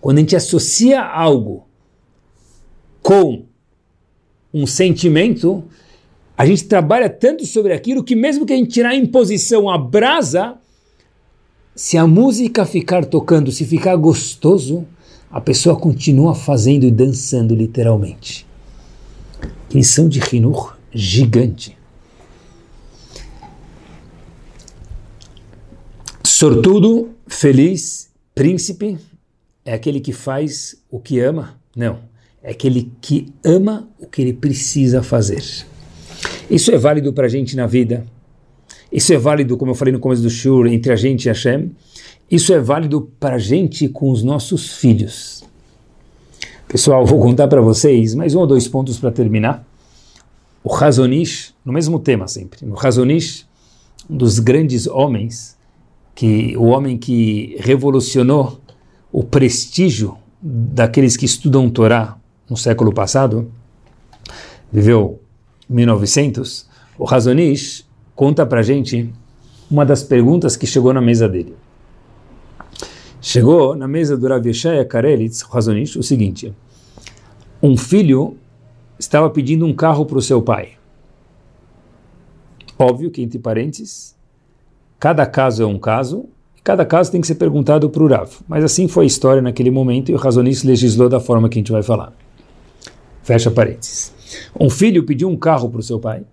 Quando 0.00 0.18
a 0.18 0.20
gente 0.20 0.34
associa 0.34 1.00
algo 1.00 1.64
com 3.00 3.44
um 4.52 4.66
sentimento, 4.66 5.62
a 6.36 6.44
gente 6.44 6.64
trabalha 6.64 7.08
tanto 7.08 7.46
sobre 7.46 7.72
aquilo 7.72 8.02
que 8.02 8.16
mesmo 8.16 8.44
que 8.44 8.52
a 8.52 8.56
gente 8.56 8.72
tirar 8.72 8.96
em 8.96 9.06
posição 9.06 9.70
a 9.70 9.78
brasa, 9.78 10.58
se 11.78 11.96
a 11.96 12.08
música 12.08 12.66
ficar 12.66 13.04
tocando, 13.04 13.52
se 13.52 13.64
ficar 13.64 13.94
gostoso, 13.94 14.84
a 15.30 15.40
pessoa 15.40 15.78
continua 15.78 16.34
fazendo 16.34 16.84
e 16.84 16.90
dançando 16.90 17.54
literalmente. 17.54 18.44
Que 19.68 19.76
lição 19.76 20.08
de 20.08 20.18
Hinur 20.18 20.76
gigante. 20.92 21.78
Sortudo, 26.24 27.10
feliz, 27.28 28.10
príncipe, 28.34 28.98
é 29.64 29.72
aquele 29.72 30.00
que 30.00 30.12
faz 30.12 30.82
o 30.90 30.98
que 30.98 31.20
ama? 31.20 31.60
Não. 31.76 32.00
É 32.42 32.50
aquele 32.50 32.90
que 33.00 33.32
ama 33.44 33.88
o 34.00 34.08
que 34.08 34.20
ele 34.20 34.32
precisa 34.32 35.00
fazer. 35.00 35.44
Isso 36.50 36.72
é 36.72 36.76
válido 36.76 37.12
para 37.12 37.26
a 37.26 37.28
gente 37.28 37.54
na 37.54 37.68
vida 37.68 38.04
isso 38.90 39.12
é 39.12 39.18
válido, 39.18 39.56
como 39.56 39.72
eu 39.72 39.74
falei 39.74 39.92
no 39.92 40.00
começo 40.00 40.22
do 40.22 40.30
Shur, 40.30 40.66
entre 40.66 40.92
a 40.92 40.96
gente 40.96 41.26
e 41.26 41.28
Hashem. 41.28 41.70
Isso 42.30 42.52
é 42.52 42.60
válido 42.60 43.10
para 43.20 43.36
a 43.36 43.38
gente 43.38 43.88
com 43.88 44.10
os 44.10 44.22
nossos 44.22 44.74
filhos. 44.74 45.44
Pessoal, 46.66 47.04
vou 47.04 47.20
contar 47.20 47.48
para 47.48 47.60
vocês 47.60 48.14
mais 48.14 48.34
um 48.34 48.40
ou 48.40 48.46
dois 48.46 48.66
pontos 48.68 48.98
para 48.98 49.10
terminar. 49.10 49.66
O 50.62 50.70
Razonish, 50.70 51.54
no 51.64 51.72
mesmo 51.72 51.98
tema 51.98 52.28
sempre. 52.28 52.66
O 52.66 52.74
Razonish, 52.74 53.46
um 54.08 54.16
dos 54.16 54.38
grandes 54.38 54.86
homens, 54.86 55.56
que 56.14 56.56
o 56.56 56.64
homem 56.64 56.98
que 56.98 57.56
revolucionou 57.60 58.60
o 59.12 59.22
prestígio 59.22 60.16
daqueles 60.42 61.16
que 61.16 61.24
estudam 61.24 61.70
Torá 61.70 62.18
no 62.48 62.56
século 62.56 62.92
passado, 62.92 63.50
viveu 64.70 65.22
1900. 65.68 66.66
O 66.98 67.04
Razonish 67.04 67.87
conta 68.18 68.44
para 68.44 68.62
gente 68.62 69.08
uma 69.70 69.86
das 69.86 70.02
perguntas 70.02 70.56
que 70.56 70.66
chegou 70.66 70.92
na 70.92 71.00
mesa 71.00 71.28
dele. 71.28 71.54
Chegou 73.20 73.76
na 73.76 73.86
mesa 73.86 74.16
do 74.16 74.26
Rav 74.26 74.44
Yeshaya 74.44 74.84
Karelitz, 74.84 75.42
Razonish, 75.42 75.94
o 75.94 76.02
seguinte: 76.02 76.52
um 77.62 77.76
filho 77.76 78.36
estava 78.98 79.30
pedindo 79.30 79.64
um 79.64 79.72
carro 79.72 80.04
para 80.04 80.18
o 80.18 80.22
seu 80.22 80.42
pai. 80.42 80.70
Óbvio 82.76 83.08
que, 83.08 83.22
entre 83.22 83.38
parênteses, 83.38 84.16
cada 84.98 85.24
caso 85.24 85.62
é 85.62 85.66
um 85.66 85.78
caso, 85.78 86.24
e 86.56 86.60
cada 86.60 86.84
caso 86.84 87.12
tem 87.12 87.20
que 87.20 87.26
ser 87.26 87.36
perguntado 87.36 87.88
para 87.88 88.02
o 88.02 88.08
Rav. 88.08 88.32
Mas 88.48 88.64
assim 88.64 88.88
foi 88.88 89.04
a 89.04 89.06
história 89.06 89.40
naquele 89.40 89.70
momento 89.70 90.10
e 90.10 90.14
o 90.14 90.18
Razonish 90.18 90.64
legislou 90.64 91.08
da 91.08 91.20
forma 91.20 91.48
que 91.48 91.56
a 91.56 91.60
gente 91.60 91.70
vai 91.70 91.84
falar. 91.84 92.12
Fecha 93.22 93.48
parênteses. 93.48 94.12
Um 94.58 94.68
filho 94.68 95.04
pediu 95.04 95.28
um 95.28 95.36
carro 95.36 95.70
para 95.70 95.78
o 95.78 95.84
seu 95.84 96.00
pai 96.00 96.24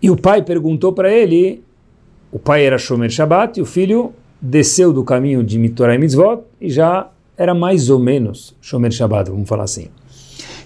e 0.00 0.10
o 0.10 0.16
pai 0.16 0.42
perguntou 0.42 0.92
para 0.92 1.12
ele, 1.12 1.62
o 2.30 2.38
pai 2.38 2.64
era 2.64 2.78
Shomer 2.78 3.10
Shabbat, 3.10 3.58
e 3.58 3.62
o 3.62 3.66
filho 3.66 4.12
desceu 4.40 4.92
do 4.92 5.02
caminho 5.02 5.42
de 5.42 5.58
Mitorah 5.58 5.94
e 5.94 5.98
Mitzvot 5.98 6.42
e 6.60 6.70
já 6.70 7.10
era 7.36 7.54
mais 7.54 7.90
ou 7.90 7.98
menos 7.98 8.54
Shomer 8.60 8.92
Shabbat, 8.92 9.30
vamos 9.30 9.48
falar 9.48 9.64
assim. 9.64 9.88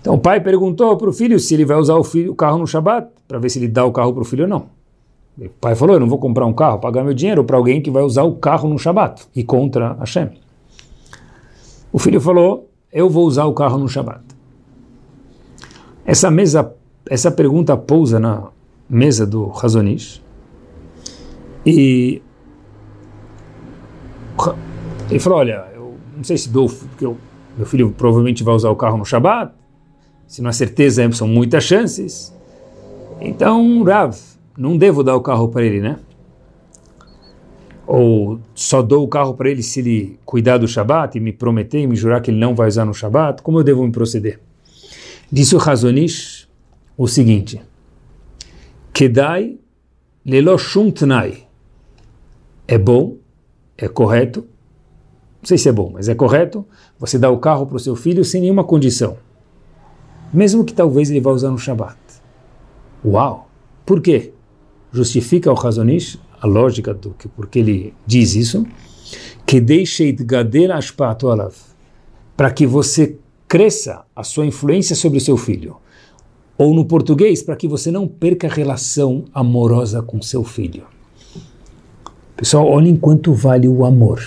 Então 0.01 0.15
o 0.15 0.19
pai 0.19 0.41
perguntou 0.41 0.97
para 0.97 1.09
o 1.09 1.13
filho 1.13 1.39
se 1.39 1.55
ele 1.55 1.65
vai 1.65 1.77
usar 1.77 1.95
o, 1.95 2.05
filho, 2.05 2.33
o 2.33 2.35
carro 2.35 2.59
no 2.59 2.67
Shabbat, 2.67 3.09
para 3.27 3.39
ver 3.39 3.49
se 3.49 3.59
ele 3.59 3.69
dá 3.69 3.85
o 3.85 3.93
carro 3.93 4.13
para 4.13 4.23
o 4.23 4.25
filho 4.25 4.45
ou 4.45 4.49
não. 4.49 4.67
O 5.39 5.49
pai 5.61 5.75
falou, 5.75 5.97
eu 5.97 6.01
não 6.01 6.09
vou 6.09 6.19
comprar 6.19 6.45
um 6.45 6.53
carro, 6.53 6.79
pagar 6.79 7.03
meu 7.03 7.15
dinheiro 7.15 7.43
para 7.45 7.57
alguém 7.57 7.81
que 7.81 7.91
vai 7.91 8.03
usar 8.03 8.25
o 8.25 8.35
carro 8.35 8.69
no 8.69 8.79
Shabbat, 8.79 9.29
e 9.35 9.43
contra 9.43 9.95
Hashem. 9.95 10.31
O 11.91 11.99
filho 11.99 12.21
falou, 12.21 12.69
eu 12.93 13.09
vou 13.09 13.27
usar 13.27 13.47
o 13.47 13.55
carro 13.55 13.79
no 13.79 13.89
Shabbat. 13.89 14.21
Essa 16.05 16.31
mesa, 16.31 16.75
essa 17.09 17.31
pergunta 17.31 17.77
pousa 17.77 18.19
na 18.19 18.49
mesa 18.93 19.27
do 19.27 19.47
Razonish 19.49 20.23
e 21.65 22.21
ele 25.09 25.19
falou, 25.19 25.39
olha, 25.39 25.67
eu 25.75 25.97
não 26.15 26.23
sei 26.23 26.37
se 26.37 26.51
dou, 26.51 26.69
porque 26.69 27.07
eu, 27.07 27.17
meu 27.57 27.65
filho 27.65 27.91
provavelmente 27.97 28.45
vai 28.45 28.55
usar 28.55 28.69
o 28.69 28.77
carro 28.77 28.99
no 28.99 29.05
Shabat, 29.05 29.55
se 30.27 30.43
não 30.43 30.51
é 30.51 30.53
certeza, 30.53 31.11
são 31.13 31.27
muitas 31.27 31.65
chances. 31.65 32.35
Então, 33.19 33.83
Rav, 33.83 34.15
não 34.59 34.77
devo 34.77 35.03
dar 35.03 35.17
o 35.17 35.23
carro 35.23 35.49
para 35.49 35.63
ele, 35.65 35.81
né? 35.81 35.99
Ou 37.87 38.41
só 38.55 38.83
dou 38.83 39.05
o 39.05 39.09
carro 39.09 39.35
para 39.35 39.51
ele 39.51 39.63
se 39.63 39.81
ele 39.81 40.19
cuidar 40.25 40.59
do 40.59 40.69
Shabat 40.69 41.17
e 41.17 41.21
me 41.21 41.33
prometer 41.33 41.81
e 41.81 41.87
me 41.87 41.97
jurar 41.97 42.21
que 42.21 42.31
ele 42.31 42.39
não 42.39 42.55
vai 42.55 42.69
usar 42.69 42.85
no 42.85 42.93
Shabat? 42.93 43.43
Como 43.43 43.59
eu 43.59 43.65
devo 43.65 43.85
me 43.85 43.93
proceder? 43.93 44.39
Disse 45.31 45.55
o 45.55 45.59
Razonish 45.59 46.47
o 46.97 47.09
seguinte: 47.09 47.61
Kedai 48.93 49.59
lelo 50.25 50.59
shum 50.59 50.93
É 52.69 52.79
bom, 52.79 53.17
é 53.77 53.89
correto, 53.89 54.41
não 54.41 55.47
sei 55.47 55.59
se 55.59 55.69
é 55.69 55.73
bom, 55.73 55.91
mas 55.93 56.09
é 56.09 56.15
correto 56.15 56.65
você 56.99 57.19
dar 57.19 57.31
o 57.31 57.39
carro 57.39 57.67
para 57.67 57.77
o 57.77 57.81
seu 57.81 57.97
filho 57.97 58.25
sem 58.25 58.43
nenhuma 58.43 58.65
condição. 58.65 59.17
Mesmo 60.33 60.65
que 60.65 60.73
talvez 60.73 61.11
ele 61.11 61.21
vá 61.21 61.31
usar 61.31 61.51
no 61.51 61.59
Shabat. 61.59 61.99
Uau! 63.05 63.51
Por 63.85 64.01
quê? 64.01 64.33
Justifica 64.93 65.51
o 65.51 65.55
Razonish, 65.55 66.21
a 66.41 66.47
lógica 66.47 66.95
do 66.95 67.11
que 67.11 67.29
porque 67.29 67.59
ele 67.59 67.95
diz 68.07 68.35
isso, 68.35 68.65
que 69.47 69.61
deixe 69.61 70.15
para 72.37 72.51
que 72.51 72.67
você 72.67 73.17
cresça 73.49 74.05
a 74.15 74.23
sua 74.23 74.47
influência 74.47 74.95
sobre 74.95 75.19
o 75.19 75.21
seu 75.21 75.37
filho 75.37 75.77
ou 76.57 76.75
no 76.75 76.85
português, 76.85 77.43
para 77.43 77.57
que 77.57 77.67
você 77.67 77.91
não 77.91 78.07
perca 78.07 78.47
a 78.47 78.51
relação 78.51 79.25
amorosa 79.35 80.03
com 80.03 80.21
seu 80.21 80.45
filho. 80.45 80.85
Pessoal, 82.37 82.67
olhem 82.67 82.97
quanto 82.97 83.33
vale 83.33 83.69
o 83.69 83.85
amor. 83.85 84.21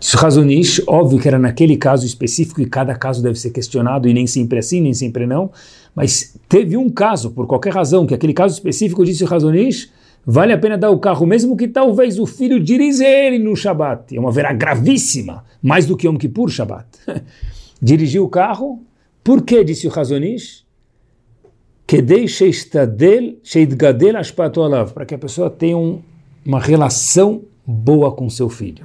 Isso 0.00 0.16
Razonish, 0.16 0.80
óbvio 0.86 1.18
que 1.18 1.26
era 1.26 1.38
naquele 1.38 1.76
caso 1.76 2.06
específico 2.06 2.60
e 2.60 2.66
cada 2.66 2.94
caso 2.94 3.22
deve 3.22 3.38
ser 3.38 3.50
questionado 3.50 4.08
e 4.08 4.14
nem 4.14 4.26
sempre 4.26 4.58
assim, 4.58 4.80
nem 4.80 4.94
sempre 4.94 5.26
não, 5.26 5.50
mas 5.94 6.36
teve 6.48 6.76
um 6.76 6.88
caso, 6.88 7.32
por 7.32 7.46
qualquer 7.46 7.72
razão, 7.72 8.06
que 8.06 8.14
aquele 8.14 8.32
caso 8.32 8.54
específico 8.54 9.04
disse 9.04 9.24
Razonish, 9.24 9.90
vale 10.24 10.52
a 10.52 10.58
pena 10.58 10.78
dar 10.78 10.90
o 10.90 11.00
carro, 11.00 11.26
mesmo 11.26 11.56
que 11.56 11.66
talvez 11.66 12.20
o 12.20 12.26
filho 12.26 12.60
dirija 12.60 13.04
ele 13.04 13.38
no 13.40 13.56
Shabat. 13.56 14.16
É 14.16 14.20
uma 14.20 14.30
verá 14.30 14.52
gravíssima, 14.52 15.44
mais 15.60 15.86
do 15.86 15.96
que 15.96 16.06
Yom 16.06 16.16
Kippur 16.16 16.48
Shabat. 16.48 16.86
Dirigiu 17.82 18.24
o 18.24 18.28
carro, 18.28 18.80
por 19.24 19.42
que, 19.42 19.64
disse 19.64 19.88
o 19.88 19.90
Razonish? 19.90 20.67
Para 24.92 25.06
que 25.06 25.14
a 25.14 25.18
pessoa 25.18 25.48
tenha 25.48 25.74
um, 25.74 26.02
uma 26.44 26.60
relação 26.60 27.40
boa 27.66 28.12
com 28.12 28.28
seu 28.28 28.50
filho. 28.50 28.84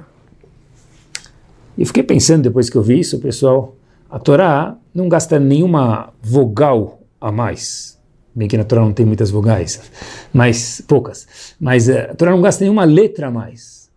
E 1.76 1.84
fiquei 1.84 2.02
pensando 2.02 2.44
depois 2.44 2.70
que 2.70 2.76
eu 2.76 2.82
vi 2.82 3.00
isso, 3.00 3.18
pessoal, 3.18 3.76
a 4.08 4.18
Torá 4.18 4.78
não 4.94 5.06
gasta 5.06 5.38
nenhuma 5.38 6.14
vogal 6.22 6.98
a 7.20 7.30
mais. 7.30 8.00
Bem 8.34 8.48
que 8.48 8.56
na 8.56 8.64
Torá 8.64 8.80
não 8.80 8.94
tem 8.94 9.04
muitas 9.04 9.30
vogais, 9.30 9.82
mas 10.32 10.82
poucas. 10.88 11.54
Mas 11.60 11.90
eh, 11.90 12.08
a 12.10 12.14
Torá 12.14 12.30
não 12.30 12.40
gasta 12.40 12.64
nenhuma 12.64 12.84
letra 12.84 13.26
a 13.26 13.30
mais. 13.30 13.90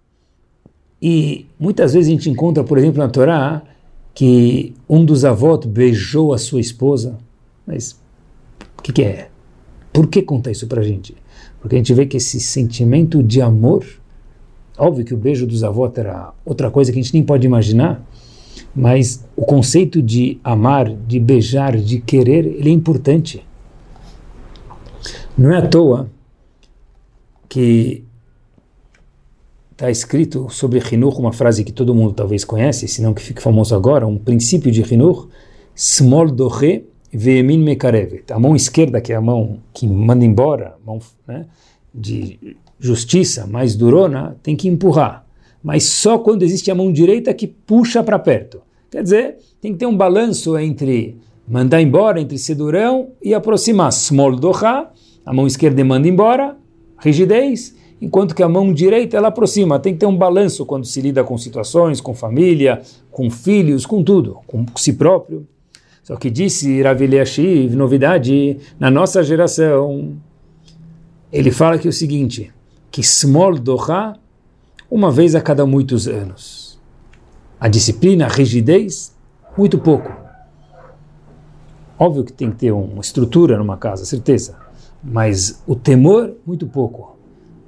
E 1.01 1.45
muitas 1.57 1.93
vezes 1.93 2.09
a 2.09 2.11
gente 2.11 2.29
encontra, 2.29 2.61
por 2.61 2.77
exemplo, 2.77 2.97
na 2.97 3.07
Torá, 3.07 3.61
que 4.13 4.75
um 4.89 5.05
dos 5.05 5.23
avós 5.23 5.65
beijou 5.65 6.33
a 6.33 6.37
sua 6.37 6.59
esposa. 6.59 7.17
Mas 7.65 7.97
o 8.77 8.81
que, 8.81 8.93
que 8.93 9.03
é? 9.03 9.29
Por 9.91 10.07
que 10.07 10.21
conta 10.21 10.51
isso 10.51 10.67
para 10.67 10.81
a 10.81 10.83
gente? 10.83 11.15
Porque 11.59 11.75
a 11.75 11.79
gente 11.79 11.93
vê 11.93 12.05
que 12.05 12.17
esse 12.17 12.39
sentimento 12.39 13.23
de 13.23 13.41
amor 13.41 13.85
Óbvio 14.77 15.03
que 15.03 15.13
o 15.13 15.17
beijo 15.17 15.47
dos 15.47 15.63
avós 15.63 15.91
era 15.97 16.31
outra 16.45 16.69
coisa 16.69 16.91
que 16.91 16.99
a 16.99 17.01
gente 17.01 17.13
nem 17.13 17.23
pode 17.23 17.47
imaginar, 17.47 18.05
mas 18.75 19.25
o 19.35 19.43
conceito 19.43 20.01
de 20.03 20.39
amar, 20.43 20.87
de 20.87 21.19
beijar, 21.19 21.75
de 21.75 21.99
querer, 21.99 22.45
ele 22.45 22.69
é 22.69 22.73
importante. 22.73 23.43
Não 25.35 25.51
é 25.51 25.57
à 25.57 25.67
toa 25.67 26.09
que 27.49 28.03
está 29.71 29.89
escrito 29.89 30.47
sobre 30.49 30.79
Hinur, 30.79 31.19
uma 31.19 31.33
frase 31.33 31.63
que 31.63 31.71
todo 31.71 31.95
mundo 31.95 32.13
talvez 32.13 32.45
conhece, 32.45 32.87
se 32.87 33.01
não 33.01 33.15
que 33.15 33.21
fique 33.21 33.41
famoso 33.41 33.75
agora, 33.75 34.05
um 34.05 34.17
princípio 34.17 34.71
de 34.71 34.81
Hinur, 34.81 35.27
Smol 35.75 36.29
dohe 36.29 36.85
veemin 37.17 37.57
mekarevet. 37.57 38.31
A 38.31 38.39
mão 38.39 38.55
esquerda, 38.55 39.01
que 39.01 39.11
é 39.11 39.15
a 39.15 39.21
mão 39.21 39.57
que 39.73 39.87
manda 39.87 40.23
embora, 40.23 40.75
mão 40.85 40.99
né, 41.27 41.47
de 41.93 42.55
justiça, 42.79 43.47
mais 43.47 43.75
durona, 43.75 44.37
tem 44.43 44.55
que 44.55 44.67
empurrar. 44.67 45.25
Mas 45.63 45.85
só 45.85 46.19
quando 46.19 46.43
existe 46.43 46.69
a 46.69 46.75
mão 46.75 46.93
direita 46.93 47.33
que 47.33 47.47
puxa 47.47 48.03
para 48.03 48.19
perto. 48.19 48.61
Quer 48.91 49.01
dizer, 49.01 49.37
tem 49.59 49.73
que 49.73 49.79
ter 49.79 49.87
um 49.87 49.97
balanço 49.97 50.57
entre 50.59 51.17
mandar 51.47 51.81
embora, 51.81 52.21
entre 52.21 52.37
ser 52.37 52.53
durão 52.53 53.09
e 53.21 53.33
aproximar. 53.33 53.89
Smol 53.89 54.35
doha, 54.35 54.87
a 55.25 55.33
mão 55.33 55.47
esquerda 55.47 55.83
manda 55.83 56.07
embora, 56.07 56.55
rigidez, 56.99 57.75
enquanto 57.99 58.35
que 58.35 58.43
a 58.43 58.47
mão 58.47 58.71
direita 58.71 59.17
ela 59.17 59.29
aproxima. 59.29 59.79
Tem 59.79 59.93
que 59.93 59.99
ter 59.99 60.05
um 60.05 60.15
balanço 60.15 60.67
quando 60.67 60.85
se 60.85 61.01
lida 61.01 61.23
com 61.23 61.35
situações, 61.35 61.99
com 61.99 62.13
família, 62.13 62.79
com 63.09 63.27
filhos, 63.31 63.87
com 63.87 64.03
tudo, 64.03 64.37
com 64.45 64.65
si 64.75 64.93
próprio. 64.93 65.47
Só 66.07 66.15
que 66.15 66.29
disse 66.29 66.81
Rav 66.81 67.01
Eliashiv, 67.01 67.75
novidade, 67.75 68.57
na 68.79 68.89
nossa 68.89 69.21
geração, 69.21 70.15
ele 71.33 71.51
fala 71.51 71.77
que 71.77 71.85
é 71.85 71.89
o 71.89 71.93
seguinte, 71.93 72.49
que 72.89 73.01
doha, 73.61 74.17
uma 74.89 75.11
vez 75.11 75.35
a 75.35 75.41
cada 75.41 75.65
muitos 75.65 76.07
anos. 76.07 76.79
A 77.59 77.67
disciplina, 77.67 78.23
a 78.23 78.29
rigidez, 78.29 79.13
muito 79.57 79.77
pouco. 79.77 80.09
Óbvio 81.99 82.23
que 82.23 82.31
tem 82.31 82.51
que 82.51 82.55
ter 82.55 82.71
uma 82.71 83.01
estrutura 83.01 83.57
numa 83.57 83.75
casa, 83.75 84.05
certeza. 84.05 84.55
Mas 85.03 85.61
o 85.67 85.75
temor, 85.75 86.35
muito 86.45 86.67
pouco. 86.67 87.17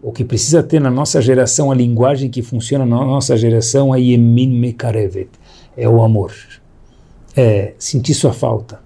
O 0.01 0.13
que 0.13 0.23
precisa 0.23 0.63
ter 0.63 0.79
na 0.79 0.89
nossa 0.89 1.21
geração, 1.21 1.71
a 1.71 1.75
linguagem 1.75 2.29
que 2.29 2.41
funciona 2.41 2.85
na 2.85 3.03
nossa 3.03 3.35
geração 3.35 3.93
é 3.93 3.99
Yemin 3.99 4.57
Mekarevet, 4.57 5.27
é 5.75 5.89
o 5.89 6.01
amor. 6.01 6.31
É 7.35 7.73
sentir 7.77 8.13
sua 8.13 8.33
falta. 8.33 8.81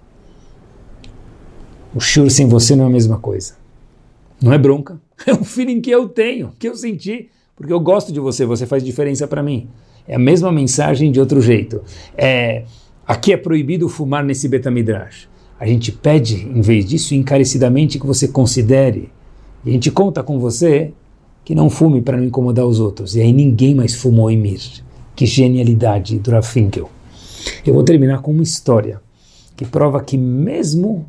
O 1.95 1.99
choro 1.99 2.29
sem 2.29 2.47
você 2.47 2.75
não 2.75 2.85
é 2.85 2.87
a 2.87 2.91
mesma 2.91 3.17
coisa. 3.17 3.55
Não 4.41 4.51
é 4.51 4.57
bronca, 4.57 4.99
é 5.25 5.33
um 5.33 5.43
feeling 5.43 5.79
que 5.79 5.91
eu 5.91 6.09
tenho, 6.09 6.51
que 6.59 6.67
eu 6.67 6.75
senti, 6.75 7.29
porque 7.55 7.71
eu 7.71 7.79
gosto 7.79 8.11
de 8.11 8.19
você, 8.19 8.45
você 8.45 8.65
faz 8.65 8.83
diferença 8.83 9.27
para 9.27 9.43
mim. 9.43 9.69
É 10.07 10.15
a 10.15 10.19
mesma 10.19 10.51
mensagem 10.51 11.11
de 11.11 11.19
outro 11.19 11.39
jeito. 11.41 11.81
É, 12.17 12.63
aqui 13.07 13.31
é 13.31 13.37
proibido 13.37 13.87
fumar 13.87 14.23
nesse 14.23 14.47
Betamidrash. 14.47 15.29
A 15.59 15.65
gente 15.65 15.91
pede, 15.91 16.45
em 16.45 16.59
vez 16.61 16.85
disso, 16.85 17.15
encarecidamente 17.15 17.97
que 17.97 18.05
você 18.05 18.27
considere. 18.27 19.09
E 19.63 19.69
a 19.69 19.73
gente 19.73 19.89
conta 19.91 20.21
com 20.21 20.39
você 20.39 20.91
que 21.45 21.55
não 21.55 21.69
fume 21.69 22.01
para 22.01 22.17
não 22.17 22.25
incomodar 22.25 22.65
os 22.65 22.79
outros. 22.79 23.15
E 23.15 23.21
aí 23.21 23.31
ninguém 23.31 23.73
mais 23.73 23.95
fumou 23.95 24.29
em 24.29 24.37
Mir. 24.37 24.83
Que 25.15 25.25
genialidade 25.25 26.19
do 26.19 26.31
Rafinkel. 26.31 26.89
Eu 27.65 27.73
vou 27.73 27.83
terminar 27.83 28.21
com 28.21 28.31
uma 28.31 28.43
história 28.43 29.01
que 29.55 29.65
prova 29.65 30.03
que 30.03 30.17
mesmo 30.17 31.05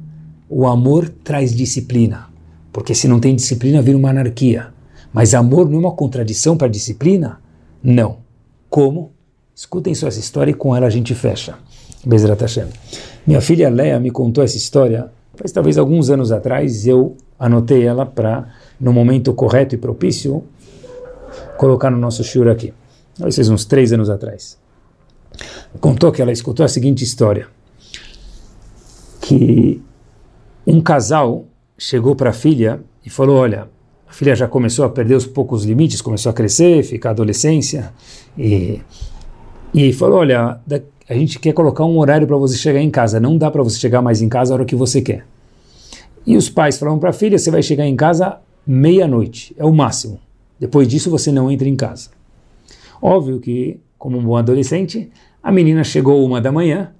o 0.49 0.67
amor 0.67 1.09
traz 1.09 1.55
disciplina. 1.55 2.29
Porque 2.73 2.95
se 2.95 3.09
não 3.09 3.19
tem 3.19 3.35
disciplina, 3.35 3.83
vira 3.83 3.99
uma 3.99 4.11
anarquia. 4.11 4.69
Mas 5.13 5.35
amor 5.35 5.69
não 5.69 5.79
é 5.79 5.81
uma 5.81 5.93
contradição 5.93 6.57
para 6.57 6.69
disciplina? 6.69 7.41
Não. 7.83 8.19
Como? 8.69 9.13
Escutem 9.55 9.95
só 9.95 10.09
essa 10.09 10.21
história 10.21 10.51
e 10.51 10.55
com 10.55 10.75
ela 10.75 10.87
a 10.87 10.91
gente 10.91 11.15
fecha. 11.15 11.57
Bezerra 12.05 12.37
Hashem. 12.39 12.67
Minha 13.27 13.41
filha 13.41 13.69
Leia 13.69 13.99
me 13.99 14.11
contou 14.11 14.45
essa 14.45 14.57
história 14.57 15.11
faz 15.37 15.53
talvez 15.53 15.79
alguns 15.79 16.11
anos 16.11 16.33
atrás. 16.33 16.87
Eu 16.87 17.17
anotei 17.39 17.85
ela 17.85 18.07
para 18.07 18.49
no 18.81 18.93
momento 18.93 19.33
correto 19.35 19.75
e 19.75 19.79
propício, 19.79 20.45
colocar 21.57 21.91
no 21.91 21.99
nosso 21.99 22.23
shiur 22.23 22.49
aqui. 22.49 22.73
Talvez 23.17 23.49
uns 23.49 23.65
três 23.65 23.93
anos 23.93 24.11
atrás. 24.11 24.59
Contou 25.81 26.13
que 26.13 26.23
ela 26.23 26.33
escutou 26.33 26.65
a 26.65 26.69
seguinte 26.69 27.03
história, 27.03 27.49
que 29.21 29.83
um 30.67 30.81
casal 30.81 31.47
chegou 31.77 32.15
para 32.15 32.31
a 32.31 32.33
filha 32.33 32.81
e 33.05 33.11
falou, 33.11 33.37
olha, 33.37 33.69
a 34.09 34.13
filha 34.13 34.35
já 34.35 34.47
começou 34.47 34.85
a 34.85 34.89
perder 34.89 35.15
os 35.15 35.27
poucos 35.27 35.65
limites, 35.65 36.01
começou 36.01 36.31
a 36.31 36.33
crescer, 36.33 36.83
ficar 36.83 37.11
adolescência, 37.11 37.93
e, 38.39 38.81
e 39.73 39.93
falou, 39.93 40.19
olha, 40.19 40.61
a 41.09 41.15
gente 41.15 41.39
quer 41.39 41.53
colocar 41.53 41.85
um 41.85 41.99
horário 41.99 42.27
para 42.27 42.37
você 42.37 42.57
chegar 42.57 42.81
em 42.81 42.91
casa, 42.91 43.19
não 43.19 43.37
dá 43.37 43.51
para 43.51 43.63
você 43.63 43.79
chegar 43.79 44.01
mais 44.01 44.23
em 44.23 44.29
casa 44.29 44.53
a 44.53 44.55
hora 44.55 44.65
que 44.65 44.77
você 44.77 45.03
quer. 45.03 45.27
E 46.27 46.37
os 46.37 46.49
pais 46.49 46.79
falaram 46.79 46.99
para 46.99 47.11
a 47.11 47.13
filha, 47.13 47.39
você 47.39 47.51
vai 47.51 47.63
chegar 47.63 47.87
em 47.87 47.97
casa 47.97 48.39
meia-noite, 48.67 49.55
é 49.59 49.65
o 49.65 49.73
máximo. 49.73 50.19
Depois 50.59 50.89
disso 50.89 51.11
você 51.11 51.31
não 51.31 51.51
entra 51.51 51.69
em 51.69 51.77
casa. 51.77 52.11
Óbvio 53.03 53.39
que, 53.41 53.79
como 54.05 54.19
um 54.19 54.23
bom 54.23 54.37
adolescente, 54.37 55.11
a 55.43 55.51
menina 55.51 55.83
chegou 55.83 56.23
uma 56.27 56.39
da 56.39 56.53
manhã 56.53 56.93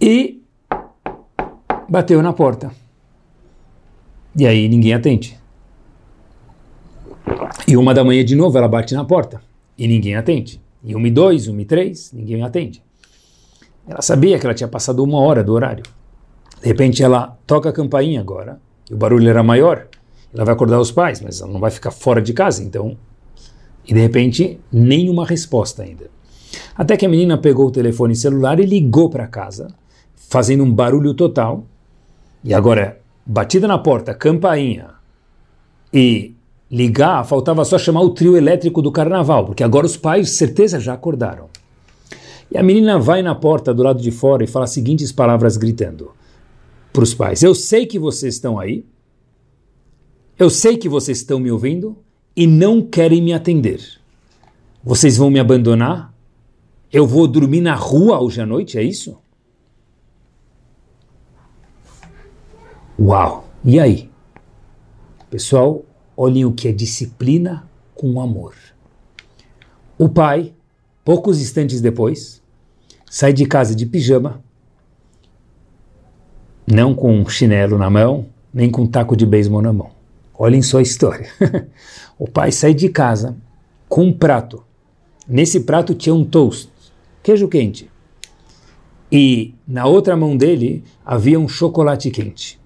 e 0.00 0.42
bateu 1.86 2.22
na 2.22 2.32
porta. 2.32 2.72
E 4.34 4.46
aí 4.46 4.68
ninguém 4.68 4.94
atende. 4.94 5.38
E 7.68 7.76
uma 7.76 7.92
da 7.92 8.02
manhã 8.02 8.24
de 8.24 8.34
novo 8.34 8.56
ela 8.56 8.66
bate 8.66 8.94
na 8.94 9.04
porta 9.04 9.42
e 9.76 9.86
ninguém 9.86 10.16
atende. 10.16 10.62
E 10.82 10.94
uma 10.94 11.08
e 11.08 11.10
dois, 11.10 11.46
uma 11.46 11.60
e 11.60 11.66
três, 11.66 12.10
ninguém 12.10 12.42
atende. 12.42 12.82
Ela 13.86 14.00
sabia 14.00 14.38
que 14.38 14.46
ela 14.46 14.54
tinha 14.54 14.68
passado 14.68 15.04
uma 15.04 15.18
hora 15.18 15.44
do 15.44 15.52
horário. 15.52 15.84
De 16.62 16.68
repente 16.68 17.02
ela 17.02 17.38
toca 17.46 17.68
a 17.68 17.72
campainha 17.72 18.22
agora, 18.22 18.58
e 18.90 18.94
o 18.94 18.96
barulho 18.96 19.28
era 19.28 19.42
maior. 19.42 19.88
Ela 20.32 20.46
vai 20.46 20.54
acordar 20.54 20.80
os 20.80 20.90
pais, 20.90 21.20
mas 21.20 21.42
ela 21.42 21.52
não 21.52 21.60
vai 21.60 21.70
ficar 21.70 21.90
fora 21.90 22.22
de 22.22 22.32
casa, 22.32 22.64
então. 22.64 22.96
E 23.86 23.94
de 23.94 24.00
repente, 24.00 24.58
nenhuma 24.72 25.24
resposta 25.24 25.82
ainda. 25.82 26.10
Até 26.74 26.96
que 26.96 27.06
a 27.06 27.08
menina 27.08 27.38
pegou 27.38 27.66
o 27.66 27.70
telefone 27.70 28.16
celular 28.16 28.58
e 28.58 28.66
ligou 28.66 29.08
para 29.08 29.26
casa, 29.26 29.68
fazendo 30.14 30.64
um 30.64 30.72
barulho 30.72 31.14
total. 31.14 31.64
E 32.42 32.52
agora, 32.52 33.00
batida 33.24 33.66
na 33.66 33.78
porta, 33.78 34.14
campainha 34.14 34.90
e 35.92 36.34
ligar, 36.70 37.24
faltava 37.24 37.64
só 37.64 37.78
chamar 37.78 38.00
o 38.02 38.10
trio 38.10 38.36
elétrico 38.36 38.82
do 38.82 38.90
carnaval, 38.90 39.46
porque 39.46 39.62
agora 39.62 39.86
os 39.86 39.96
pais, 39.96 40.30
certeza, 40.30 40.80
já 40.80 40.94
acordaram. 40.94 41.48
E 42.50 42.58
a 42.58 42.62
menina 42.62 42.98
vai 42.98 43.22
na 43.22 43.34
porta 43.34 43.72
do 43.72 43.82
lado 43.82 44.00
de 44.00 44.10
fora 44.10 44.44
e 44.44 44.46
fala 44.46 44.64
as 44.64 44.70
seguintes 44.70 45.12
palavras 45.12 45.56
gritando 45.56 46.12
para 46.92 47.02
os 47.02 47.14
pais: 47.14 47.42
Eu 47.42 47.54
sei 47.54 47.86
que 47.86 47.98
vocês 47.98 48.34
estão 48.34 48.58
aí, 48.58 48.84
eu 50.38 50.50
sei 50.50 50.76
que 50.76 50.88
vocês 50.88 51.18
estão 51.18 51.40
me 51.40 51.50
ouvindo 51.50 51.96
e 52.36 52.46
não 52.46 52.82
querem 52.82 53.22
me 53.22 53.32
atender. 53.32 53.80
Vocês 54.84 55.16
vão 55.16 55.30
me 55.30 55.40
abandonar? 55.40 56.12
Eu 56.92 57.06
vou 57.06 57.26
dormir 57.26 57.62
na 57.62 57.74
rua 57.74 58.20
hoje 58.20 58.40
à 58.40 58.46
noite, 58.46 58.78
é 58.78 58.82
isso? 58.82 59.18
Uau! 62.98 63.48
E 63.64 63.80
aí? 63.80 64.10
Pessoal, 65.30 65.84
olhem 66.16 66.44
o 66.44 66.52
que 66.52 66.68
é 66.68 66.72
disciplina 66.72 67.68
com 67.94 68.20
amor. 68.20 68.54
O 69.98 70.08
pai, 70.08 70.54
poucos 71.04 71.40
instantes 71.40 71.80
depois, 71.80 72.42
sai 73.10 73.32
de 73.32 73.46
casa 73.46 73.74
de 73.74 73.86
pijama, 73.86 74.42
não 76.66 76.94
com 76.94 77.12
um 77.12 77.28
chinelo 77.28 77.78
na 77.78 77.88
mão, 77.88 78.26
nem 78.52 78.70
com 78.70 78.82
um 78.82 78.86
taco 78.86 79.16
de 79.16 79.24
beisebol 79.24 79.62
na 79.62 79.72
mão. 79.72 79.90
Olhem 80.38 80.62
só 80.62 80.78
a 80.78 80.82
história. 80.82 81.28
o 82.18 82.26
pai 82.26 82.50
sai 82.50 82.72
de 82.72 82.88
casa 82.88 83.36
com 83.88 84.04
um 84.04 84.12
prato. 84.12 84.64
Nesse 85.28 85.60
prato 85.60 85.94
tinha 85.94 86.14
um 86.14 86.24
toast, 86.24 86.70
queijo 87.22 87.48
quente. 87.48 87.90
E 89.10 89.54
na 89.66 89.86
outra 89.86 90.16
mão 90.16 90.36
dele 90.36 90.82
havia 91.04 91.38
um 91.38 91.48
chocolate 91.48 92.10
quente. 92.10 92.58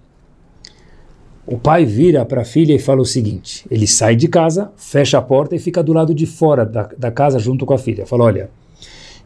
O 1.46 1.58
pai 1.58 1.84
vira 1.84 2.24
para 2.24 2.42
a 2.42 2.44
filha 2.44 2.74
e 2.74 2.78
fala 2.78 3.00
o 3.00 3.04
seguinte: 3.04 3.66
ele 3.70 3.86
sai 3.86 4.14
de 4.14 4.28
casa, 4.28 4.72
fecha 4.76 5.18
a 5.18 5.22
porta 5.22 5.56
e 5.56 5.58
fica 5.58 5.82
do 5.82 5.92
lado 5.92 6.14
de 6.14 6.26
fora 6.26 6.64
da, 6.64 6.88
da 6.96 7.10
casa 7.10 7.38
junto 7.38 7.66
com 7.66 7.74
a 7.74 7.78
filha. 7.78 8.06
Fala: 8.06 8.24
Olha, 8.24 8.50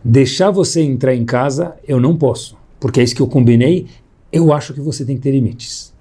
deixar 0.02 0.50
você 0.50 0.80
entrar 0.80 1.14
em 1.14 1.24
casa 1.24 1.74
eu 1.86 2.00
não 2.00 2.16
posso, 2.16 2.56
porque 2.80 3.00
é 3.00 3.02
isso 3.02 3.14
que 3.14 3.22
eu 3.22 3.28
combinei. 3.28 3.86
Eu 4.32 4.52
acho 4.52 4.72
que 4.72 4.80
você 4.80 5.04
tem 5.04 5.16
que 5.16 5.22
ter 5.22 5.32
limites. 5.32 5.92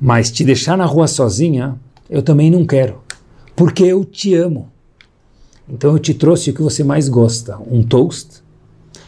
Mas 0.00 0.30
te 0.30 0.44
deixar 0.44 0.76
na 0.76 0.84
rua 0.84 1.06
sozinha, 1.06 1.78
eu 2.10 2.22
também 2.22 2.50
não 2.50 2.66
quero, 2.66 3.03
porque 3.56 3.84
eu 3.84 4.04
te 4.04 4.34
amo. 4.34 4.70
Então 5.68 5.92
eu 5.92 5.98
te 5.98 6.12
trouxe 6.12 6.50
o 6.50 6.54
que 6.54 6.62
você 6.62 6.84
mais 6.84 7.08
gosta: 7.08 7.58
um 7.58 7.82
toast 7.82 8.42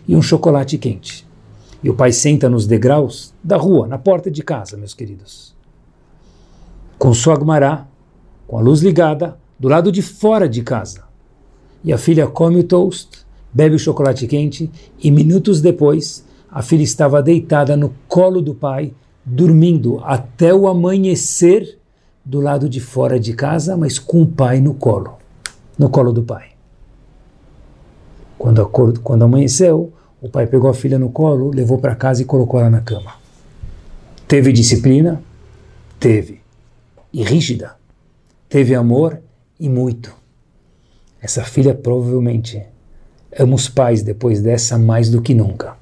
e 0.07 0.17
um 0.17 0.23
chocolate 0.23 0.79
quente. 0.79 1.27
E 1.83 1.91
o 1.91 1.95
pai 1.95 2.13
senta 2.13 2.49
nos 2.49 2.67
degraus 2.67 3.35
da 3.45 3.57
rua, 3.57 3.87
na 3.87 3.99
porta 3.99 4.31
de 4.31 4.43
casa, 4.43 4.77
meus 4.77 4.95
queridos. 4.95 5.55
Com 6.99 7.13
sua 7.13 7.35
agmará, 7.35 7.87
com 8.47 8.59
a 8.59 8.61
luz 8.61 8.81
ligada, 8.81 9.39
do 9.59 9.69
lado 9.69 9.93
de 9.93 10.03
fora 10.03 10.49
de 10.49 10.63
casa. 10.63 11.05
e 11.85 11.93
a 11.93 11.99
filha 11.99 12.27
come 12.27 12.61
o 12.61 12.65
toast, 12.65 13.25
bebe 13.53 13.77
o 13.77 13.79
chocolate 13.79 14.27
quente 14.27 14.69
e 14.99 15.11
minutos 15.11 15.61
depois 15.61 16.25
a 16.51 16.63
filha 16.63 16.83
estava 16.83 17.23
deitada 17.23 17.77
no 17.77 17.95
colo 18.09 18.41
do 18.41 18.55
pai, 18.55 18.93
dormindo 19.25 20.01
até 20.03 20.55
o 20.55 20.67
amanhecer 20.67 21.79
do 22.27 22.41
lado 22.41 22.69
de 22.69 22.81
fora 22.81 23.21
de 23.21 23.33
casa, 23.35 23.77
mas 23.77 24.01
com 24.01 24.23
o 24.23 24.27
pai 24.27 24.61
no 24.61 24.75
colo, 24.75 25.17
no 25.79 25.89
colo 25.89 26.13
do 26.13 26.25
pai. 26.25 26.49
Quando, 28.37 28.61
acordo, 28.61 29.01
quando 29.01 29.23
amanheceu, 29.23 29.93
o 30.21 30.29
pai 30.29 30.49
pegou 30.49 30.69
a 30.69 30.75
filha 30.75 30.99
no 30.99 31.09
colo, 31.09 31.53
levou 31.55 31.79
para 31.79 31.95
casa 31.95 32.23
e 32.23 32.25
colocou 32.25 32.59
ela 32.59 32.69
na 32.69 32.81
cama. 32.81 33.15
Teve 34.27 34.53
disciplina? 34.53 35.23
Teve. 36.01 36.41
E 37.13 37.23
rígida. 37.23 37.77
Teve 38.49 38.75
amor 38.75 39.21
e 39.59 39.69
muito. 39.69 40.13
Essa 41.23 41.45
filha 41.45 41.75
provavelmente 41.75 42.61
ama 43.39 43.55
os 43.55 43.69
pais 43.69 44.03
depois 44.03 44.43
dessa 44.43 44.77
mais 44.77 45.11
do 45.11 45.23
que 45.23 45.33
nunca. 45.33 45.77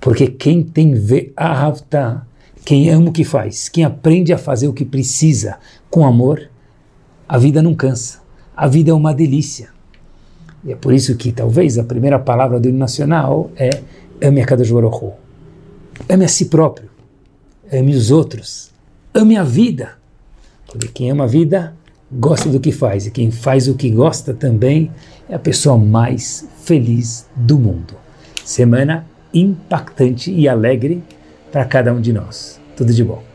Porque 0.00 0.28
quem 0.28 0.62
tem 0.62 0.94
ve'ahavta, 0.94 2.24
quem 2.64 2.88
ama 2.90 3.10
o 3.10 3.12
que 3.12 3.24
faz, 3.24 3.68
quem 3.68 3.84
aprende 3.84 4.32
a 4.32 4.38
fazer 4.38 4.68
o 4.68 4.72
que 4.72 4.84
precisa 4.84 5.58
com 5.90 6.06
amor, 6.06 6.48
a 7.28 7.38
vida 7.38 7.62
não 7.62 7.74
cansa. 7.74 8.22
A 8.56 8.66
vida 8.66 8.90
é 8.90 8.94
uma 8.94 9.12
delícia. 9.12 9.68
E 10.64 10.72
é 10.72 10.76
por 10.76 10.94
isso 10.94 11.16
que 11.16 11.32
talvez 11.32 11.78
a 11.78 11.84
primeira 11.84 12.18
palavra 12.18 12.58
do 12.58 12.68
hino 12.68 12.78
nacional 12.78 13.50
é 13.56 13.82
ame 14.22 14.40
a 14.40 14.46
Kadosh 14.46 14.70
Baruch 14.70 15.12
Ame 16.08 16.24
a 16.24 16.28
si 16.28 16.46
próprio. 16.46 16.88
Ame 17.72 17.94
os 17.94 18.10
outros. 18.10 18.70
Ame 19.12 19.36
a 19.36 19.42
vida. 19.42 19.92
Porque 20.66 20.88
quem 20.88 21.10
ama 21.10 21.24
a 21.24 21.26
vida 21.26 21.74
gosta 22.10 22.48
do 22.48 22.60
que 22.60 22.72
faz. 22.72 23.06
E 23.06 23.10
quem 23.10 23.30
faz 23.30 23.68
o 23.68 23.74
que 23.74 23.90
gosta 23.90 24.32
também 24.32 24.90
é 25.28 25.34
a 25.34 25.38
pessoa 25.38 25.76
mais 25.76 26.48
feliz 26.62 27.26
do 27.36 27.58
mundo. 27.58 27.94
Semana 28.44 29.06
impactante 29.32 30.30
e 30.32 30.48
alegre 30.48 31.02
para 31.54 31.64
cada 31.64 31.92
um 31.94 32.00
de 32.00 32.12
nós. 32.12 32.60
Tudo 32.76 32.92
de 32.92 33.04
bom. 33.04 33.33